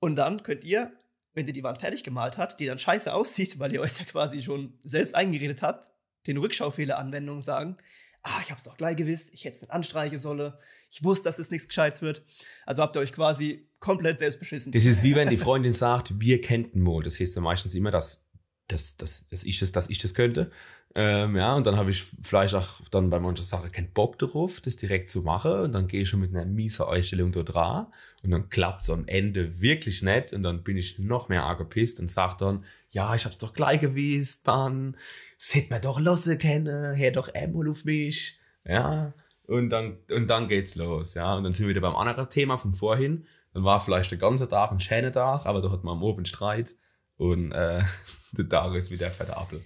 Und 0.00 0.16
dann 0.16 0.42
könnt 0.42 0.64
ihr, 0.64 0.90
wenn 1.34 1.46
ihr 1.46 1.52
die 1.52 1.62
Wand 1.62 1.80
fertig 1.80 2.02
gemalt 2.02 2.38
habt, 2.38 2.60
die 2.60 2.64
dann 2.64 2.78
scheiße 2.78 3.12
aussieht, 3.20 3.58
weil 3.58 3.74
ihr 3.74 3.82
euch 3.82 3.98
ja 3.98 4.06
quasi 4.06 4.42
schon 4.42 4.78
selbst 4.82 5.14
eingeredet 5.14 5.60
habt, 5.60 5.90
den 6.26 6.38
Rückschaufehler-Anwendungen 6.38 7.42
sagen, 7.42 7.76
ah, 8.22 8.40
ich 8.42 8.50
habe 8.50 8.56
es 8.56 8.64
doch 8.64 8.78
gleich 8.78 8.96
gewusst, 8.96 9.34
ich 9.34 9.44
hätte 9.44 9.56
es 9.56 9.60
nicht 9.60 9.70
anstreichen 9.70 10.18
sollen, 10.18 10.54
ich 10.88 11.04
wusste, 11.04 11.28
dass 11.28 11.38
es 11.38 11.50
nichts 11.50 11.68
Gescheites 11.68 12.00
wird. 12.00 12.24
Also 12.64 12.82
habt 12.82 12.96
ihr 12.96 13.00
euch 13.00 13.12
quasi 13.12 13.68
komplett 13.80 14.18
selbst 14.18 14.38
beschissen. 14.38 14.72
Das 14.72 14.86
ist 14.86 15.02
wie 15.02 15.14
wenn 15.14 15.28
die 15.28 15.36
Freundin 15.36 15.74
sagt, 15.74 16.18
wir 16.18 16.40
kennten 16.40 16.80
Mo. 16.80 17.02
Das 17.02 17.20
heißt 17.20 17.36
ja 17.36 17.42
meistens 17.42 17.74
immer, 17.74 17.90
dass, 17.90 18.27
dass, 18.68 18.96
dass, 18.96 19.26
dass, 19.26 19.44
ich, 19.44 19.58
das, 19.58 19.72
dass 19.72 19.90
ich 19.90 19.98
das 19.98 20.14
könnte. 20.14 20.50
Ähm, 20.94 21.36
ja, 21.36 21.54
und 21.54 21.66
dann 21.66 21.76
habe 21.76 21.90
ich 21.90 22.04
vielleicht 22.22 22.54
auch 22.54 22.80
dann 22.90 23.10
bei 23.10 23.20
manchen 23.20 23.44
Sachen 23.44 23.70
keinen 23.70 23.92
Bock 23.92 24.18
darauf, 24.18 24.60
das 24.60 24.76
direkt 24.76 25.10
zu 25.10 25.22
machen. 25.22 25.52
Und 25.52 25.72
dann 25.72 25.86
gehe 25.86 26.02
ich 26.02 26.08
schon 26.08 26.20
mit 26.20 26.34
einer 26.34 26.44
miesen 26.46 26.86
Einstellung 26.86 27.32
da 27.32 27.42
dran. 27.42 27.86
Und 28.22 28.30
dann 28.30 28.48
klappt 28.48 28.82
es 28.82 28.90
am 28.90 29.06
Ende 29.06 29.60
wirklich 29.60 30.02
nicht. 30.02 30.32
Und 30.32 30.42
dann 30.42 30.62
bin 30.62 30.76
ich 30.76 30.98
noch 30.98 31.28
mehr 31.28 31.44
angepisst 31.44 32.00
und 32.00 32.08
sage 32.08 32.36
dann, 32.38 32.64
ja, 32.90 33.14
ich 33.14 33.24
hab's 33.24 33.38
doch 33.38 33.52
gleich 33.52 33.80
gewusst, 33.80 34.46
Mann. 34.46 34.96
Das 35.38 35.54
hätte 35.54 35.70
man 35.70 35.82
doch 35.82 36.00
lassen 36.00 36.38
können. 36.38 36.96
Hör 36.96 37.10
doch 37.12 37.32
einmal 37.34 37.68
auf 37.68 37.84
mich. 37.84 38.38
Ja. 38.64 39.12
Und 39.46 39.70
dann, 39.70 39.98
und 40.10 40.28
dann 40.28 40.48
geht's 40.48 40.74
los, 40.74 41.14
ja. 41.14 41.34
Und 41.34 41.44
dann 41.44 41.52
sind 41.52 41.66
wir 41.66 41.70
wieder 41.70 41.80
beim 41.80 41.96
anderen 41.96 42.28
Thema 42.28 42.58
von 42.58 42.72
vorhin. 42.74 43.26
Dann 43.54 43.64
war 43.64 43.80
vielleicht 43.80 44.10
der 44.10 44.18
ganze 44.18 44.48
Tag 44.48 44.72
ein 44.72 44.80
schöner 44.80 45.12
Tag, 45.12 45.46
aber 45.46 45.62
da 45.62 45.70
hat 45.70 45.84
man 45.84 45.96
am 45.96 46.02
Ofen 46.02 46.26
Streit. 46.26 46.74
Und 47.16 47.52
äh, 47.52 47.82
der 48.32 48.48
Tag 48.48 48.74
ist 48.74 48.90
wieder 48.90 49.10
verdammt 49.10 49.60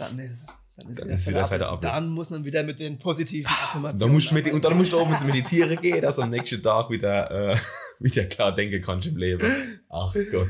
dann 0.00 0.18
ist, 0.18 0.46
dann 0.76 0.88
ist, 0.88 0.98
dann 0.98 1.08
wieder, 1.08 1.14
ist 1.14 1.26
wieder 1.26 1.46
fetter 1.46 1.78
Dann 1.80 2.08
muss 2.08 2.30
man 2.30 2.44
wieder 2.44 2.62
mit 2.62 2.80
den 2.80 2.98
positiven 2.98 3.50
Affirmationen. 3.50 3.98
Dann 3.98 4.12
musst 4.12 4.32
mit, 4.32 4.52
und 4.52 4.64
dann 4.64 4.76
musst 4.76 4.92
du 4.92 4.98
auch 4.98 5.08
mit 5.08 5.22
meditieren 5.24 5.80
gehen, 5.80 6.00
dass 6.00 6.18
am 6.18 6.30
nächsten 6.30 6.62
Tag 6.62 6.90
wieder, 6.90 7.52
äh, 7.52 7.58
wieder 7.98 8.24
klar 8.24 8.54
denken 8.54 8.82
kannst 8.82 9.08
im 9.08 9.16
Leben. 9.16 9.46
Ach 9.88 10.14
Gott. 10.32 10.48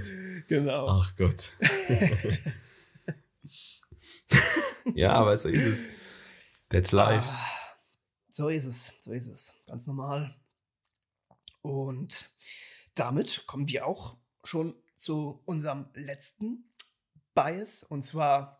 Genau. 0.48 0.88
Ach 0.88 1.16
Gott. 1.16 1.52
ja, 4.94 5.12
aber 5.12 5.36
so 5.36 5.48
ist 5.48 5.64
es. 5.64 5.84
That's 6.68 6.92
life. 6.92 7.28
Ah, 7.28 7.46
so 8.28 8.48
ist 8.48 8.66
es. 8.66 8.92
So 9.00 9.12
ist 9.12 9.26
es. 9.26 9.54
Ganz 9.66 9.86
normal. 9.86 10.36
Und 11.62 12.30
damit 12.94 13.44
kommen 13.46 13.68
wir 13.68 13.86
auch 13.86 14.16
schon 14.44 14.74
zu 14.96 15.42
unserem 15.44 15.86
letzten 15.94 16.69
Bias. 17.42 17.82
Und 17.82 18.02
zwar 18.04 18.58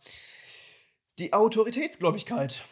die 1.19 1.33
Autoritätsgläubigkeit. 1.33 2.65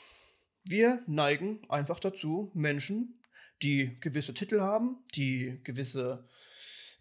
Wir 0.64 1.02
neigen 1.06 1.60
einfach 1.68 2.00
dazu, 2.00 2.50
Menschen, 2.54 3.20
die 3.62 3.98
gewisse 4.00 4.32
Titel 4.32 4.60
haben, 4.60 5.04
die 5.14 5.60
gewisse, 5.64 6.26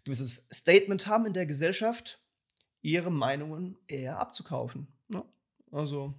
gewisses 0.04 0.48
Statement 0.52 1.06
haben 1.06 1.26
in 1.26 1.32
der 1.32 1.46
Gesellschaft, 1.46 2.20
ihre 2.82 3.10
Meinungen 3.10 3.78
eher 3.86 4.18
abzukaufen. 4.18 4.88
Ne? 5.08 5.24
Also 5.70 6.14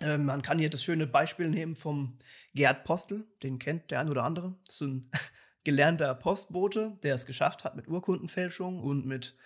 äh, 0.00 0.18
man 0.18 0.42
kann 0.42 0.58
hier 0.58 0.70
das 0.70 0.84
schöne 0.84 1.06
Beispiel 1.06 1.48
nehmen 1.48 1.74
vom 1.74 2.18
Gerd 2.54 2.84
Postel, 2.84 3.26
den 3.42 3.58
kennt 3.58 3.90
der 3.90 4.00
ein 4.00 4.08
oder 4.08 4.24
andere. 4.24 4.54
Das 4.66 4.76
ist 4.76 4.82
ein 4.82 5.10
gelernter 5.64 6.14
Postbote, 6.14 6.96
der 7.02 7.14
es 7.14 7.26
geschafft 7.26 7.64
hat 7.64 7.74
mit 7.74 7.88
Urkundenfälschung 7.88 8.80
und 8.80 9.04
mit 9.06 9.36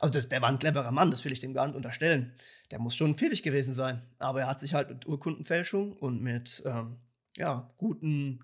also 0.00 0.12
das, 0.12 0.28
der 0.28 0.42
war 0.42 0.48
ein 0.48 0.58
cleverer 0.58 0.90
Mann, 0.90 1.10
das 1.10 1.24
will 1.24 1.32
ich 1.32 1.40
dem 1.40 1.54
gar 1.54 1.66
nicht 1.66 1.76
unterstellen. 1.76 2.34
Der 2.70 2.78
muss 2.78 2.96
schon 2.96 3.16
pfiffig 3.16 3.42
gewesen 3.42 3.72
sein. 3.72 4.02
Aber 4.18 4.40
er 4.40 4.46
hat 4.48 4.60
sich 4.60 4.74
halt 4.74 4.90
mit 4.90 5.06
Urkundenfälschung 5.06 5.92
und 5.94 6.22
mit 6.22 6.62
ähm, 6.66 6.98
ja, 7.36 7.70
guten 7.78 8.40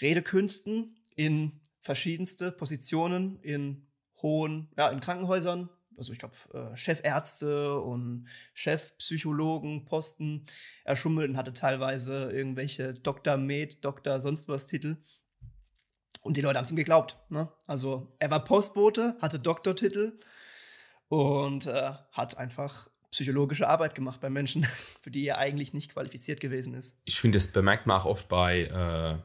Redekünsten 0.00 0.96
in 1.16 1.60
verschiedenste 1.80 2.52
Positionen 2.52 3.38
in 3.42 3.86
hohen, 4.22 4.68
ja, 4.76 4.88
in 4.88 5.00
Krankenhäusern, 5.00 5.68
also 5.96 6.12
ich 6.12 6.18
glaube, 6.18 6.34
äh, 6.52 6.76
Chefärzte 6.76 7.78
und 7.78 8.26
Chefpsychologen, 8.54 9.84
Posten 9.84 10.44
erschummelt 10.84 11.30
und 11.30 11.36
hatte 11.36 11.52
teilweise 11.52 12.32
irgendwelche 12.32 12.94
Dr. 12.94 13.36
Med, 13.36 13.84
Dr. 13.84 14.20
sonst 14.20 14.48
was 14.48 14.66
Titel. 14.66 14.96
Und 16.22 16.36
die 16.36 16.40
Leute 16.40 16.56
haben 16.56 16.64
es 16.64 16.70
ihm 16.70 16.76
geglaubt. 16.76 17.18
Ne? 17.28 17.52
Also 17.66 18.16
er 18.18 18.30
war 18.30 18.42
Postbote, 18.42 19.16
hatte 19.20 19.38
Doktortitel 19.38 20.18
und 21.08 21.66
äh, 21.66 21.92
hat 22.12 22.36
einfach 22.38 22.88
psychologische 23.10 23.68
Arbeit 23.68 23.94
gemacht 23.94 24.20
bei 24.20 24.30
Menschen, 24.30 24.64
für 25.00 25.10
die 25.10 25.26
er 25.26 25.38
eigentlich 25.38 25.72
nicht 25.72 25.92
qualifiziert 25.92 26.40
gewesen 26.40 26.74
ist. 26.74 27.00
Ich 27.04 27.20
finde, 27.20 27.38
das 27.38 27.48
bemerkt 27.48 27.86
man 27.86 28.00
auch 28.00 28.06
oft 28.06 28.28
bei, 28.28 28.62
äh, 28.62 29.18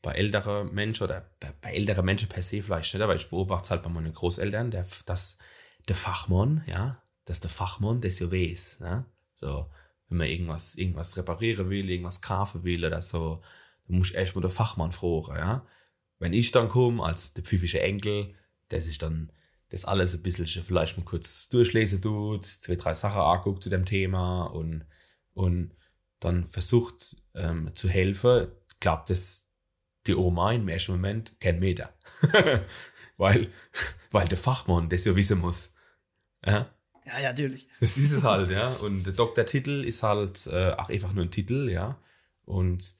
bei 0.00 0.12
älteren 0.12 0.72
Menschen 0.72 1.04
oder 1.04 1.28
bei, 1.40 1.52
bei 1.60 1.74
älteren 1.74 2.04
Menschen 2.04 2.28
per 2.28 2.42
se 2.42 2.62
vielleicht 2.62 2.94
nicht, 2.94 3.02
aber 3.02 3.16
ich 3.16 3.30
beobachte 3.30 3.64
es 3.64 3.70
halt 3.72 3.82
bei 3.82 3.90
meinen 3.90 4.12
Großeltern, 4.12 4.70
der, 4.70 4.86
dass 5.06 5.38
der 5.88 5.96
Fachmann, 5.96 6.62
ja, 6.66 7.02
dass 7.24 7.40
der 7.40 7.50
Fachmann 7.50 8.00
das 8.00 8.18
ja 8.18 8.30
weiß. 8.30 8.78
Ja? 8.80 9.04
So, 9.34 9.66
wenn 10.08 10.18
man 10.18 10.28
irgendwas, 10.28 10.76
irgendwas 10.76 11.16
reparieren 11.16 11.70
will, 11.70 11.88
irgendwas 11.90 12.22
kaufen 12.22 12.64
will 12.64 12.84
oder 12.84 13.02
so, 13.02 13.42
dann 13.86 13.98
muss 13.98 14.10
ich 14.10 14.14
erstmal 14.16 14.42
der 14.42 14.50
Fachmann 14.50 14.92
fragen. 14.92 15.36
Ja? 15.36 15.66
Wenn 16.18 16.32
ich 16.32 16.52
dann 16.52 16.68
komme, 16.68 17.02
als 17.02 17.34
der 17.34 17.42
pfiffische 17.42 17.80
Enkel, 17.80 18.34
der 18.70 18.82
sich 18.82 18.98
dann 18.98 19.32
das 19.72 19.86
alles 19.86 20.14
ein 20.14 20.22
bisschen 20.22 20.46
vielleicht 20.46 20.98
mal 20.98 21.04
kurz 21.04 21.48
durchlesen 21.48 22.02
tut, 22.02 22.44
zwei, 22.44 22.76
drei 22.76 22.92
Sachen 22.92 23.22
anguckt 23.22 23.62
zu 23.62 23.70
dem 23.70 23.86
Thema 23.86 24.44
und, 24.44 24.84
und 25.32 25.72
dann 26.20 26.44
versucht 26.44 27.16
ähm, 27.34 27.74
zu 27.74 27.88
helfen, 27.88 28.48
klappt 28.80 29.08
das 29.08 29.48
die 30.06 30.14
Oma 30.14 30.52
im 30.52 30.68
ersten 30.68 30.92
Moment 30.92 31.40
kein 31.40 31.58
Meter. 31.58 31.94
weil, 33.16 33.50
weil 34.10 34.28
der 34.28 34.36
Fachmann 34.36 34.90
das 34.90 35.06
ja 35.06 35.16
wissen 35.16 35.38
muss. 35.38 35.72
Ja, 36.44 36.70
ja, 37.06 37.20
ja 37.20 37.28
natürlich. 37.30 37.66
Das 37.80 37.96
ist 37.96 38.12
es 38.12 38.24
halt, 38.24 38.50
ja. 38.50 38.74
Und 38.74 39.06
der 39.06 39.14
Doktortitel 39.14 39.84
ist 39.84 40.02
halt 40.02 40.46
äh, 40.48 40.72
auch 40.72 40.90
einfach 40.90 41.14
nur 41.14 41.24
ein 41.24 41.30
Titel, 41.30 41.70
ja. 41.70 41.98
Und 42.44 42.94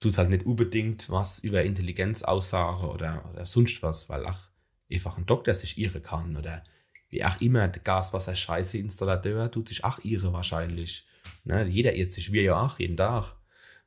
tut 0.00 0.18
halt 0.18 0.30
nicht 0.30 0.46
unbedingt 0.46 1.10
was 1.10 1.38
über 1.38 1.62
Intelligenz 1.62 2.24
aussagen 2.24 2.88
oder, 2.88 3.30
oder 3.32 3.46
sonst 3.46 3.84
was, 3.84 4.08
weil 4.08 4.26
auch 4.26 4.51
einfach 4.92 5.18
ein 5.18 5.26
Doktor 5.26 5.54
sich 5.54 5.78
irre 5.78 6.00
kann 6.00 6.36
oder 6.36 6.62
wie 7.08 7.24
auch 7.24 7.40
immer 7.40 7.68
der 7.68 7.82
Gaswasser-Scheiße-Installateur 7.82 9.50
tut 9.50 9.68
sich 9.68 9.84
auch 9.84 9.98
irre 10.02 10.32
wahrscheinlich. 10.32 11.06
Ne? 11.44 11.66
Jeder 11.66 11.94
irrt 11.94 12.12
sich, 12.12 12.32
wir 12.32 12.42
ja 12.42 12.60
auch, 12.60 12.78
jeden 12.78 12.96
Tag. 12.96 13.34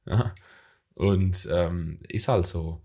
Ja? 0.05 0.33
Und 0.93 1.47
ähm, 1.51 1.99
ist 2.07 2.27
halt 2.27 2.47
so. 2.47 2.81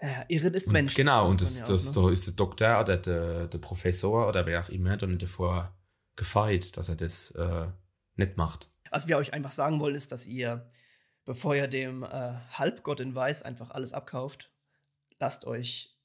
Ja, 0.00 0.24
irren 0.28 0.54
ist 0.54 0.68
und 0.68 0.72
Mensch. 0.72 0.94
Genau, 0.94 1.28
und 1.28 1.40
das, 1.40 1.60
ja 1.60 1.66
das, 1.66 1.88
auch, 1.88 2.06
da 2.06 2.10
ist 2.10 2.26
der 2.26 2.34
Doktor 2.34 2.80
oder 2.80 2.96
der, 2.96 3.48
der 3.48 3.58
Professor 3.58 4.28
oder 4.28 4.46
wer 4.46 4.64
auch 4.64 4.68
immer 4.68 4.96
dann 4.96 5.18
davor 5.18 5.76
gefeit, 6.16 6.76
dass 6.76 6.88
er 6.88 6.96
das 6.96 7.30
äh, 7.32 7.66
nicht 8.16 8.36
macht. 8.36 8.70
Was 8.90 9.08
wir 9.08 9.18
euch 9.18 9.34
einfach 9.34 9.50
sagen 9.50 9.80
wollen, 9.80 9.94
ist, 9.94 10.12
dass 10.12 10.26
ihr, 10.26 10.66
bevor 11.24 11.54
ihr 11.54 11.68
dem 11.68 12.02
äh, 12.02 12.34
Halbgott 12.50 13.00
in 13.00 13.14
Weiß 13.14 13.42
einfach 13.42 13.70
alles 13.70 13.92
abkauft, 13.92 14.50
lasst 15.18 15.46
euch, 15.46 15.97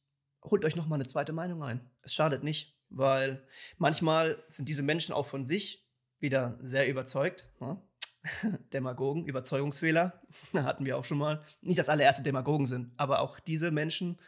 holt 0.44 0.66
euch 0.66 0.76
nochmal 0.76 0.98
eine 0.98 1.08
zweite 1.08 1.34
Meinung 1.34 1.64
ein. 1.64 1.90
Es 2.02 2.14
schadet 2.14 2.44
nicht, 2.44 2.78
weil 2.90 3.46
manchmal 3.78 4.44
sind 4.48 4.70
diese 4.70 4.84
Menschen 4.84 5.14
auch 5.14 5.26
von 5.26 5.46
sich 5.46 5.88
wieder 6.20 6.58
sehr 6.62 6.88
überzeugt. 6.88 7.52
Ne? 7.60 7.82
Demagogen, 8.74 9.26
Überzeugungsfehler, 9.26 10.22
hatten 10.54 10.86
wir 10.86 10.98
auch 10.98 11.06
schon 11.06 11.18
mal. 11.18 11.44
Nicht, 11.62 11.80
dass 11.80 11.90
alle 11.90 12.04
erste 12.04 12.24
Demagogen 12.24 12.66
sind, 12.66 12.92
aber 12.98 13.22
auch 13.22 13.40
diese 13.40 13.72
Menschen, 13.72 14.20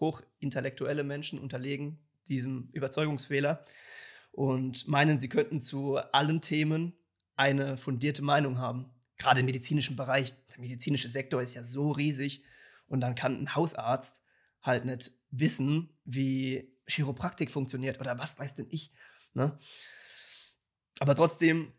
hochintellektuelle 0.00 1.04
Menschen, 1.04 1.38
unterlegen 1.38 1.98
diesem 2.28 2.68
Überzeugungsfehler 2.72 3.64
und 4.32 4.88
meinen, 4.88 5.20
sie 5.20 5.28
könnten 5.28 5.62
zu 5.62 5.96
allen 5.96 6.40
Themen 6.40 6.94
eine 7.36 7.76
fundierte 7.76 8.22
Meinung 8.22 8.58
haben. 8.58 8.90
Gerade 9.16 9.40
im 9.40 9.46
medizinischen 9.46 9.96
Bereich, 9.96 10.34
der 10.48 10.60
medizinische 10.60 11.08
Sektor 11.08 11.40
ist 11.40 11.54
ja 11.54 11.62
so 11.62 11.92
riesig 11.92 12.44
und 12.88 13.00
dann 13.00 13.14
kann 13.14 13.40
ein 13.40 13.54
Hausarzt 13.54 14.24
halt 14.60 14.84
nicht 14.84 15.12
wissen, 15.38 15.90
wie 16.04 16.72
Chiropraktik 16.86 17.50
funktioniert 17.50 18.00
oder 18.00 18.18
was 18.18 18.38
weiß 18.38 18.54
denn 18.56 18.66
ich. 18.70 18.92
Ne? 19.32 19.58
Aber 21.00 21.14
trotzdem 21.14 21.72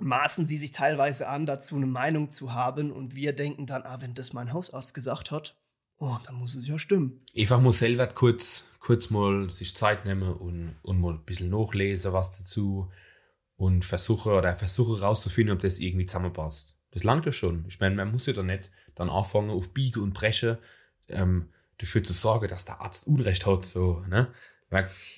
maßen 0.00 0.46
sie 0.46 0.58
sich 0.58 0.70
teilweise 0.72 1.28
an, 1.28 1.46
dazu 1.46 1.76
eine 1.76 1.86
Meinung 1.86 2.30
zu 2.30 2.52
haben 2.52 2.90
und 2.90 3.14
wir 3.14 3.32
denken 3.32 3.66
dann, 3.66 3.82
ah, 3.82 4.00
wenn 4.00 4.14
das 4.14 4.32
mein 4.32 4.52
Hausarzt 4.52 4.94
gesagt 4.94 5.30
hat, 5.30 5.56
oh, 5.98 6.16
dann 6.24 6.36
muss 6.36 6.54
es 6.54 6.66
ja 6.66 6.78
stimmen. 6.78 7.24
Einfach 7.36 7.60
muss 7.60 7.78
selber 7.78 8.06
kurz, 8.06 8.64
kurz 8.80 9.10
mal 9.10 9.50
sich 9.50 9.76
Zeit 9.76 10.04
nehmen 10.04 10.32
und, 10.32 10.76
und 10.82 11.00
mal 11.00 11.14
ein 11.14 11.24
bisschen 11.24 11.50
nachlesen, 11.50 12.12
was 12.12 12.38
dazu 12.38 12.90
und 13.56 13.84
versuche 13.84 14.30
oder 14.30 14.56
versuche 14.56 15.00
rauszufinden, 15.00 15.54
ob 15.54 15.62
das 15.62 15.78
irgendwie 15.78 16.06
zusammenpasst. 16.06 16.76
Das 16.90 17.04
langt 17.04 17.26
ja 17.26 17.32
schon. 17.32 17.64
Ich 17.68 17.78
meine, 17.80 17.94
man 17.94 18.10
muss 18.10 18.26
ja 18.26 18.32
dann 18.32 18.46
nicht 18.46 18.70
dann 18.94 19.08
anfangen 19.08 19.50
auf 19.50 19.72
Biege 19.72 20.00
und 20.00 20.14
Breche 20.14 20.58
ähm, 21.08 21.50
dafür 21.78 22.02
zu 22.02 22.12
sorgen, 22.12 22.48
dass 22.48 22.64
der 22.64 22.80
Arzt 22.80 23.06
Unrecht 23.06 23.46
hat, 23.46 23.64
so, 23.64 24.04
ne? 24.08 24.32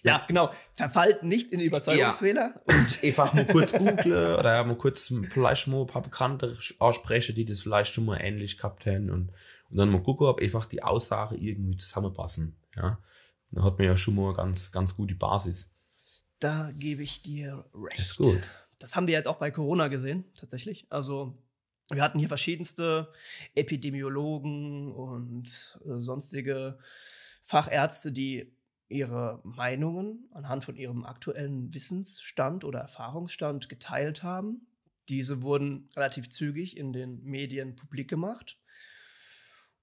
Ja, 0.02 0.24
genau. 0.26 0.50
Verfallt 0.72 1.22
nicht 1.22 1.52
in 1.52 1.60
Überzeugungsfehler. 1.60 2.54
Ja. 2.66 2.74
Und 2.76 2.98
einfach 3.04 3.32
mal 3.34 3.46
kurz 3.46 3.72
googeln 3.72 4.36
oder 4.36 4.64
mal 4.64 4.76
kurz 4.76 5.12
vielleicht 5.30 5.68
mal 5.68 5.82
ein 5.82 5.86
paar 5.86 6.02
Bekannte 6.02 6.58
aussprechen, 6.78 7.34
die 7.34 7.44
das 7.44 7.60
vielleicht 7.60 7.94
schon 7.94 8.04
mal 8.04 8.16
ähnlich 8.20 8.56
gehabt 8.56 8.86
haben 8.86 9.10
und, 9.10 9.30
und 9.70 9.76
dann 9.76 9.90
mal 9.90 10.02
gucken, 10.02 10.26
ob 10.26 10.40
einfach 10.40 10.66
die 10.66 10.82
Aussagen 10.82 11.36
irgendwie 11.38 11.76
zusammenpassen. 11.76 12.56
Ja. 12.74 12.98
Dann 13.52 13.64
hat 13.64 13.78
man 13.78 13.86
ja 13.86 13.96
schon 13.96 14.16
mal 14.16 14.34
ganz, 14.34 14.72
ganz 14.72 14.96
gute 14.96 15.14
Basis. 15.14 15.70
Da 16.40 16.72
gebe 16.76 17.02
ich 17.02 17.22
dir 17.22 17.64
recht. 17.74 17.98
Das 17.98 18.06
ist 18.06 18.16
gut. 18.16 18.40
Das 18.80 18.96
haben 18.96 19.06
wir 19.06 19.14
jetzt 19.14 19.28
auch 19.28 19.36
bei 19.36 19.50
Corona 19.50 19.88
gesehen, 19.88 20.24
tatsächlich. 20.36 20.86
Also, 20.90 21.38
wir 21.94 22.02
hatten 22.02 22.18
hier 22.18 22.28
verschiedenste 22.28 23.12
Epidemiologen 23.54 24.92
und 24.92 25.78
äh, 25.84 26.00
sonstige 26.00 26.78
Fachärzte, 27.42 28.12
die 28.12 28.56
ihre 28.88 29.40
Meinungen 29.44 30.28
anhand 30.32 30.64
von 30.64 30.76
ihrem 30.76 31.04
aktuellen 31.04 31.72
Wissensstand 31.74 32.64
oder 32.64 32.80
Erfahrungsstand 32.80 33.68
geteilt 33.68 34.22
haben. 34.22 34.66
Diese 35.08 35.42
wurden 35.42 35.90
relativ 35.96 36.30
zügig 36.30 36.76
in 36.76 36.92
den 36.92 37.22
Medien 37.22 37.76
publik 37.76 38.08
gemacht 38.08 38.58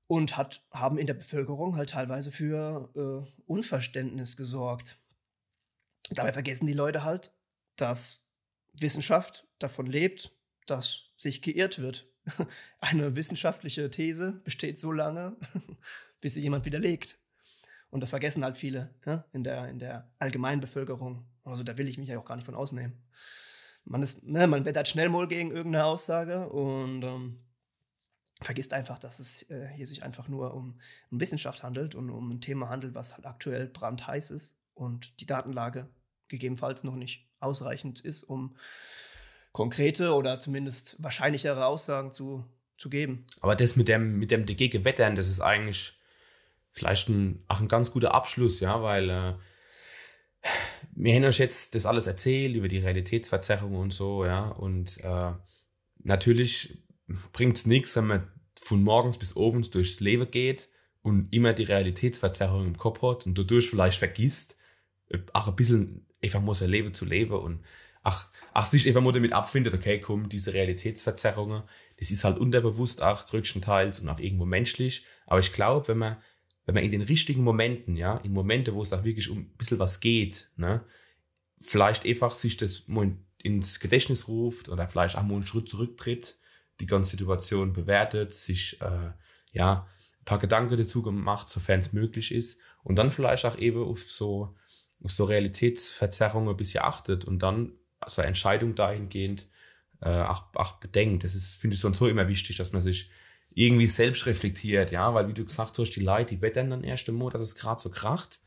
und 0.08 0.38
hat, 0.38 0.66
haben 0.72 0.98
in 0.98 1.08
der 1.08 1.14
Bevölkerung 1.14 1.78
halt 1.78 1.92
teilweise 1.92 2.32
für 2.32 2.90
äh, 2.96 3.42
Unverständnis 3.46 4.36
gesorgt. 4.36 4.98
Dabei 6.10 6.34
vergessen 6.34 6.68
die 6.68 6.74
Leute 6.74 7.04
halt, 7.04 7.32
dass 7.76 8.36
Wissenschaft 8.74 9.48
davon 9.60 9.86
lebt, 9.86 10.32
dass 10.72 11.12
sich 11.18 11.42
geirrt 11.42 11.80
wird. 11.80 12.08
Eine 12.80 13.16
wissenschaftliche 13.16 13.90
These 13.90 14.42
besteht 14.44 14.80
so 14.80 14.92
lange, 14.92 15.36
bis 16.22 16.36
sie 16.36 16.42
jemand 16.42 16.66
widerlegt. 16.66 17.20
Und 17.90 18.02
das 18.02 18.10
vergessen 18.10 18.44
halt 18.44 18.58
viele 18.58 18.94
ja, 19.06 19.26
in, 19.34 19.44
der, 19.44 19.68
in 19.68 19.80
der 19.80 20.10
Allgemeinbevölkerung. 20.20 21.26
Also 21.44 21.64
da 21.64 21.78
will 21.78 21.88
ich 21.88 21.98
mich 21.98 22.08
ja 22.08 22.18
auch 22.18 22.26
gar 22.26 22.36
nicht 22.36 22.46
von 22.46 22.56
ausnehmen. 22.56 23.04
Man, 23.84 24.02
ist, 24.02 24.24
ne, 24.24 24.48
man 24.48 24.64
wettert 24.66 24.88
schnell 24.88 25.10
mal 25.10 25.28
gegen 25.28 25.52
irgendeine 25.52 25.86
Aussage 25.86 26.50
und 26.50 27.04
ähm, 27.04 27.40
vergisst 28.42 28.74
einfach, 28.74 29.00
dass 29.00 29.20
es 29.20 29.50
äh, 29.50 29.68
hier 29.76 29.88
sich 29.88 30.04
einfach 30.04 30.28
nur 30.28 30.54
um, 30.54 30.80
um 31.10 31.20
Wissenschaft 31.20 31.64
handelt 31.64 31.96
und 31.96 32.10
um 32.10 32.30
ein 32.30 32.42
Thema 32.42 32.70
handelt, 32.70 32.96
was 32.96 33.14
halt 33.16 33.26
aktuell 33.26 33.68
brandheiß 33.68 34.32
ist 34.32 34.60
und 34.74 35.20
die 35.20 35.26
Datenlage 35.26 35.90
gegebenenfalls 36.28 36.84
noch 36.84 36.96
nicht 36.96 37.28
ausreichend 37.40 38.00
ist, 38.00 38.24
um 38.24 38.56
konkrete 39.52 40.14
oder 40.14 40.40
zumindest 40.40 41.02
wahrscheinlichere 41.04 41.66
Aussagen 41.66 42.12
zu, 42.12 42.46
zu 42.78 42.90
geben. 42.90 43.26
Aber 43.42 43.56
das 43.56 43.76
mit 43.76 43.88
dem, 43.88 44.18
mit 44.18 44.32
dem 44.32 44.46
dagegen 44.46 44.86
wettern, 44.86 45.16
das 45.16 45.28
ist 45.28 45.42
eigentlich 45.42 45.94
vielleicht 46.72 47.10
ein, 47.10 47.44
auch 47.48 47.60
ein 47.60 47.68
ganz 47.68 47.92
guter 47.92 48.14
Abschluss, 48.14 48.60
ja, 48.60 48.82
weil 48.82 49.10
äh, 49.10 49.34
wir 50.96 51.16
haben 51.16 51.26
euch 51.26 51.40
jetzt 51.40 51.76
das 51.76 51.86
alles 51.86 52.08
erzählt 52.08 52.56
über 52.56 52.68
die 52.68 52.80
Realitätsverzerrung 52.80 53.76
und 53.76 53.94
so, 53.94 54.26
ja, 54.26 54.48
und 54.48 54.98
äh, 55.04 55.32
natürlich 56.04 56.82
bringt 57.34 57.58
es 57.58 57.66
nichts, 57.66 57.96
wenn 57.96 58.08
man 58.08 58.32
von 58.60 58.84
morgens 58.84 59.18
bis 59.18 59.36
abends 59.36 59.70
durchs 59.70 60.00
Leben 60.00 60.30
geht 60.32 60.70
und 61.02 61.34
immer 61.34 61.54
die 61.54 61.64
Realitätsverzerrung 61.64 62.68
im 62.68 62.78
Kopf 62.78 63.02
hat 63.02 63.26
und 63.26 63.38
dadurch 63.38 63.70
vielleicht 63.70 63.98
vergisst, 63.98 64.56
auch 65.34 65.48
ein 65.48 65.56
bisschen 65.56 66.08
einfach 66.24 66.42
muss 66.42 66.62
ein 66.62 66.70
Leben 66.70 66.94
zu 66.94 67.06
leben 67.06 67.34
und 67.34 67.64
ach, 68.04 68.32
ach 68.54 68.66
sich 68.66 68.88
einfach 68.88 69.02
mal 69.02 69.12
damit 69.12 69.34
abfindet, 69.34 69.74
okay, 69.74 70.00
komm, 70.00 70.30
diese 70.30 70.54
Realitätsverzerrungen, 70.54 71.64
das 72.00 72.12
ist 72.12 72.24
halt 72.24 72.40
unterbewusst 72.40 73.02
auch 73.02 73.28
größtenteils 73.28 74.00
und 74.00 74.10
auch 74.10 74.20
irgendwo 74.20 74.46
menschlich. 74.46 75.06
Aber 75.28 75.40
ich 75.40 75.54
glaube, 75.54 75.88
wenn 75.88 75.98
man, 75.98 76.18
wenn 76.66 76.76
man 76.76 76.84
in 76.84 76.92
den 76.92 77.02
richtigen 77.02 77.44
Momenten, 77.44 77.96
ja, 77.96 78.18
in 78.18 78.34
Momente, 78.34 78.74
wo 78.74 78.82
es 78.82 78.94
auch 78.94 79.04
wirklich 79.04 79.30
um 79.30 79.40
ein 79.40 79.58
bisschen 79.58 79.80
was 79.80 80.00
geht, 80.00 80.50
ne, 80.56 80.84
vielleicht 81.60 82.06
einfach 82.06 82.34
sich 82.34 82.58
das 82.58 82.84
ins 83.38 83.80
Gedächtnis 83.80 84.28
ruft 84.28 84.70
oder 84.70 84.88
vielleicht 84.88 85.18
auch 85.18 85.24
mal 85.24 85.36
einen 85.36 85.48
Schritt 85.48 85.70
zurücktritt, 85.70 86.38
die 86.80 86.88
ganze 86.88 87.12
Situation 87.12 87.74
bewertet, 87.74 88.34
sich 88.34 88.82
äh, 88.82 89.12
ja 89.52 89.88
ein 90.20 90.26
paar 90.26 90.40
Gedanken 90.40 90.78
dazu 90.78 91.04
gemacht, 91.04 91.48
sofern 91.48 91.80
es 91.80 91.94
möglich 91.94 92.32
ist 92.34 92.60
und 92.84 92.96
dann 92.96 93.12
vielleicht 93.12 93.46
auch 93.46 93.58
eben 93.58 93.84
auf 93.84 94.02
so 94.02 94.56
auf 95.04 95.12
so 95.12 95.26
Realitätsverzerrungen 95.26 96.50
ein 96.50 96.58
bisschen 96.58 96.84
achtet 96.84 97.26
und 97.26 97.40
dann 97.40 97.74
so 98.08 98.22
eine 98.22 98.30
Entscheidung 98.30 98.76
dahingehend 98.76 99.48
äh, 100.02 100.22
auch, 100.22 100.54
auch 100.56 100.74
bedenkt. 100.80 101.24
Das 101.24 101.36
ist, 101.36 101.56
finde 101.56 101.76
ich, 101.76 101.80
so 101.80 101.92
so 101.94 102.08
immer 102.08 102.28
wichtig, 102.28 102.58
dass 102.58 102.72
man 102.72 102.82
sich 102.82 103.12
irgendwie 103.54 103.88
selbst 103.88 104.26
reflektiert, 104.26 104.92
ja, 104.92 105.14
weil 105.14 105.28
wie 105.28 105.34
du 105.34 105.44
gesagt 105.44 105.78
hast, 105.78 105.92
die 105.92 106.02
Leute, 106.04 106.36
die 106.36 106.42
wettern 106.42 106.70
dann 106.70 106.84
erst 106.84 107.10
einmal, 107.10 107.32
dass 107.32 107.42
es 107.42 107.56
gerade 107.56 107.82
so 107.82 107.90
kracht. 107.90 108.40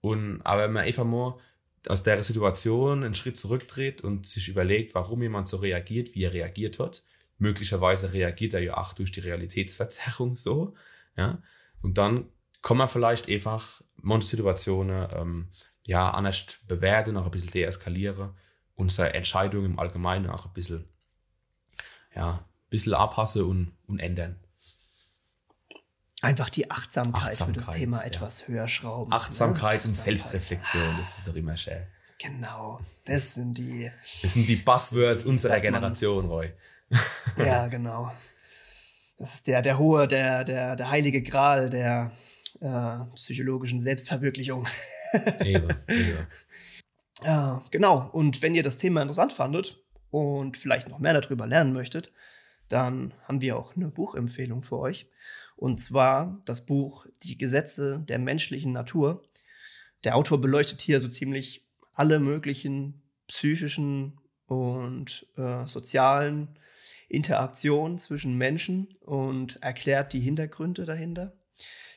Und, 0.00 0.40
aber 0.42 0.64
wenn 0.64 0.72
man 0.72 0.84
einfach 0.84 1.04
mal 1.04 1.38
aus 1.86 2.02
der 2.02 2.22
Situation 2.22 3.04
einen 3.04 3.14
Schritt 3.14 3.38
zurücktritt 3.38 4.00
und 4.00 4.26
sich 4.26 4.48
überlegt, 4.48 4.94
warum 4.94 5.22
jemand 5.22 5.48
so 5.48 5.58
reagiert, 5.58 6.14
wie 6.14 6.24
er 6.24 6.32
reagiert 6.32 6.78
hat, 6.78 7.04
möglicherweise 7.38 8.12
reagiert 8.12 8.54
er 8.54 8.60
ja 8.60 8.76
auch 8.76 8.94
durch 8.94 9.12
die 9.12 9.20
Realitätsverzerrung 9.20 10.36
so, 10.36 10.74
ja, 11.16 11.42
und 11.82 11.98
dann 11.98 12.28
kann 12.62 12.76
man 12.76 12.88
vielleicht 12.88 13.28
einfach 13.28 13.82
manche 13.96 14.28
Situationen 14.28 15.08
ähm, 15.12 15.48
ja 15.84 16.10
anders 16.10 16.58
bewerten, 16.66 17.16
auch 17.16 17.26
ein 17.26 17.30
bisschen 17.30 17.52
deeskalieren 17.52 18.30
und 18.78 18.92
seine 18.92 19.12
Entscheidung 19.14 19.66
im 19.66 19.78
Allgemeinen 19.78 20.30
auch 20.30 20.46
ein 20.46 20.52
bisschen 20.54 20.88
ja, 22.14 22.32
ein 22.32 22.70
bisschen 22.70 22.94
anpassen 22.94 23.42
und, 23.42 23.72
und 23.86 23.98
ändern. 23.98 24.38
Einfach 26.22 26.48
die 26.48 26.70
Achtsamkeit, 26.70 27.32
Achtsamkeit, 27.32 27.56
für 27.56 27.66
das 27.66 27.76
Thema 27.76 27.98
ja. 27.98 28.06
etwas 28.06 28.48
höher 28.48 28.68
schrauben. 28.68 29.12
Achtsamkeit 29.12 29.82
ne? 29.82 29.88
und 29.88 29.94
Selbstreflexion, 29.94 30.96
das 30.98 31.18
ist 31.18 31.28
doch 31.28 31.34
immer 31.34 31.56
schön. 31.56 31.86
Genau, 32.20 32.80
das 33.04 33.34
sind 33.34 33.56
die. 33.56 33.90
Das 34.22 34.34
sind 34.34 34.48
die 34.48 34.56
Buzzwords 34.56 35.24
unserer. 35.24 35.60
Generation, 35.60 36.26
Roy. 36.26 36.52
Ja, 37.36 37.68
genau. 37.68 38.10
Das 39.18 39.34
ist 39.34 39.46
der, 39.46 39.62
der 39.62 39.78
hohe, 39.78 40.08
der, 40.08 40.42
der, 40.42 40.74
der 40.74 40.90
heilige 40.90 41.22
Gral 41.22 41.70
der 41.70 42.12
äh, 42.60 43.14
psychologischen 43.14 43.80
Selbstverwirklichung. 43.80 44.66
Eben, 45.44 45.68
eben. 45.88 46.26
Ja, 47.24 47.64
genau. 47.70 48.08
Und 48.12 48.42
wenn 48.42 48.54
ihr 48.54 48.62
das 48.62 48.78
Thema 48.78 49.02
interessant 49.02 49.32
fandet 49.32 49.82
und 50.10 50.56
vielleicht 50.56 50.88
noch 50.88 50.98
mehr 50.98 51.20
darüber 51.20 51.46
lernen 51.46 51.72
möchtet, 51.72 52.12
dann 52.68 53.14
haben 53.26 53.40
wir 53.40 53.56
auch 53.56 53.74
eine 53.74 53.88
Buchempfehlung 53.88 54.62
für 54.62 54.78
euch. 54.78 55.06
Und 55.56 55.78
zwar 55.78 56.40
das 56.44 56.66
Buch 56.66 57.06
Die 57.22 57.38
Gesetze 57.38 58.04
der 58.08 58.18
menschlichen 58.18 58.72
Natur. 58.72 59.24
Der 60.04 60.16
Autor 60.16 60.40
beleuchtet 60.40 60.80
hier 60.80 61.00
so 61.00 61.08
ziemlich 61.08 61.66
alle 61.94 62.20
möglichen 62.20 63.02
psychischen 63.26 64.20
und 64.46 65.26
äh, 65.36 65.66
sozialen 65.66 66.58
Interaktionen 67.08 67.98
zwischen 67.98 68.36
Menschen 68.36 68.88
und 69.04 69.62
erklärt 69.62 70.12
die 70.12 70.20
Hintergründe 70.20 70.84
dahinter. 70.84 71.32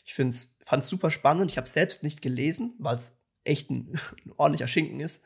Ich 0.05 0.15
fand 0.15 0.33
es 0.33 0.87
super 0.87 1.11
spannend. 1.11 1.51
Ich 1.51 1.57
habe 1.57 1.65
es 1.65 1.73
selbst 1.73 2.03
nicht 2.03 2.21
gelesen, 2.21 2.75
weil 2.79 2.95
es 2.95 3.20
echt 3.43 3.69
ein, 3.69 3.99
ein 4.25 4.31
ordentlicher 4.37 4.67
Schinken 4.67 4.99
ist. 4.99 5.25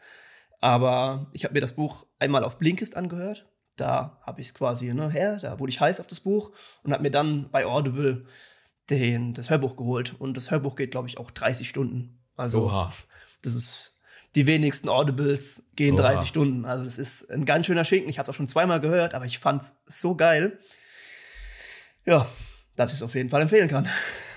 Aber 0.62 1.28
ich 1.34 1.44
habe 1.44 1.54
mir 1.54 1.62
das 1.62 1.74
Buch 1.74 2.06
einmal 2.20 2.44
auf 2.44 2.58
Blinkist 2.58 2.98
angehört. 2.98 3.46
Da 3.76 4.20
habe 4.24 4.42
ich 4.42 4.48
es 4.48 4.54
quasi 4.54 4.94
ne, 4.94 5.10
her, 5.10 5.38
da 5.42 5.60
wurde 5.60 5.70
ich 5.70 5.82
heiß 5.82 6.00
auf 6.00 6.08
das 6.08 6.22
Buch 6.22 6.52
und 6.84 6.94
habe 6.94 7.04
mir 7.04 7.12
dann 7.12 7.50
bei 7.52 7.66
Audible 7.66 8.26
den, 8.90 9.34
das 9.34 9.50
Hörbuch 9.50 9.76
geholt. 9.76 10.16
Und 10.18 10.38
das 10.38 10.52
Hörbuch 10.52 10.76
geht, 10.76 10.92
glaube 10.92 11.08
ich, 11.08 11.18
auch 11.18 11.32
30 11.32 11.68
Stunden. 11.68 12.20
Also 12.38 12.66
Oha. 12.66 12.94
das 13.42 13.54
ist 13.54 13.96
die 14.36 14.48
wenigsten 14.48 14.90
Audibles 14.90 15.64
gehen 15.76 15.96
Oha. 15.96 16.04
30 16.04 16.30
Stunden. 16.30 16.66
Also 16.66 16.86
das 16.86 16.98
ist 16.98 17.30
ein 17.32 17.46
ganz 17.46 17.66
schöner 17.66 17.86
Schinken. 17.86 18.10
Ich 18.10 18.18
habe 18.18 18.30
es 18.30 18.34
auch 18.34 18.38
schon 18.38 18.48
zweimal 18.48 18.80
gehört, 18.80 19.14
aber 19.14 19.26
ich 19.26 19.40
fand 19.40 19.64
es 19.64 19.78
so 19.86 20.16
geil. 20.16 20.58
Ja, 22.06 22.28
dass 22.76 22.92
ich 22.92 22.98
es 22.98 23.04
auf 23.04 23.16
jeden 23.16 23.30
Fall 23.30 23.42
empfehlen 23.42 23.70
kann. 23.70 23.88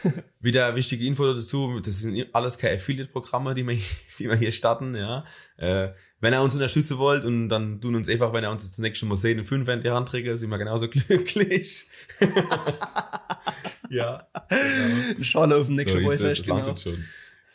Wieder 0.40 0.74
wichtige 0.76 1.04
Info 1.04 1.32
dazu, 1.32 1.80
das 1.80 1.98
sind 1.98 2.26
alles 2.32 2.58
keine 2.58 2.76
Affiliate-Programme, 2.76 3.54
die 3.54 3.66
wir, 3.66 3.78
die 4.18 4.28
wir 4.28 4.36
hier 4.36 4.52
starten, 4.52 4.94
ja. 4.94 5.24
Äh, 5.56 5.90
wenn 6.20 6.32
ihr 6.32 6.42
uns 6.42 6.54
unterstützen 6.54 6.98
wollt 6.98 7.24
und 7.24 7.48
dann 7.48 7.80
tun 7.80 7.94
uns 7.94 8.08
einfach, 8.08 8.32
wenn 8.32 8.44
ihr 8.44 8.50
uns 8.50 8.68
das 8.68 8.78
nächste 8.78 9.06
Mal 9.06 9.16
sehen, 9.16 9.44
fünf 9.44 9.68
in 9.68 9.82
die 9.82 9.90
Hand 9.90 10.08
trägt, 10.08 10.36
sind 10.38 10.50
wir 10.50 10.58
genauso 10.58 10.88
glücklich. 10.90 11.86
ja. 13.90 14.26
Genau. 14.48 15.24
Schorle 15.24 15.56
auf 15.56 15.66
dem 15.66 15.76
nächsten 15.76 16.00
so 16.00 16.04
Boyfest, 16.04 16.44
genau. 16.44 16.74
schon. 16.76 17.04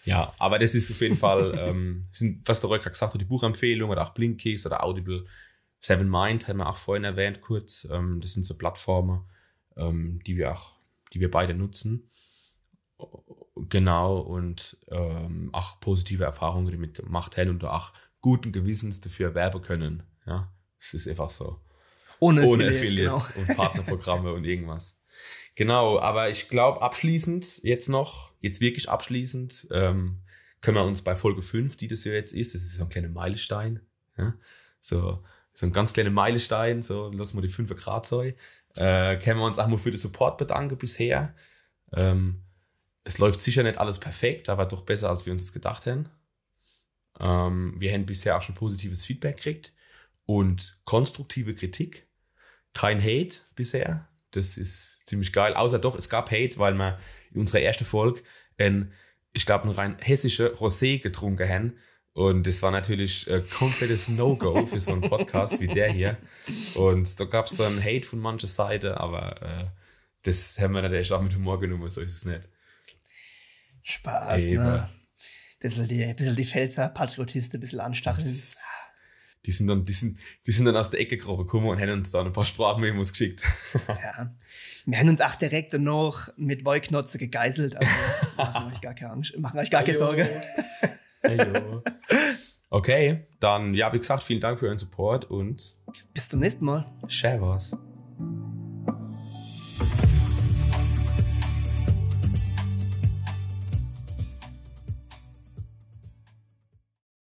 Ja, 0.06 0.34
aber 0.38 0.60
das 0.60 0.76
ist 0.76 0.92
auf 0.92 1.00
jeden 1.00 1.18
Fall, 1.18 1.58
ähm, 1.58 2.08
sind, 2.12 2.42
was 2.46 2.60
der 2.62 2.70
Röcker 2.70 2.90
gesagt 2.90 3.14
hat, 3.14 3.22
die 3.22 3.26
Buchempfehlung 3.26 3.90
oder 3.90 4.04
auch 4.04 4.14
Blinkcase 4.14 4.68
oder 4.68 4.84
Audible. 4.84 5.26
Seven 5.80 6.10
Mind 6.10 6.48
haben 6.48 6.58
wir 6.58 6.68
auch 6.68 6.76
vorhin 6.76 7.04
erwähnt, 7.04 7.42
kurz. 7.42 7.88
Ähm, 7.90 8.20
das 8.22 8.34
sind 8.34 8.46
so 8.46 8.58
Plattformen, 8.58 9.26
ähm, 9.78 10.20
die 10.26 10.38
wir 10.38 10.52
auch, 10.52 10.78
die 11.14 11.20
wir 11.20 11.32
beide 11.32 11.54
nutzen. 11.54 12.10
Genau, 13.56 14.20
und 14.20 14.78
ähm, 14.90 15.50
auch 15.54 15.80
positive 15.80 16.24
Erfahrungen 16.24 16.72
damit 16.72 16.96
gemacht 16.96 17.38
haben 17.38 17.50
und 17.50 17.64
auch 17.64 17.94
guten 18.22 18.52
Gewissens 18.52 19.02
dafür 19.02 19.36
werben 19.36 19.62
können. 19.62 20.04
Ja, 20.26 20.52
es 20.80 20.94
ist 20.94 21.08
einfach 21.08 21.30
so 21.30 21.60
Ohne, 22.20 22.46
ohne 22.46 22.68
Affiliate, 22.68 23.12
Affiliate 23.12 23.34
genau. 23.34 23.50
und 23.50 23.58
Partnerprogramme 23.58 24.34
und 24.34 24.46
irgendwas. 24.46 25.00
Genau, 25.56 26.00
aber 26.00 26.30
ich 26.30 26.50
glaube, 26.50 26.82
abschließend 26.82 27.62
jetzt 27.64 27.90
noch, 27.90 28.34
jetzt 28.40 28.62
wirklich 28.62 28.90
abschließend, 28.90 29.68
ähm, 29.72 30.24
können 30.62 30.78
wir 30.78 30.86
uns 30.86 31.04
bei 31.04 31.16
Folge 31.16 31.44
5, 31.44 31.76
die 31.76 31.88
das 31.88 32.04
ja 32.06 32.14
jetzt 32.14 32.34
ist, 32.34 32.56
das 32.56 32.64
ist 32.64 32.78
so 32.78 32.84
ein 32.84 32.90
kleiner 32.90 33.10
Meilenstein, 33.10 33.82
ja? 34.18 34.34
so, 34.80 35.24
so 35.54 35.66
ein 35.66 35.74
ganz 35.74 35.94
kleiner 35.94 36.10
Meilenstein, 36.10 36.82
so 36.82 37.12
lassen 37.12 37.38
wir 37.38 37.42
die 37.42 37.50
5 37.50 37.76
Grad 37.76 38.06
sein, 38.06 38.34
äh, 38.76 39.18
können 39.18 39.40
wir 39.40 39.46
uns 39.46 39.60
auch 39.60 39.68
mal 39.68 39.78
für 39.78 39.92
den 39.92 39.98
Support 39.98 40.38
bedanken 40.38 40.78
bisher. 40.78 41.36
Ähm, 41.94 42.44
es 43.04 43.18
läuft 43.18 43.42
sicher 43.42 43.64
nicht 43.64 43.78
alles 43.78 44.00
perfekt, 44.00 44.50
aber 44.50 44.66
doch 44.66 44.82
besser, 44.82 45.10
als 45.10 45.26
wir 45.26 45.34
uns 45.34 45.44
das 45.44 45.54
gedacht 45.54 45.86
haben. 45.86 46.10
Ähm, 47.20 47.76
wir 47.78 47.92
haben 47.92 48.06
bisher 48.06 48.38
auch 48.38 48.42
schon 48.42 48.56
positives 48.56 49.06
Feedback 49.06 49.38
gekriegt 49.38 49.74
und 50.26 50.80
konstruktive 50.86 51.54
Kritik. 51.54 52.08
Kein 52.74 53.02
Hate 53.02 53.38
bisher. 53.56 54.08
Das 54.32 54.58
ist 54.58 55.06
ziemlich 55.06 55.32
geil. 55.32 55.54
Außer 55.54 55.80
doch, 55.80 55.96
es 55.96 56.10
gab 56.10 56.32
Hate, 56.32 56.58
weil 56.58 56.74
wir 56.74 56.98
in 57.32 57.42
unserer 57.42 57.62
ersten 57.62 57.86
Folge 57.86 58.22
ein, 58.58 58.92
ich 59.32 59.46
glaube, 59.46 59.66
ein 59.66 59.72
rein 59.72 59.98
hessische 60.00 60.56
Rosé 60.56 61.00
getrunken 61.00 61.48
haben. 61.48 61.78
Und 62.14 62.46
das 62.46 62.62
war 62.62 62.70
natürlich 62.72 63.28
äh, 63.28 63.42
komplettes 63.42 64.08
No-Go 64.08 64.68
für 64.68 64.80
so 64.80 64.92
einen 64.92 65.02
Podcast 65.02 65.60
wie 65.60 65.68
der 65.68 65.92
hier. 65.92 66.18
Und 66.76 67.20
da 67.20 67.26
gab 67.26 67.48
es 67.48 67.56
dann 67.56 67.84
Hate 67.84 68.04
von 68.06 68.20
mancher 68.20 68.48
Seite, 68.48 69.00
aber 69.00 69.42
äh, 69.42 69.66
das 70.22 70.60
haben 70.60 70.74
wir 70.76 70.82
natürlich 70.84 71.12
auch 71.12 71.22
mit 71.22 71.34
Humor 71.36 71.60
genommen, 71.60 71.90
so 71.90 72.02
ist 72.02 72.16
es 72.18 72.26
nicht. 72.26 72.42
Spaß, 73.84 74.42
Eben. 74.44 74.64
ne? 74.64 74.90
Bisschen 75.60 75.88
die, 75.88 76.14
bisschen 76.14 76.36
die 76.36 76.46
Pfälzer 76.46 76.90
Patriotisten, 76.90 77.60
bisschen 77.60 77.80
anstacheln. 77.80 78.28
Das- 78.30 78.58
Die 79.46 79.52
sind 79.52 79.68
dann, 79.68 79.84
die 79.84 79.92
sind, 79.94 80.20
die 80.46 80.52
sind 80.52 80.66
dann 80.66 80.76
aus 80.78 80.90
der 80.92 81.00
Ecke 81.02 81.18
gekrochen 81.18 81.46
gekommen 81.46 81.68
und 81.68 81.80
haben 81.82 81.90
uns 81.92 82.12
dann 82.12 82.28
ein 82.28 82.32
paar 82.34 82.46
Sprachmemos 82.46 83.12
geschickt. 83.12 83.44
Ja. 83.88 84.34
Wir 84.86 85.00
haben 85.00 85.10
uns 85.10 85.20
auch 85.22 85.36
direkt 85.36 85.74
noch 85.74 86.30
mit 86.38 86.64
Wollknotze 86.64 87.18
gegeißelt. 87.18 87.76
Also 87.76 87.92
machen 88.38 88.72
euch 88.74 88.82
gar 88.82 88.94
keine 88.94 89.12
Angst, 89.14 89.38
machen 89.40 89.60
euch 89.60 89.72
gar 89.72 89.84
keine 89.84 89.98
Sorge. 89.98 90.30
Heyo. 91.24 91.84
Okay, 92.70 93.28
dann, 93.40 93.74
ja, 93.76 93.94
wie 93.94 94.00
gesagt, 94.00 94.24
vielen 94.24 94.42
Dank 94.42 94.60
für 94.60 94.66
euren 94.66 94.78
Support 94.80 95.26
und 95.26 95.76
Bis 96.14 96.30
zum 96.30 96.40
nächsten 96.40 96.66
Mal. 96.66 96.86
share 97.08 97.40
was. 97.42 97.76